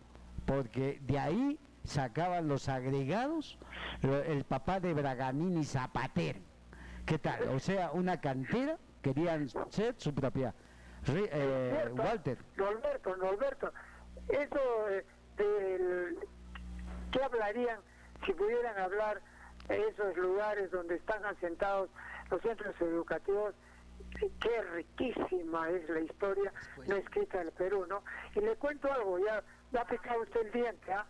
[0.45, 3.59] porque de ahí sacaban los agregados
[4.03, 6.41] el papá de Braganini Zapater.
[7.07, 7.49] ¿Qué tal?
[7.49, 10.55] O sea, una cantera querían ser su propia.
[11.07, 12.39] Eh, Walter.
[12.57, 13.73] Norberto, Norberto,
[14.29, 15.05] eso eh,
[15.37, 16.19] del,
[17.11, 17.79] ¿qué hablarían
[18.25, 19.21] si pudieran hablar
[19.69, 21.91] de esos lugares donde están asentados
[22.31, 23.55] los centros educativos?
[24.41, 26.53] Qué riquísima es la historia
[26.87, 28.03] no escrita del Perú, ¿no?
[28.35, 29.43] Y le cuento algo, ya
[29.73, 31.07] me ha picado usted el diente, ¿ah?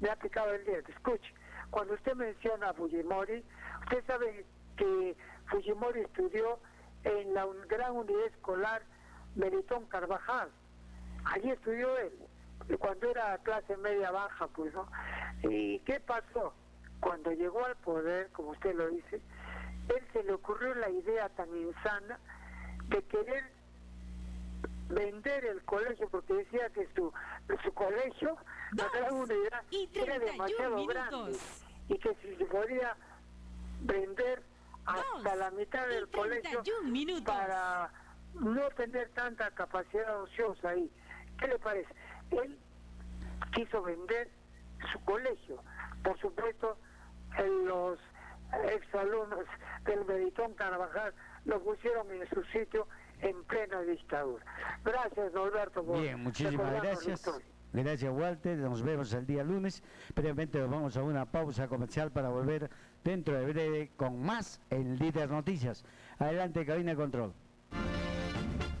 [0.00, 0.92] Me ha picado el diente.
[0.92, 1.32] Escuche,
[1.70, 3.44] cuando usted menciona a Fujimori,
[3.82, 4.44] usted sabe
[4.76, 5.16] que
[5.46, 6.58] Fujimori estudió
[7.04, 8.82] en la gran unidad escolar
[9.34, 10.50] Meritón Carvajal.
[11.24, 12.12] Allí estudió él,
[12.78, 14.88] cuando era clase media baja, pues, ¿no?
[15.48, 16.52] ¿Y qué pasó?
[17.00, 19.20] Cuando llegó al poder, como usted lo dice,
[19.88, 22.18] él se le ocurrió la idea tan insana
[22.88, 23.44] de querer
[24.88, 27.12] vender el colegio porque decía que su,
[27.64, 28.36] su colegio,
[28.72, 29.62] la gran unidad,
[29.94, 31.38] era demasiado grande
[31.88, 32.96] y que si se podía
[33.82, 34.42] vender
[34.86, 36.62] hasta la mitad del colegio
[37.24, 37.90] para
[38.34, 40.90] no tener tanta capacidad ociosa ahí.
[41.38, 41.92] ¿Qué le parece?
[42.30, 42.58] Él
[43.52, 44.28] quiso vender
[44.92, 45.62] su colegio.
[46.02, 46.76] Por supuesto,
[47.64, 47.98] los
[48.70, 49.44] exalumnos
[49.84, 51.12] del Meritón Carvajal
[51.44, 52.86] lo pusieron en su sitio
[53.20, 54.44] en plena dictadura.
[54.84, 55.82] Gracias, Norberto.
[55.82, 57.42] Bien, muchísimas gracias.
[57.72, 58.56] Gracias, Walter.
[58.58, 59.82] Nos vemos el día lunes.
[60.14, 62.70] Previamente nos vamos a una pausa comercial para volver
[63.04, 65.84] dentro de breve con más en Líder Noticias.
[66.18, 67.34] Adelante, cabina de control.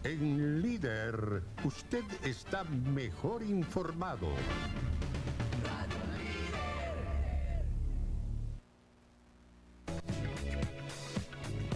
[0.08, 4.28] En Líder, usted está mejor informado.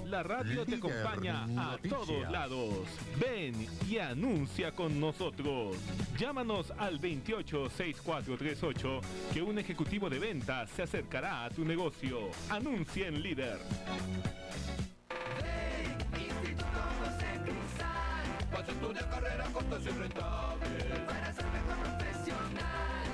[0.06, 2.86] La radio te acompaña a todos lados.
[3.18, 5.76] Ven y anuncia con nosotros.
[6.16, 9.00] Llámanos al 286438
[9.34, 12.30] que un ejecutivo de ventas se acercará a tu negocio.
[12.48, 13.58] Anuncia en líder.
[18.70, 20.66] Vas a estudiar carrera cortas y rentable
[21.06, 23.04] Para ser mejor profesional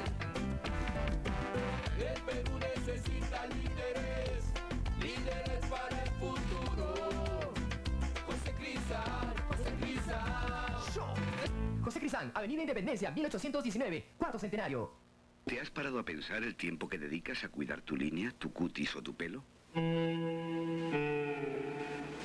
[1.99, 4.45] El Perú necesita líderes
[5.01, 7.55] Líderes para el futuro
[8.27, 10.75] José Crisán, José Crisán
[11.83, 14.93] José Crisán, Avenida Independencia, 1819, cuarto centenario.
[15.45, 18.97] ¿Te has parado a pensar el tiempo que dedicas a cuidar tu línea, tu cutis
[18.97, 19.45] o tu pelo?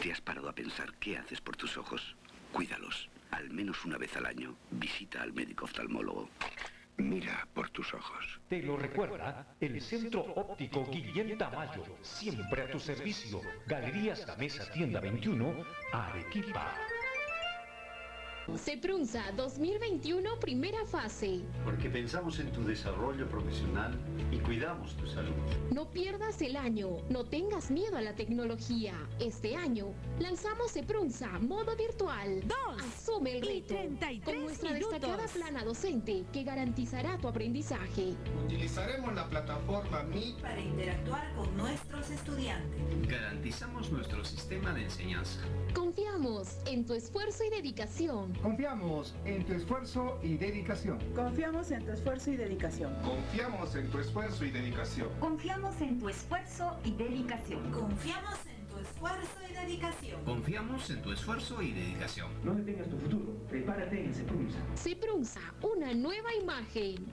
[0.02, 2.16] ¿Te has parado a pensar qué haces por tus ojos?
[2.52, 3.10] Cuídalos.
[3.32, 6.30] Al menos una vez al año, visita al médico oftalmólogo.
[6.98, 8.40] Mira por tus ojos.
[8.48, 13.42] Te lo recuerda el Centro Óptico Guillén Tamayo, siempre a tu servicio.
[13.66, 16.76] Galerías La Mesa Tienda 21, Arequipa.
[18.58, 21.42] Seprunza 2021 primera fase.
[21.64, 23.98] Porque pensamos en tu desarrollo profesional
[24.32, 25.32] y cuidamos tu salud.
[25.72, 28.94] No pierdas el año, no tengas miedo a la tecnología.
[29.20, 32.42] Este año lanzamos Seprunza modo virtual.
[32.48, 34.92] Dos Asume el y reto 33 con nuestra minutos.
[35.02, 38.14] destacada plana docente que garantizará tu aprendizaje.
[38.46, 43.08] Utilizaremos la plataforma Meet Para interactuar con nuestros estudiantes.
[43.08, 45.40] Garantizamos nuestro sistema de enseñanza.
[45.74, 48.31] Confiamos en tu esfuerzo y dedicación.
[48.42, 51.00] Confiamos en tu esfuerzo y dedicación.
[51.16, 52.94] Confiamos en tu esfuerzo y dedicación.
[53.04, 55.10] Confiamos en tu esfuerzo y dedicación.
[55.20, 57.72] Confiamos en tu esfuerzo y dedicación.
[57.72, 60.24] Confiamos en tu esfuerzo y dedicación.
[60.26, 62.30] Confiamos en tu esfuerzo y dedicación.
[62.44, 63.34] No detengas tu futuro.
[63.50, 64.58] Prepárate en Seprunza.
[64.76, 67.06] Seprunza, una nueva imagen.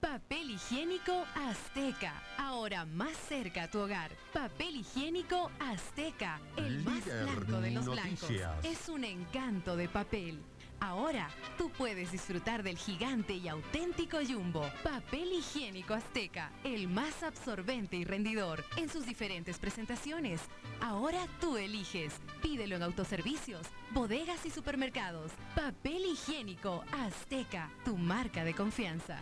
[0.00, 2.14] Papel higiénico Azteca.
[2.38, 4.10] Ahora más cerca a tu hogar.
[4.32, 6.40] Papel higiénico Azteca.
[6.56, 8.28] El más Líder blanco de los Noticias.
[8.30, 8.64] blancos.
[8.64, 10.40] Es un encanto de papel.
[10.80, 11.28] Ahora
[11.58, 14.64] tú puedes disfrutar del gigante y auténtico Jumbo.
[14.82, 16.50] Papel higiénico Azteca.
[16.64, 18.64] El más absorbente y rendidor.
[18.76, 20.40] En sus diferentes presentaciones.
[20.80, 22.14] Ahora tú eliges.
[22.42, 25.32] Pídelo en autoservicios, bodegas y supermercados.
[25.54, 27.70] Papel higiénico Azteca.
[27.84, 29.18] Tu marca de confianza.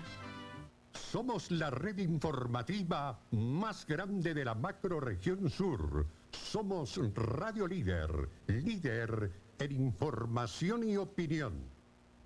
[0.98, 6.04] Somos la red informativa más grande de la macroregión sur.
[6.32, 11.54] Somos Radio Líder, líder en información y opinión.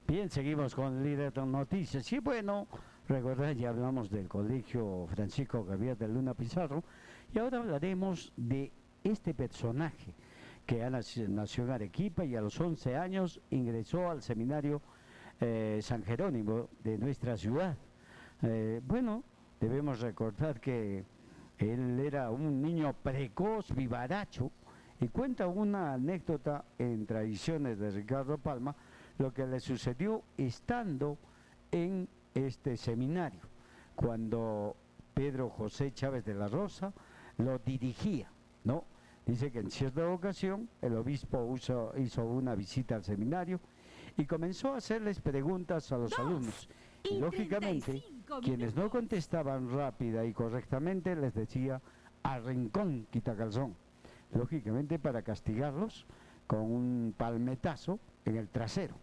[0.09, 2.13] Bien, seguimos con Líder de Noticias.
[2.13, 2.67] Y bueno,
[3.07, 6.83] recordad, ya hablamos del Colegio Francisco Javier de Luna Pizarro
[7.33, 8.73] y ahora hablaremos de
[9.05, 10.13] este personaje
[10.67, 10.89] que
[11.29, 14.83] nació en Arequipa y a los 11 años ingresó al seminario
[15.41, 17.77] eh, San Jerónimo de nuestra ciudad.
[18.43, 19.23] Eh, bueno,
[19.61, 21.05] debemos recordar que
[21.59, 24.51] él era un niño precoz, vivaracho,
[25.01, 28.75] y cuenta una anécdota en tradiciones de Ricardo Palma,
[29.19, 31.19] lo que le sucedió estando
[31.71, 33.41] en este seminario,
[33.95, 34.77] cuando
[35.15, 36.93] Pedro José Chávez de la Rosa
[37.39, 38.31] lo dirigía,
[38.65, 38.85] ¿no?
[39.27, 41.53] Dice que en cierta ocasión el obispo
[41.97, 43.61] hizo una visita al seminario
[44.17, 46.69] y comenzó a hacerles preguntas a los alumnos.
[47.05, 48.03] Y lógicamente,
[48.41, 51.81] quienes no contestaban rápida y correctamente les decía
[52.23, 53.75] a rincón quitacalzón.
[54.33, 56.07] Lógicamente para castigarlos
[56.47, 58.95] con un palmetazo en el trasero.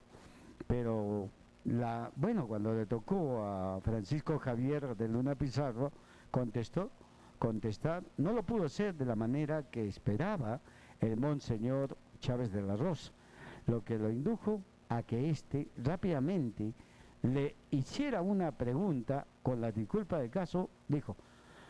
[0.68, 1.30] Pero
[1.65, 5.91] la, bueno, cuando le tocó a Francisco Javier de Luna Pizarro,
[6.31, 6.89] contestó,
[7.38, 10.61] contestar, no lo pudo hacer de la manera que esperaba
[10.99, 13.11] el monseñor Chávez de la Rosa,
[13.68, 16.73] lo que lo indujo a que éste rápidamente
[17.23, 21.15] le hiciera una pregunta con la disculpa del caso, dijo,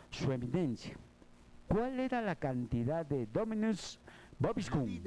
[0.10, 0.96] Su Eminencia,
[1.68, 4.00] ¿cuál era la cantidad de Dominus
[4.38, 5.02] Vobiscum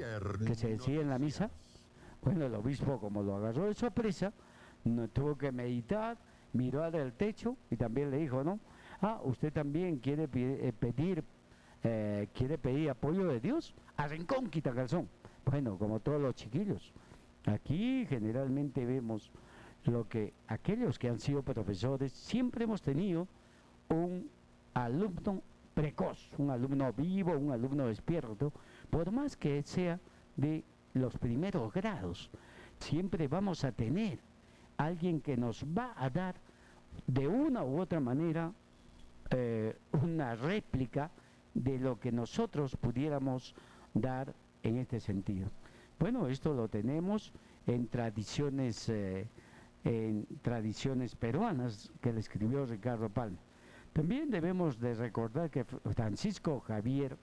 [0.45, 1.49] que se decía en la misa?
[2.21, 4.31] Bueno, el obispo, como lo agarró de sorpresa,
[4.85, 6.17] no tuvo que meditar,
[6.53, 8.59] miró al techo y también le dijo, ¿no?
[9.01, 11.23] Ah, usted también quiere eh, pedir,
[11.83, 15.09] eh, quiere pedir apoyo de Dios a Rincón Quitacalzón.
[15.45, 16.93] Bueno, como todos los chiquillos.
[17.45, 19.29] Aquí generalmente vemos
[19.85, 23.27] lo que aquellos que han sido profesores siempre hemos tenido
[23.89, 24.29] un
[24.73, 25.41] alumno
[25.73, 28.51] precoz, un alumno vivo, un alumno despierto,
[28.89, 29.99] por más que sea
[30.35, 32.29] de los primeros grados,
[32.79, 34.19] siempre vamos a tener
[34.77, 36.35] alguien que nos va a dar
[37.07, 38.51] de una u otra manera
[39.31, 41.09] eh, una réplica
[41.53, 43.55] de lo que nosotros pudiéramos
[43.93, 44.33] dar
[44.63, 45.49] en este sentido.
[45.99, 47.31] Bueno, esto lo tenemos
[47.67, 49.27] en tradiciones, eh,
[49.83, 53.37] en tradiciones peruanas que le escribió Ricardo Palma.
[53.91, 57.17] También debemos de recordar que Fr- Francisco Javier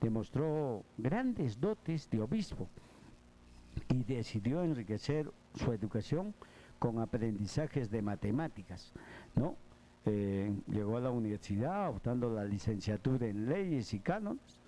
[0.00, 2.68] demostró grandes dotes de obispo
[3.88, 6.34] y decidió enriquecer su educación
[6.78, 8.92] con aprendizajes de matemáticas,
[9.34, 9.56] ¿no?
[10.06, 14.58] Eh, llegó a la universidad optando la licenciatura en leyes y cánones,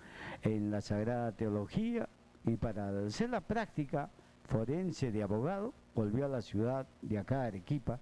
[0.42, 2.08] en la Sagrada Teología
[2.44, 4.10] y para hacer la práctica
[4.44, 8.00] forense de abogado volvió a la ciudad de acá, Arequipa,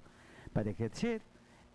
[0.53, 1.23] para ejercer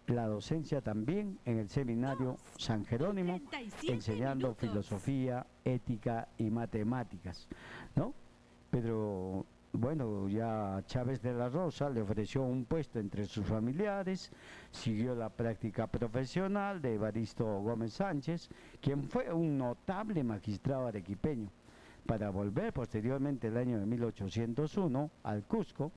[0.08, 3.40] la docencia también en el seminario San Jerónimo,
[3.84, 7.48] enseñando filosofía, ética y matemáticas,
[7.96, 8.14] ¿no?
[8.70, 14.32] Pero bueno, ya Chávez de la Rosa le ofreció un puesto entre sus familiares,
[14.72, 21.50] siguió la práctica profesional de Evaristo Gómez Sánchez, quien fue un notable magistrado arequipeño,
[22.06, 25.92] para volver posteriormente el año de 1801 al Cusco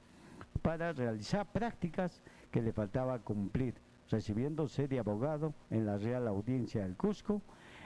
[0.59, 3.75] para realizar prácticas que le faltaba cumplir,
[4.11, 7.43] recibiéndose de abogado en la Real Audiencia del Cusco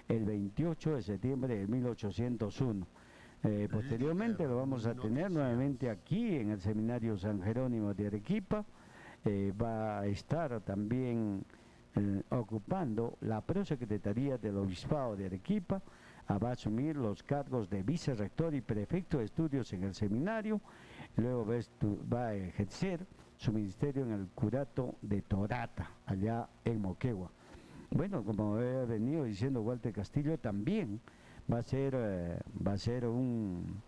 [0.08, 2.86] el 28 de septiembre de 1801.
[3.44, 8.64] Eh, posteriormente lo vamos a tener nuevamente aquí en el Seminario San Jerónimo de Arequipa.
[9.24, 11.44] Eh, va a estar también
[11.94, 15.82] eh, ocupando la prosecretaría del Obispado de Arequipa.
[16.28, 20.60] Ah, va a asumir los cargos de vicerrector y prefecto de estudios en el seminario.
[21.16, 21.46] Luego
[22.12, 23.06] va a, ejercer
[23.36, 27.30] su ministerio en el curato de Torata, allá en Moquegua.
[27.90, 31.00] Bueno, como he venido diciendo Walter Castillo, también
[31.52, 33.82] va a ser, eh, va a ser un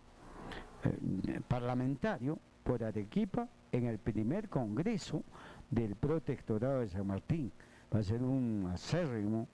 [0.85, 5.23] eh, parlamentario por Arequipa en el primer congreso
[5.71, 7.51] del protectorado de San Martín.
[7.95, 9.49] Va a ser un acérrimo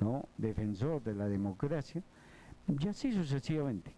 [0.00, 0.28] ¿no?
[0.36, 2.02] defensor de la democracia
[2.68, 3.94] y así sucesivamente.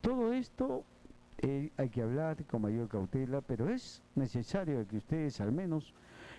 [0.00, 0.84] Todo esto
[1.38, 5.94] eh, hay que hablar con mayor cautela, pero es necesario que ustedes al menos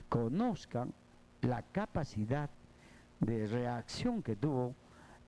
[0.10, 0.94] conozcan
[1.42, 2.50] la capacidad
[3.20, 4.76] de reacción que tuvo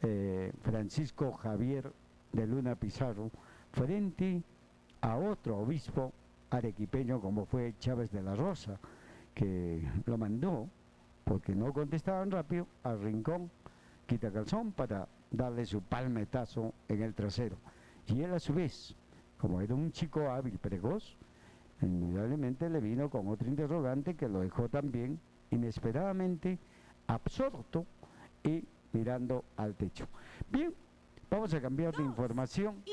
[0.02, 1.92] eh, Francisco Javier
[2.34, 3.32] de Luna Pizarro
[3.72, 4.44] frente
[5.02, 6.14] a otro obispo
[6.50, 8.78] arequipeño como fue Chávez de la Rosa,
[9.34, 10.68] que lo mandó,
[11.24, 13.50] porque no contestaban rápido, al rincón
[14.06, 17.56] quitacalzón para darle su palmetazo en el trasero.
[18.08, 18.96] Y él a su vez,
[19.42, 21.18] como era un chico hábil, precoz,
[21.82, 25.20] indudablemente le vino con otro interrogante que lo dejó también
[25.50, 26.60] inesperadamente
[27.08, 27.88] absorto
[28.44, 28.64] y
[28.94, 30.08] mirando al techo.
[30.48, 30.72] Bien,
[31.28, 32.84] vamos a cambiar de información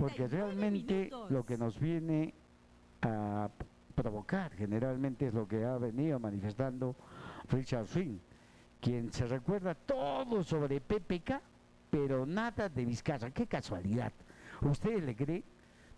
[0.00, 2.34] porque realmente lo que nos viene
[3.02, 3.48] a
[3.94, 6.96] provocar generalmente es lo que ha venido manifestando
[7.48, 8.20] Richard Finn,
[8.80, 11.40] quien se recuerda todo sobre PPK,
[11.90, 13.30] pero nada de Vizcarra.
[13.30, 14.12] Qué casualidad.
[14.62, 15.44] ¿Ustedes le creen?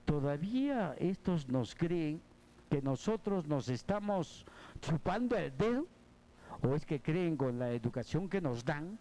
[0.04, 2.20] ¿Todavía estos nos creen
[2.70, 4.44] que nosotros nos estamos
[4.80, 5.86] chupando el dedo?
[6.62, 8.98] ¿O es que creen con la educación que nos dan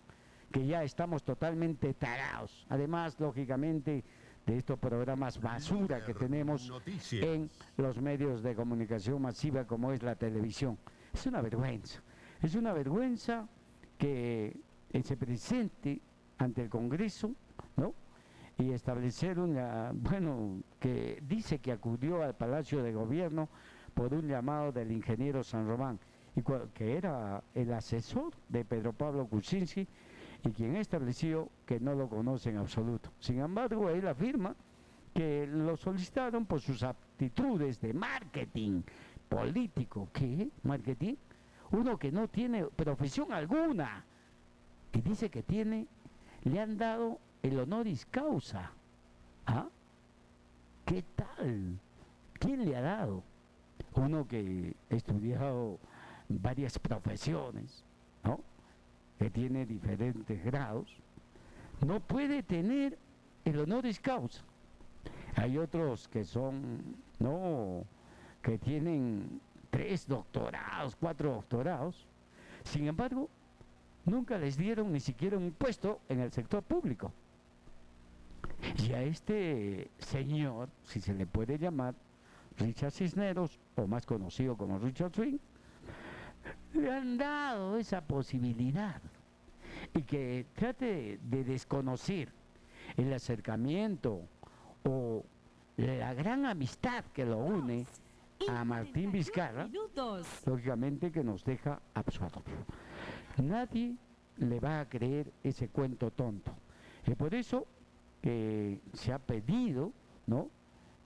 [0.52, 2.66] que ya estamos totalmente tarados?
[2.70, 4.04] Además, lógicamente,
[4.46, 6.72] de estos programas basura que tenemos
[7.12, 10.78] en los medios de comunicación masiva como es la televisión.
[11.14, 12.02] Es una vergüenza.
[12.42, 13.48] Es una vergüenza
[13.98, 14.60] que
[14.92, 16.02] eh, se presente
[16.38, 17.34] ante el Congreso.
[18.58, 23.50] Y establecer una, bueno, que dice que acudió al Palacio de Gobierno
[23.94, 26.00] por un llamado del ingeniero San Román,
[26.36, 26.42] y
[26.74, 29.88] que era el asesor de Pedro Pablo Kuczynski
[30.46, 33.12] y quien estableció que no lo conoce en absoluto.
[33.20, 34.56] Sin embargo, él afirma
[35.14, 38.82] que lo solicitaron por sus aptitudes de marketing
[39.30, 40.10] político.
[40.12, 40.50] ¿Qué?
[40.64, 41.16] ¿Marketing?
[41.72, 44.04] Uno que no tiene profesión alguna
[44.92, 45.88] y dice que tiene,
[46.44, 48.72] le han dado el honoris causa.
[49.46, 49.68] ¿Ah?
[50.86, 51.78] ¿Qué tal?
[52.40, 53.24] ¿Quién le ha dado?
[53.96, 55.78] Uno que ha estudiado
[56.30, 57.84] varias profesiones,
[58.24, 58.40] ¿no?
[59.20, 60.98] Que tiene diferentes grados,
[61.86, 62.98] no puede tener
[63.46, 64.42] el honoris causa.
[65.36, 67.84] Hay otros que son, no,
[68.42, 72.08] que tienen tres doctorados, cuatro doctorados.
[72.64, 73.30] Sin embargo,
[74.06, 77.12] nunca les dieron ni siquiera un puesto en el sector público.
[78.78, 81.96] Y a este señor, si se le puede llamar,
[82.58, 85.38] Richard Cisneros, o más conocido como Richard Swing,
[86.74, 89.02] le han dado esa posibilidad.
[89.94, 92.30] Y que trate de desconocer
[92.98, 94.22] el acercamiento
[94.84, 95.24] o
[95.78, 97.86] la gran amistad que lo une
[98.48, 99.70] a Martín Vizcarra,
[100.46, 102.44] lógicamente que nos deja absortos.
[103.38, 103.96] Nadie
[104.38, 106.54] le va a creer ese cuento tonto.
[107.06, 107.68] Y por eso
[108.24, 109.92] eh, se ha pedido,
[110.26, 110.50] ¿no?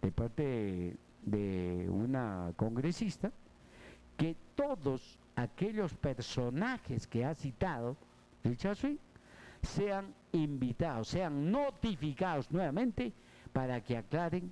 [0.01, 3.31] De parte de una congresista,
[4.15, 7.97] que todos aquellos personajes que ha citado
[8.43, 8.97] Richard Swing
[9.61, 13.13] sean invitados, sean notificados nuevamente
[13.51, 14.51] para que aclaren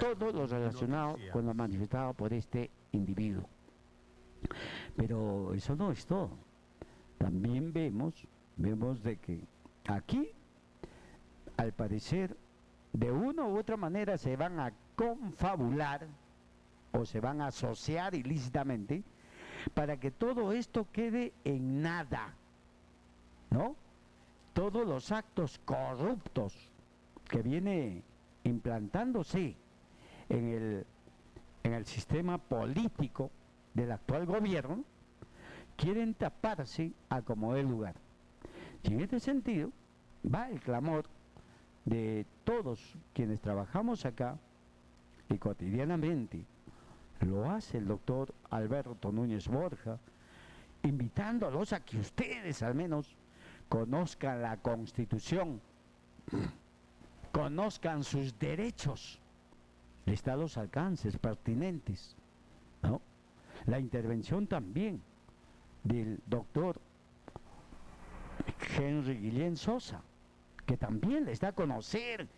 [0.00, 3.44] todo lo relacionado con lo manifestado por este individuo.
[4.96, 6.30] Pero eso no es todo.
[7.18, 8.14] También vemos,
[8.56, 9.44] vemos de que
[9.86, 10.28] aquí,
[11.58, 12.36] al parecer,
[12.92, 16.06] de una u otra manera se van a confabular
[16.92, 19.02] o se van a asociar ilícitamente
[19.74, 22.34] para que todo esto quede en nada,
[23.50, 23.76] ¿no?
[24.54, 26.54] Todos los actos corruptos
[27.28, 28.02] que viene
[28.44, 29.56] implantándose
[30.28, 30.86] en el,
[31.64, 33.30] en el sistema político
[33.74, 34.84] del actual gobierno,
[35.76, 37.94] quieren taparse a como el lugar.
[38.84, 39.70] Y en este sentido
[40.24, 41.04] va el clamor
[41.88, 44.38] de todos quienes trabajamos acá
[45.28, 46.44] y cotidianamente
[47.20, 49.98] lo hace el doctor Alberto Núñez Borja,
[50.82, 53.16] invitándolos a que ustedes al menos
[53.68, 55.60] conozcan la constitución
[57.32, 59.20] conozcan sus derechos,
[60.24, 62.16] da los alcances pertinentes.
[62.82, 63.00] ¿no?
[63.66, 65.00] La intervención también
[65.84, 66.80] del doctor
[68.76, 70.02] Henry Guillén Sosa,
[70.68, 72.28] que también les da a conocer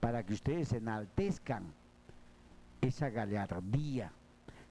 [0.00, 1.62] para que ustedes enaltezcan
[2.80, 4.10] esa gallardía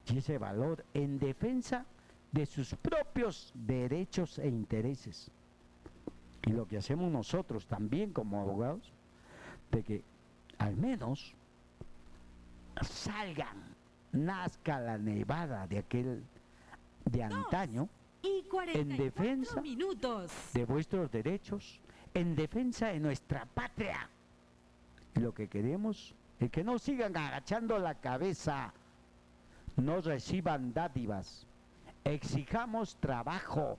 [0.08, 1.86] y ese valor en defensa
[2.34, 5.32] de sus propios derechos e intereses.
[6.46, 8.92] Y lo que hacemos nosotros también como abogados,
[9.72, 10.04] de que
[10.58, 11.34] al menos
[12.82, 13.74] salgan,
[14.12, 16.24] nazca la nevada de aquel
[17.06, 17.88] de antaño
[18.22, 18.44] Y
[18.74, 20.30] en defensa minutos.
[20.54, 21.80] de vuestros derechos,
[22.18, 24.10] en defensa de nuestra patria.
[25.15, 28.73] Lo que queremos es que no sigan agachando la cabeza,
[29.76, 31.45] no reciban dádivas,
[32.03, 33.77] exijamos trabajo,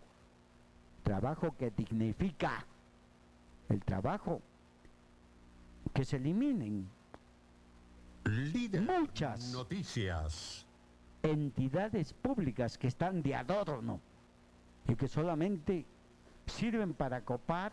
[1.02, 2.64] trabajo que dignifica,
[3.68, 4.40] el trabajo
[5.92, 6.88] que se eliminen
[8.24, 10.66] Líder muchas Noticias.
[11.22, 14.00] entidades públicas que están de adorno
[14.86, 15.84] y que solamente
[16.46, 17.72] sirven para copar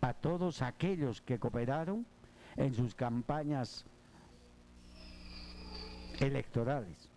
[0.00, 2.06] a todos aquellos que cooperaron
[2.56, 3.84] en sus campañas
[6.18, 7.08] electorales.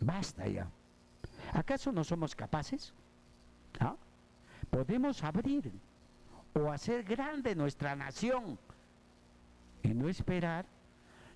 [0.00, 0.68] Basta ya.
[1.52, 2.92] ¿Acaso no somos capaces?
[3.80, 3.96] ¿Ah?
[4.70, 5.72] Podemos abrir
[6.54, 8.58] o hacer grande nuestra nación
[9.82, 10.66] y no esperar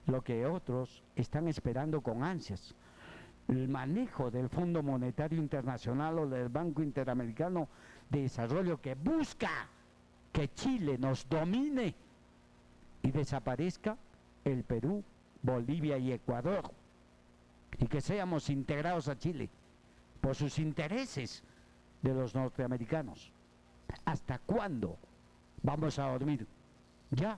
[0.07, 2.74] lo que otros están esperando con ansias.
[3.49, 7.69] El manejo del Fondo Monetario Internacional o del Banco Interamericano
[8.11, 9.69] de Desarrollo que busca
[10.39, 11.93] que Chile nos domine
[13.02, 13.97] y desaparezca
[14.44, 15.02] el Perú,
[15.43, 16.70] Bolivia y Ecuador
[17.77, 19.51] y que seamos integrados a Chile
[20.20, 21.43] por sus intereses
[22.02, 23.32] de los norteamericanos.
[24.05, 24.97] ¿Hasta cuándo
[25.65, 26.47] vamos a dormir?
[27.10, 27.36] Ya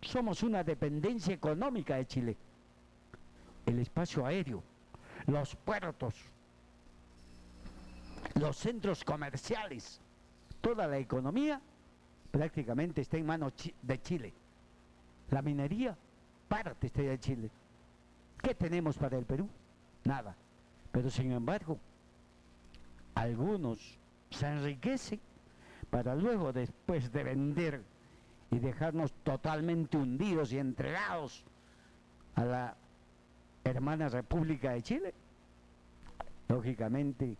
[0.00, 2.36] somos una dependencia económica de Chile.
[3.66, 4.62] El espacio aéreo,
[5.26, 6.14] los puertos,
[8.36, 10.00] los centros comerciales,
[10.60, 11.60] toda la economía
[12.32, 13.52] prácticamente está en manos
[13.82, 14.32] de Chile.
[15.30, 15.96] La minería,
[16.48, 17.50] parte está de Chile.
[18.42, 19.48] ¿Qué tenemos para el Perú?
[20.04, 20.34] Nada.
[20.90, 21.78] Pero sin embargo,
[23.14, 23.98] algunos
[24.30, 25.20] se enriquecen
[25.90, 27.82] para luego después de vender
[28.50, 31.44] y dejarnos totalmente hundidos y entregados
[32.34, 32.76] a la
[33.64, 35.14] hermana República de Chile,
[36.48, 37.36] lógicamente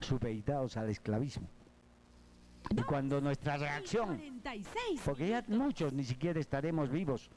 [0.00, 1.48] supeditados al esclavismo.
[2.70, 5.02] Y cuando nuestra reacción, 46.
[5.04, 7.30] porque ya muchos ni siquiera estaremos vivos,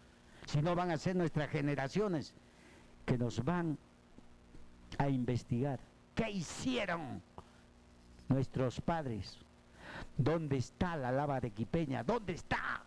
[0.45, 2.33] sino van a ser nuestras generaciones
[3.05, 3.77] que nos van
[4.97, 5.79] a investigar.
[6.13, 7.21] ¿Qué hicieron
[8.29, 9.37] nuestros padres?
[10.17, 12.03] ¿Dónde está la lava de Quipeña?
[12.03, 12.83] ¿Dónde está?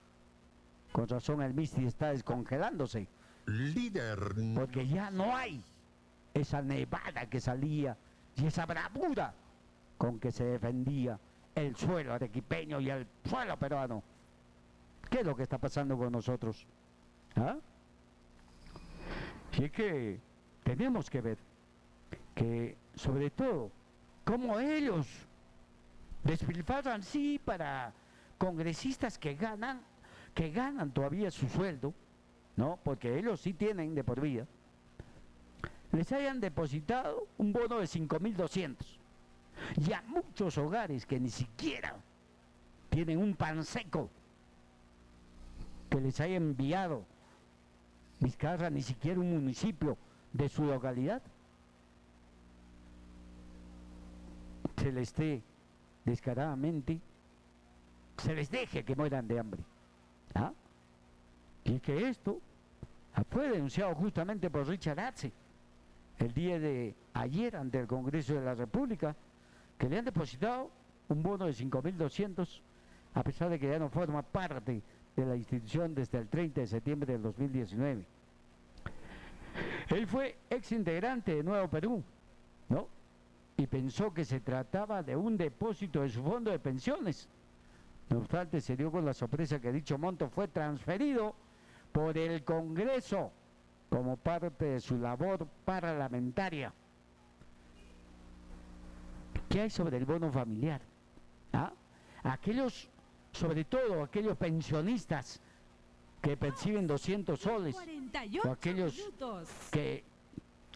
[0.92, 3.08] Con razón el Misti está descongelándose.
[3.46, 4.18] Líder
[4.54, 5.62] Porque ya no hay
[6.34, 7.96] esa nevada que salía
[8.36, 9.34] y esa bravura
[9.96, 11.18] con que se defendía
[11.58, 14.02] el suelo arequipeño y el suelo peruano.
[15.10, 16.66] ¿Qué es lo que está pasando con nosotros?
[17.36, 17.56] ¿Ah?
[19.52, 20.20] Es que
[20.62, 21.38] tenemos que ver
[22.34, 23.70] que, sobre todo,
[24.24, 25.06] cómo ellos
[26.22, 27.92] despilfarran, sí, para
[28.36, 29.80] congresistas que ganan,
[30.34, 31.92] que ganan todavía su sueldo,
[32.56, 32.78] ¿no?
[32.84, 34.46] Porque ellos sí tienen de por vida,
[35.90, 38.97] les hayan depositado un bono de 5.200.
[39.76, 41.94] Y a muchos hogares que ni siquiera
[42.90, 44.10] tienen un pan seco
[45.90, 47.04] que les haya enviado
[48.20, 49.96] Vizcarra, ni siquiera un municipio
[50.32, 51.22] de su localidad,
[54.76, 55.42] se les dé
[56.04, 57.00] descaradamente,
[58.16, 59.62] se les deje que mueran de hambre.
[60.34, 60.52] ¿Ah?
[61.64, 62.40] Y que esto
[63.30, 65.32] fue denunciado justamente por Richard Arce
[66.18, 69.14] el día de ayer ante el Congreso de la República,
[69.78, 70.70] que le han depositado
[71.08, 72.60] un bono de 5.200,
[73.14, 74.82] a pesar de que ya no forma parte
[75.16, 78.04] de la institución desde el 30 de septiembre del 2019.
[79.90, 82.02] Él fue ex integrante de Nuevo Perú,
[82.68, 82.88] ¿no?
[83.56, 87.28] Y pensó que se trataba de un depósito de su fondo de pensiones.
[88.10, 91.34] No obstante, se dio con la sorpresa que dicho monto fue transferido
[91.92, 93.32] por el Congreso
[93.88, 96.72] como parte de su labor parlamentaria.
[99.58, 100.80] ¿Qué hay sobre el bono familiar?
[101.52, 101.72] ¿Ah?
[102.22, 102.88] Aquellos,
[103.32, 105.40] sobre todo aquellos pensionistas
[106.22, 109.48] que perciben 200 soles, 48 o aquellos minutos.
[109.72, 110.04] que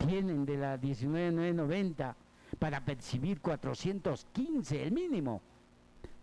[0.05, 2.15] tienen de la 19.990
[2.59, 5.41] para percibir 415, el mínimo,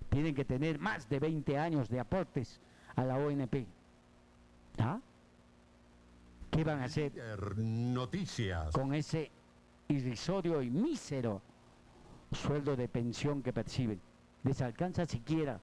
[0.10, 2.60] tienen que tener más de 20 años de aportes
[2.98, 3.68] a la ONP.
[4.80, 5.00] ¿Ah?
[6.52, 7.14] ¿Qué van a hacer
[7.56, 8.74] Noticias.
[8.74, 9.32] con ese
[9.88, 11.42] irrisorio y mísero
[12.32, 14.00] sueldo de pensión que perciben?
[14.44, 15.60] ¿Les alcanza siquiera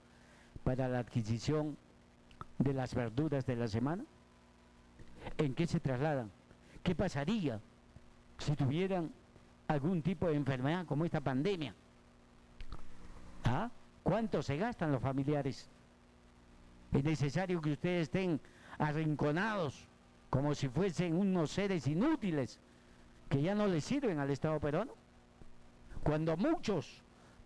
[0.65, 1.77] para la adquisición
[2.59, 4.05] de las verduras de la semana?
[5.39, 6.31] ¿En qué se trasladan?
[6.83, 7.61] ¿Qué pasaría
[8.39, 9.11] si tuvieran
[9.69, 11.75] algún tipo de enfermedad como esta pandemia?
[13.45, 13.71] ¿Ah?
[14.03, 15.69] ¿Cuánto se gastan los familiares?
[16.93, 18.41] Es necesario que ustedes estén
[18.79, 19.89] arrinconados
[20.31, 22.61] como si fuesen unos seres inútiles
[23.29, 24.93] que ya no les sirven al Estado peruano.
[26.07, 27.03] Cuando muchos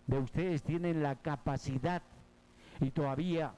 [0.06, 2.02] de ustedes tienen la capacidad
[2.78, 3.54] y todavía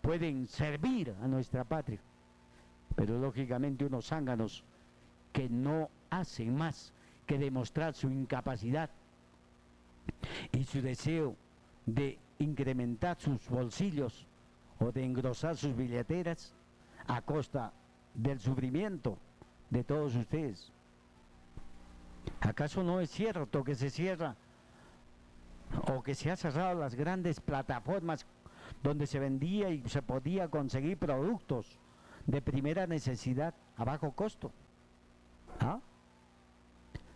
[0.00, 1.98] pueden servir a nuestra patria.
[2.94, 4.62] Pero lógicamente unos zánganos
[5.32, 6.92] que no hacen más
[7.26, 8.90] que demostrar su incapacidad
[10.52, 11.34] y su deseo
[11.84, 14.24] de incrementar sus bolsillos
[14.78, 16.54] o de engrosar sus billeteras
[17.08, 17.72] a costa
[18.14, 19.18] del sufrimiento
[19.70, 20.70] de todos ustedes.
[22.40, 24.36] ¿Acaso no es cierto que se cierra
[25.88, 28.26] o que se ha cerrado las grandes plataformas
[28.82, 31.78] donde se vendía y se podía conseguir productos
[32.26, 34.52] de primera necesidad a bajo costo?
[35.60, 35.80] ¿Ah?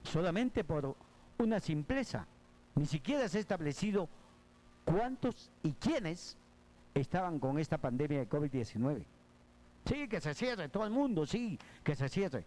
[0.03, 0.97] Solamente por
[1.39, 2.27] una simpleza.
[2.75, 4.09] Ni siquiera se ha establecido
[4.85, 6.37] cuántos y quiénes
[6.95, 9.05] estaban con esta pandemia de COVID-19.
[9.85, 12.45] Sí, que se cierre todo el mundo, sí, que se cierre.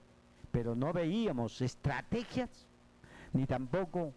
[0.51, 2.67] Pero no veíamos estrategias
[3.33, 4.13] ni tampoco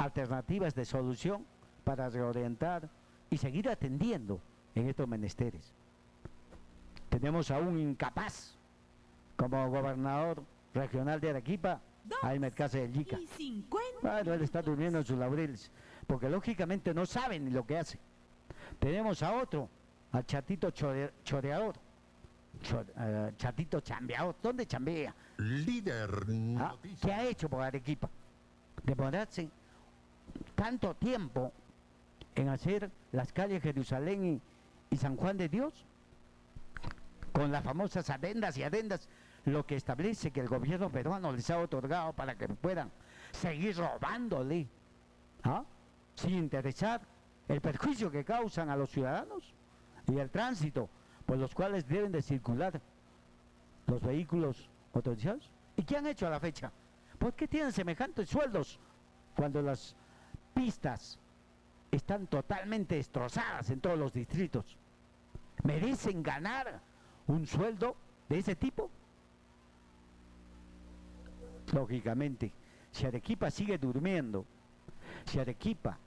[0.00, 1.44] alternativas de solución
[1.84, 2.88] para reorientar
[3.28, 4.40] y seguir atendiendo
[4.74, 5.74] en estos menesteres.
[7.10, 8.56] Tenemos a un incapaz
[9.36, 10.42] como gobernador
[10.74, 11.80] regional de Arequipa,
[12.22, 13.18] Jaime Cáceres del Yica.
[14.02, 15.70] Bueno, él está durmiendo en sus laureles,
[16.06, 17.98] porque lógicamente no sabe ni lo que hace.
[18.78, 19.68] Tenemos a otro,
[20.12, 21.74] al chatito chore- choreador,
[22.62, 24.34] Cho- eh, chatito chambeador.
[24.42, 25.14] ¿Dónde chambea?
[25.38, 26.10] Líder.
[26.58, 28.08] Ah, ¿Qué ha hecho por Arequipa?
[28.82, 29.48] Demorarse
[30.60, 31.54] tanto tiempo
[32.34, 34.42] en hacer las calles Jerusalén
[34.90, 35.86] y, San Juan de Dios,
[37.32, 39.08] con las famosas adendas y adendas,
[39.46, 42.90] lo que establece que el gobierno peruano les ha otorgado para que puedan
[43.32, 44.68] seguir robándole,
[45.44, 45.64] ¿ah?
[46.14, 47.00] sin interesar
[47.48, 49.54] el perjuicio que causan a los ciudadanos
[50.08, 50.90] y el tránsito
[51.24, 52.78] por los cuales deben de circular
[53.86, 55.50] los vehículos autorizados.
[55.78, 56.70] ¿Y qué han hecho a la fecha?
[57.18, 58.78] ¿Por qué tienen semejantes sueldos
[59.34, 59.96] cuando las
[60.54, 61.18] pistas
[61.90, 64.76] están totalmente destrozadas en todos los distritos?
[65.64, 66.80] ¿Merecen ganar
[67.26, 67.96] un sueldo
[68.28, 68.90] de ese tipo?
[71.72, 72.52] Lógicamente,
[72.90, 74.44] si Arequipa sigue durmiendo,
[75.24, 75.98] si Arequipa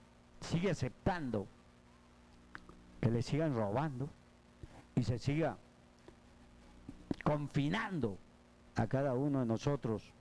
[0.41, 1.48] sigue aceptando
[2.99, 4.10] que le sigan robando
[4.95, 5.57] y se siga
[7.24, 8.18] confinando
[8.76, 10.14] a cada uno de nosotros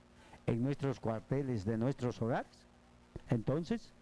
[0.45, 2.51] en nuestros cuarteles de nuestros hogares,
[3.29, 3.93] entonces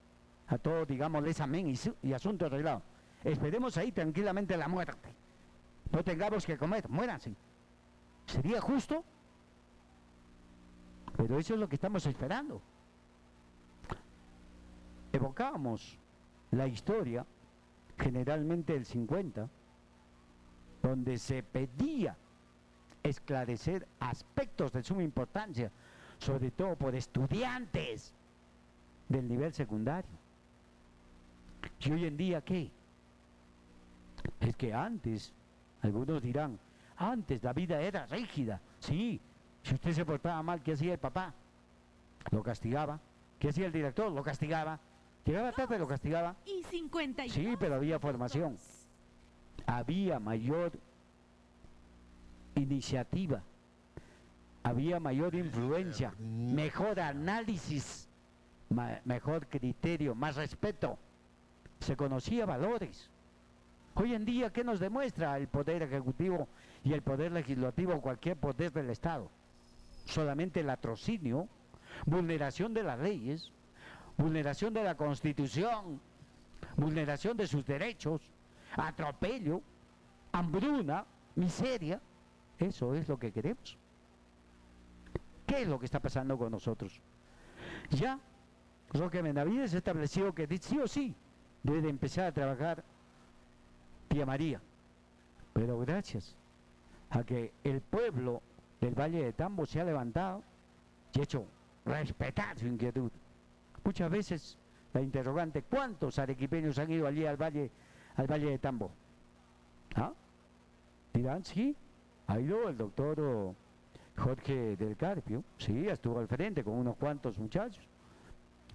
[0.51, 2.81] a todos digámosles amén y, y asunto arreglado.
[3.23, 5.09] Esperemos ahí tranquilamente la muerte.
[5.91, 7.33] No tengamos que comer, muéranse.
[8.25, 9.03] ¿Sería justo?
[11.15, 12.61] Pero eso es lo que estamos esperando.
[15.13, 15.97] Evocábamos
[16.51, 17.25] la historia,
[17.97, 19.49] generalmente del 50,
[20.81, 22.17] donde se pedía
[23.03, 25.71] esclarecer aspectos de suma importancia,
[26.17, 28.13] sobre todo por estudiantes
[29.07, 30.20] del nivel secundario.
[31.79, 32.71] ¿Y hoy en día qué?
[34.39, 35.33] Es que antes,
[35.81, 36.59] algunos dirán,
[36.97, 38.59] antes la vida era rígida.
[38.79, 39.19] Sí,
[39.63, 41.33] si usted se portaba mal, ¿qué hacía el papá?
[42.31, 42.99] Lo castigaba.
[43.39, 44.11] ¿Qué hacía el director?
[44.11, 44.79] Lo castigaba.
[45.25, 46.35] Llegaba tarde, lo castigaba.
[46.45, 48.57] Y 50 Sí, pero había formación.
[49.65, 50.71] Había mayor
[52.55, 53.41] iniciativa.
[54.63, 58.07] Había mayor influencia, mejor análisis,
[58.69, 60.99] ma- mejor criterio, más respeto.
[61.81, 63.09] Se conocía valores.
[63.95, 66.47] Hoy en día, ¿qué nos demuestra el Poder Ejecutivo
[66.83, 69.29] y el Poder Legislativo o cualquier poder del Estado?
[70.05, 71.47] Solamente el atrocinio,
[72.05, 73.51] vulneración de las leyes,
[74.15, 75.99] vulneración de la Constitución,
[76.77, 78.21] vulneración de sus derechos,
[78.77, 79.61] atropello,
[80.31, 81.03] hambruna,
[81.35, 81.99] miseria.
[82.59, 83.75] Eso es lo que queremos.
[85.47, 87.01] ¿Qué es lo que está pasando con nosotros?
[87.89, 88.19] Ya
[88.93, 91.15] Roque Benavides estableció que sí o sí
[91.63, 92.83] debe de empezar a trabajar
[94.07, 94.61] Tía María.
[95.53, 96.35] Pero gracias
[97.09, 98.41] a que el pueblo
[98.79, 100.43] del Valle de Tambo se ha levantado
[101.13, 101.45] y hecho
[101.85, 103.11] respetar su inquietud.
[103.83, 104.57] Muchas veces
[104.93, 107.71] la interrogante, ¿cuántos arequipeños han ido allí al Valle,
[108.15, 108.91] al valle de Tambo?
[109.95, 110.13] ¿Ah?
[111.13, 111.75] Dirán, sí,
[112.27, 113.55] Ha ido el doctor oh,
[114.17, 117.85] Jorge del Carpio, sí, estuvo al frente con unos cuantos muchachos.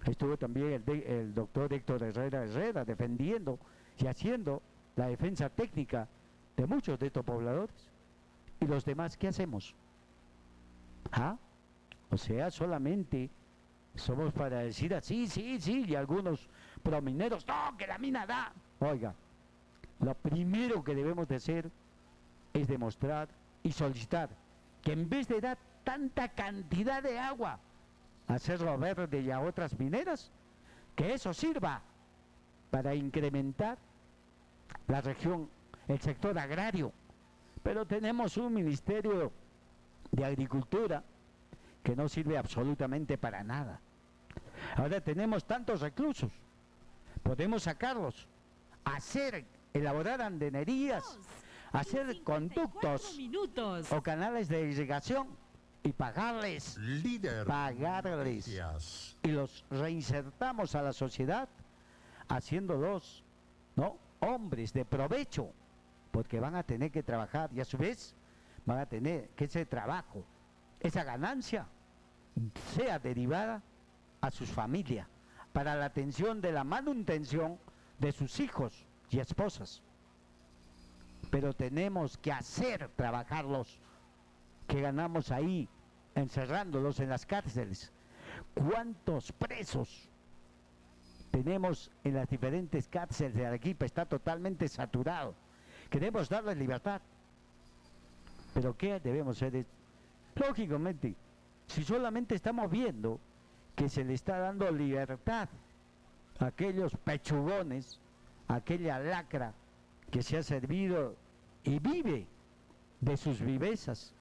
[0.07, 3.59] Estuvo también el, de- el doctor Héctor Herrera Herrera defendiendo
[3.99, 4.61] y haciendo
[4.95, 6.07] la defensa técnica
[6.55, 7.75] de muchos de estos pobladores.
[8.59, 9.75] ¿Y los demás qué hacemos?
[11.11, 11.37] ¿Ah?
[12.09, 13.29] O sea, solamente
[13.95, 16.47] somos para decir así, sí, sí, y algunos
[16.83, 18.53] promineros, no, que la mina da.
[18.79, 19.13] Oiga,
[19.99, 21.69] lo primero que debemos de hacer
[22.53, 23.27] es demostrar
[23.63, 24.29] y solicitar
[24.81, 27.59] que en vez de dar tanta cantidad de agua
[28.27, 30.31] a Cerro Verde y a otras mineras,
[30.95, 31.81] que eso sirva
[32.69, 33.77] para incrementar
[34.87, 35.49] la región,
[35.87, 36.91] el sector agrario.
[37.63, 39.31] Pero tenemos un ministerio
[40.11, 41.03] de agricultura
[41.83, 43.79] que no sirve absolutamente para nada.
[44.75, 46.31] Ahora tenemos tantos reclusos,
[47.23, 48.27] podemos sacarlos,
[48.83, 51.17] hacer, elaborar andenerías,
[51.71, 53.17] hacer conductos
[53.91, 55.27] o canales de irrigación
[55.87, 56.77] y pagarles,
[57.45, 58.61] pagarles
[59.23, 61.47] y los reinsertamos a la sociedad
[62.27, 63.23] haciéndolos,
[63.77, 63.97] ¿no?
[64.19, 65.49] Hombres de provecho,
[66.11, 68.13] porque van a tener que trabajar y a su vez
[68.65, 70.25] van a tener que ese trabajo,
[70.81, 71.67] esa ganancia
[72.75, 73.63] sea derivada
[74.19, 75.07] a sus familias
[75.53, 77.57] para la atención de la manutención
[77.97, 79.81] de sus hijos y esposas.
[81.31, 83.79] Pero tenemos que hacer trabajarlos
[84.67, 85.69] que ganamos ahí,
[86.17, 87.91] encerrándolos en las cárceles.
[88.53, 90.09] ¿Cuántos presos
[91.31, 93.85] tenemos en las diferentes cárceles de Arequipa?
[93.85, 95.35] Está totalmente saturado.
[95.89, 97.01] Queremos darles libertad.
[98.53, 99.65] Pero ¿qué debemos hacer?
[100.35, 101.15] Lógicamente,
[101.67, 103.19] si solamente estamos viendo
[103.75, 105.49] que se le está dando libertad
[106.39, 107.99] a aquellos pechugones,
[108.47, 109.53] a aquella lacra
[110.09, 111.15] que se ha servido
[111.63, 112.25] y vive
[113.01, 114.15] de sus vivezas,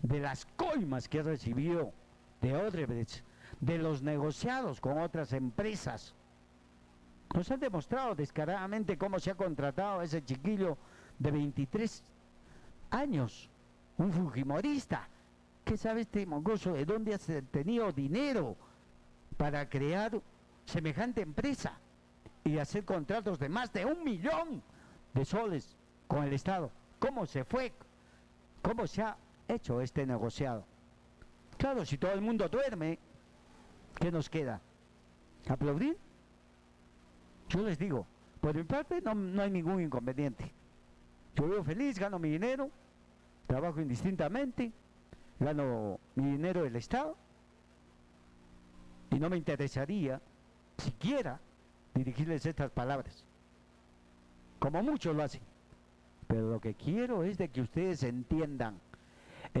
[0.00, 1.92] de las coimas que ha recibido
[2.40, 3.22] de Odebrecht,
[3.60, 6.14] de los negociados con otras empresas.
[7.34, 10.76] Nos han demostrado descaradamente cómo se ha contratado a ese chiquillo
[11.18, 12.02] de 23
[12.90, 13.48] años,
[13.96, 15.08] un fujimorista.
[15.64, 17.18] ¿Qué sabe este mongoso de dónde ha
[17.50, 18.56] tenido dinero
[19.36, 20.20] para crear
[20.66, 21.78] semejante empresa
[22.44, 24.62] y hacer contratos de más de un millón
[25.14, 25.76] de soles
[26.08, 26.70] con el Estado?
[26.98, 27.72] ¿Cómo se fue?
[28.60, 29.16] ¿Cómo se ha
[29.52, 30.64] hecho este negociado?
[31.56, 32.98] Claro, si todo el mundo duerme,
[34.00, 34.60] ¿qué nos queda?
[35.48, 35.96] ¿Aplaudir?
[37.48, 38.06] Yo les digo,
[38.40, 40.52] por mi parte no, no hay ningún inconveniente.
[41.34, 42.70] Yo vivo feliz, gano mi dinero,
[43.46, 44.72] trabajo indistintamente,
[45.38, 47.16] gano mi dinero del Estado
[49.10, 50.20] y no me interesaría
[50.78, 51.40] siquiera
[51.94, 53.24] dirigirles estas palabras,
[54.58, 55.42] como muchos lo hacen.
[56.26, 58.80] Pero lo que quiero es de que ustedes entiendan,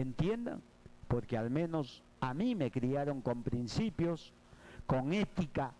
[0.00, 0.62] entiendan,
[1.08, 4.32] porque al menos a mí me criaron con principios,
[4.86, 5.72] con ética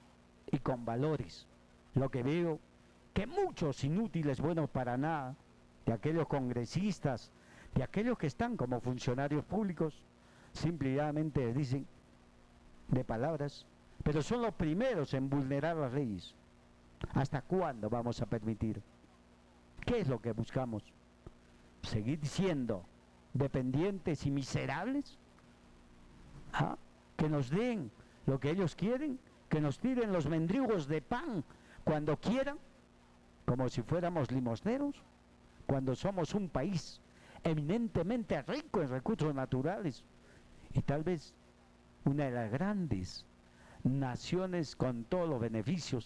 [0.51, 1.47] y con valores.
[1.95, 2.59] Lo que veo
[3.15, 5.37] que muchos inútiles, buenos para nada,
[5.87, 7.31] de aquellos congresistas,
[7.75, 10.03] de aquellos que están como funcionarios públicos,
[10.53, 11.87] simplemente dicen
[12.89, 13.67] de palabras,
[14.03, 16.35] pero son los primeros en vulnerar las leyes.
[17.15, 18.83] ¿Hasta cuándo vamos a permitir?
[19.85, 20.85] ¿Qué es lo que buscamos?
[21.83, 22.85] ¿Seguir siendo
[23.35, 25.19] dependientes y miserables?
[26.53, 26.77] ¿Ah?
[27.17, 27.91] ¿Que nos den
[28.27, 29.19] lo que ellos quieren?
[29.49, 31.45] ¿Que nos tiren los mendrugos de pan
[31.85, 32.59] cuando quieran?
[33.45, 35.03] ¿Como si fuéramos limosneros?
[35.67, 37.01] Cuando somos un país
[37.45, 40.05] eminentemente rico en recursos naturales
[40.73, 41.35] y tal vez
[42.05, 43.27] una de las grandes
[43.85, 46.01] naciones con todos los beneficios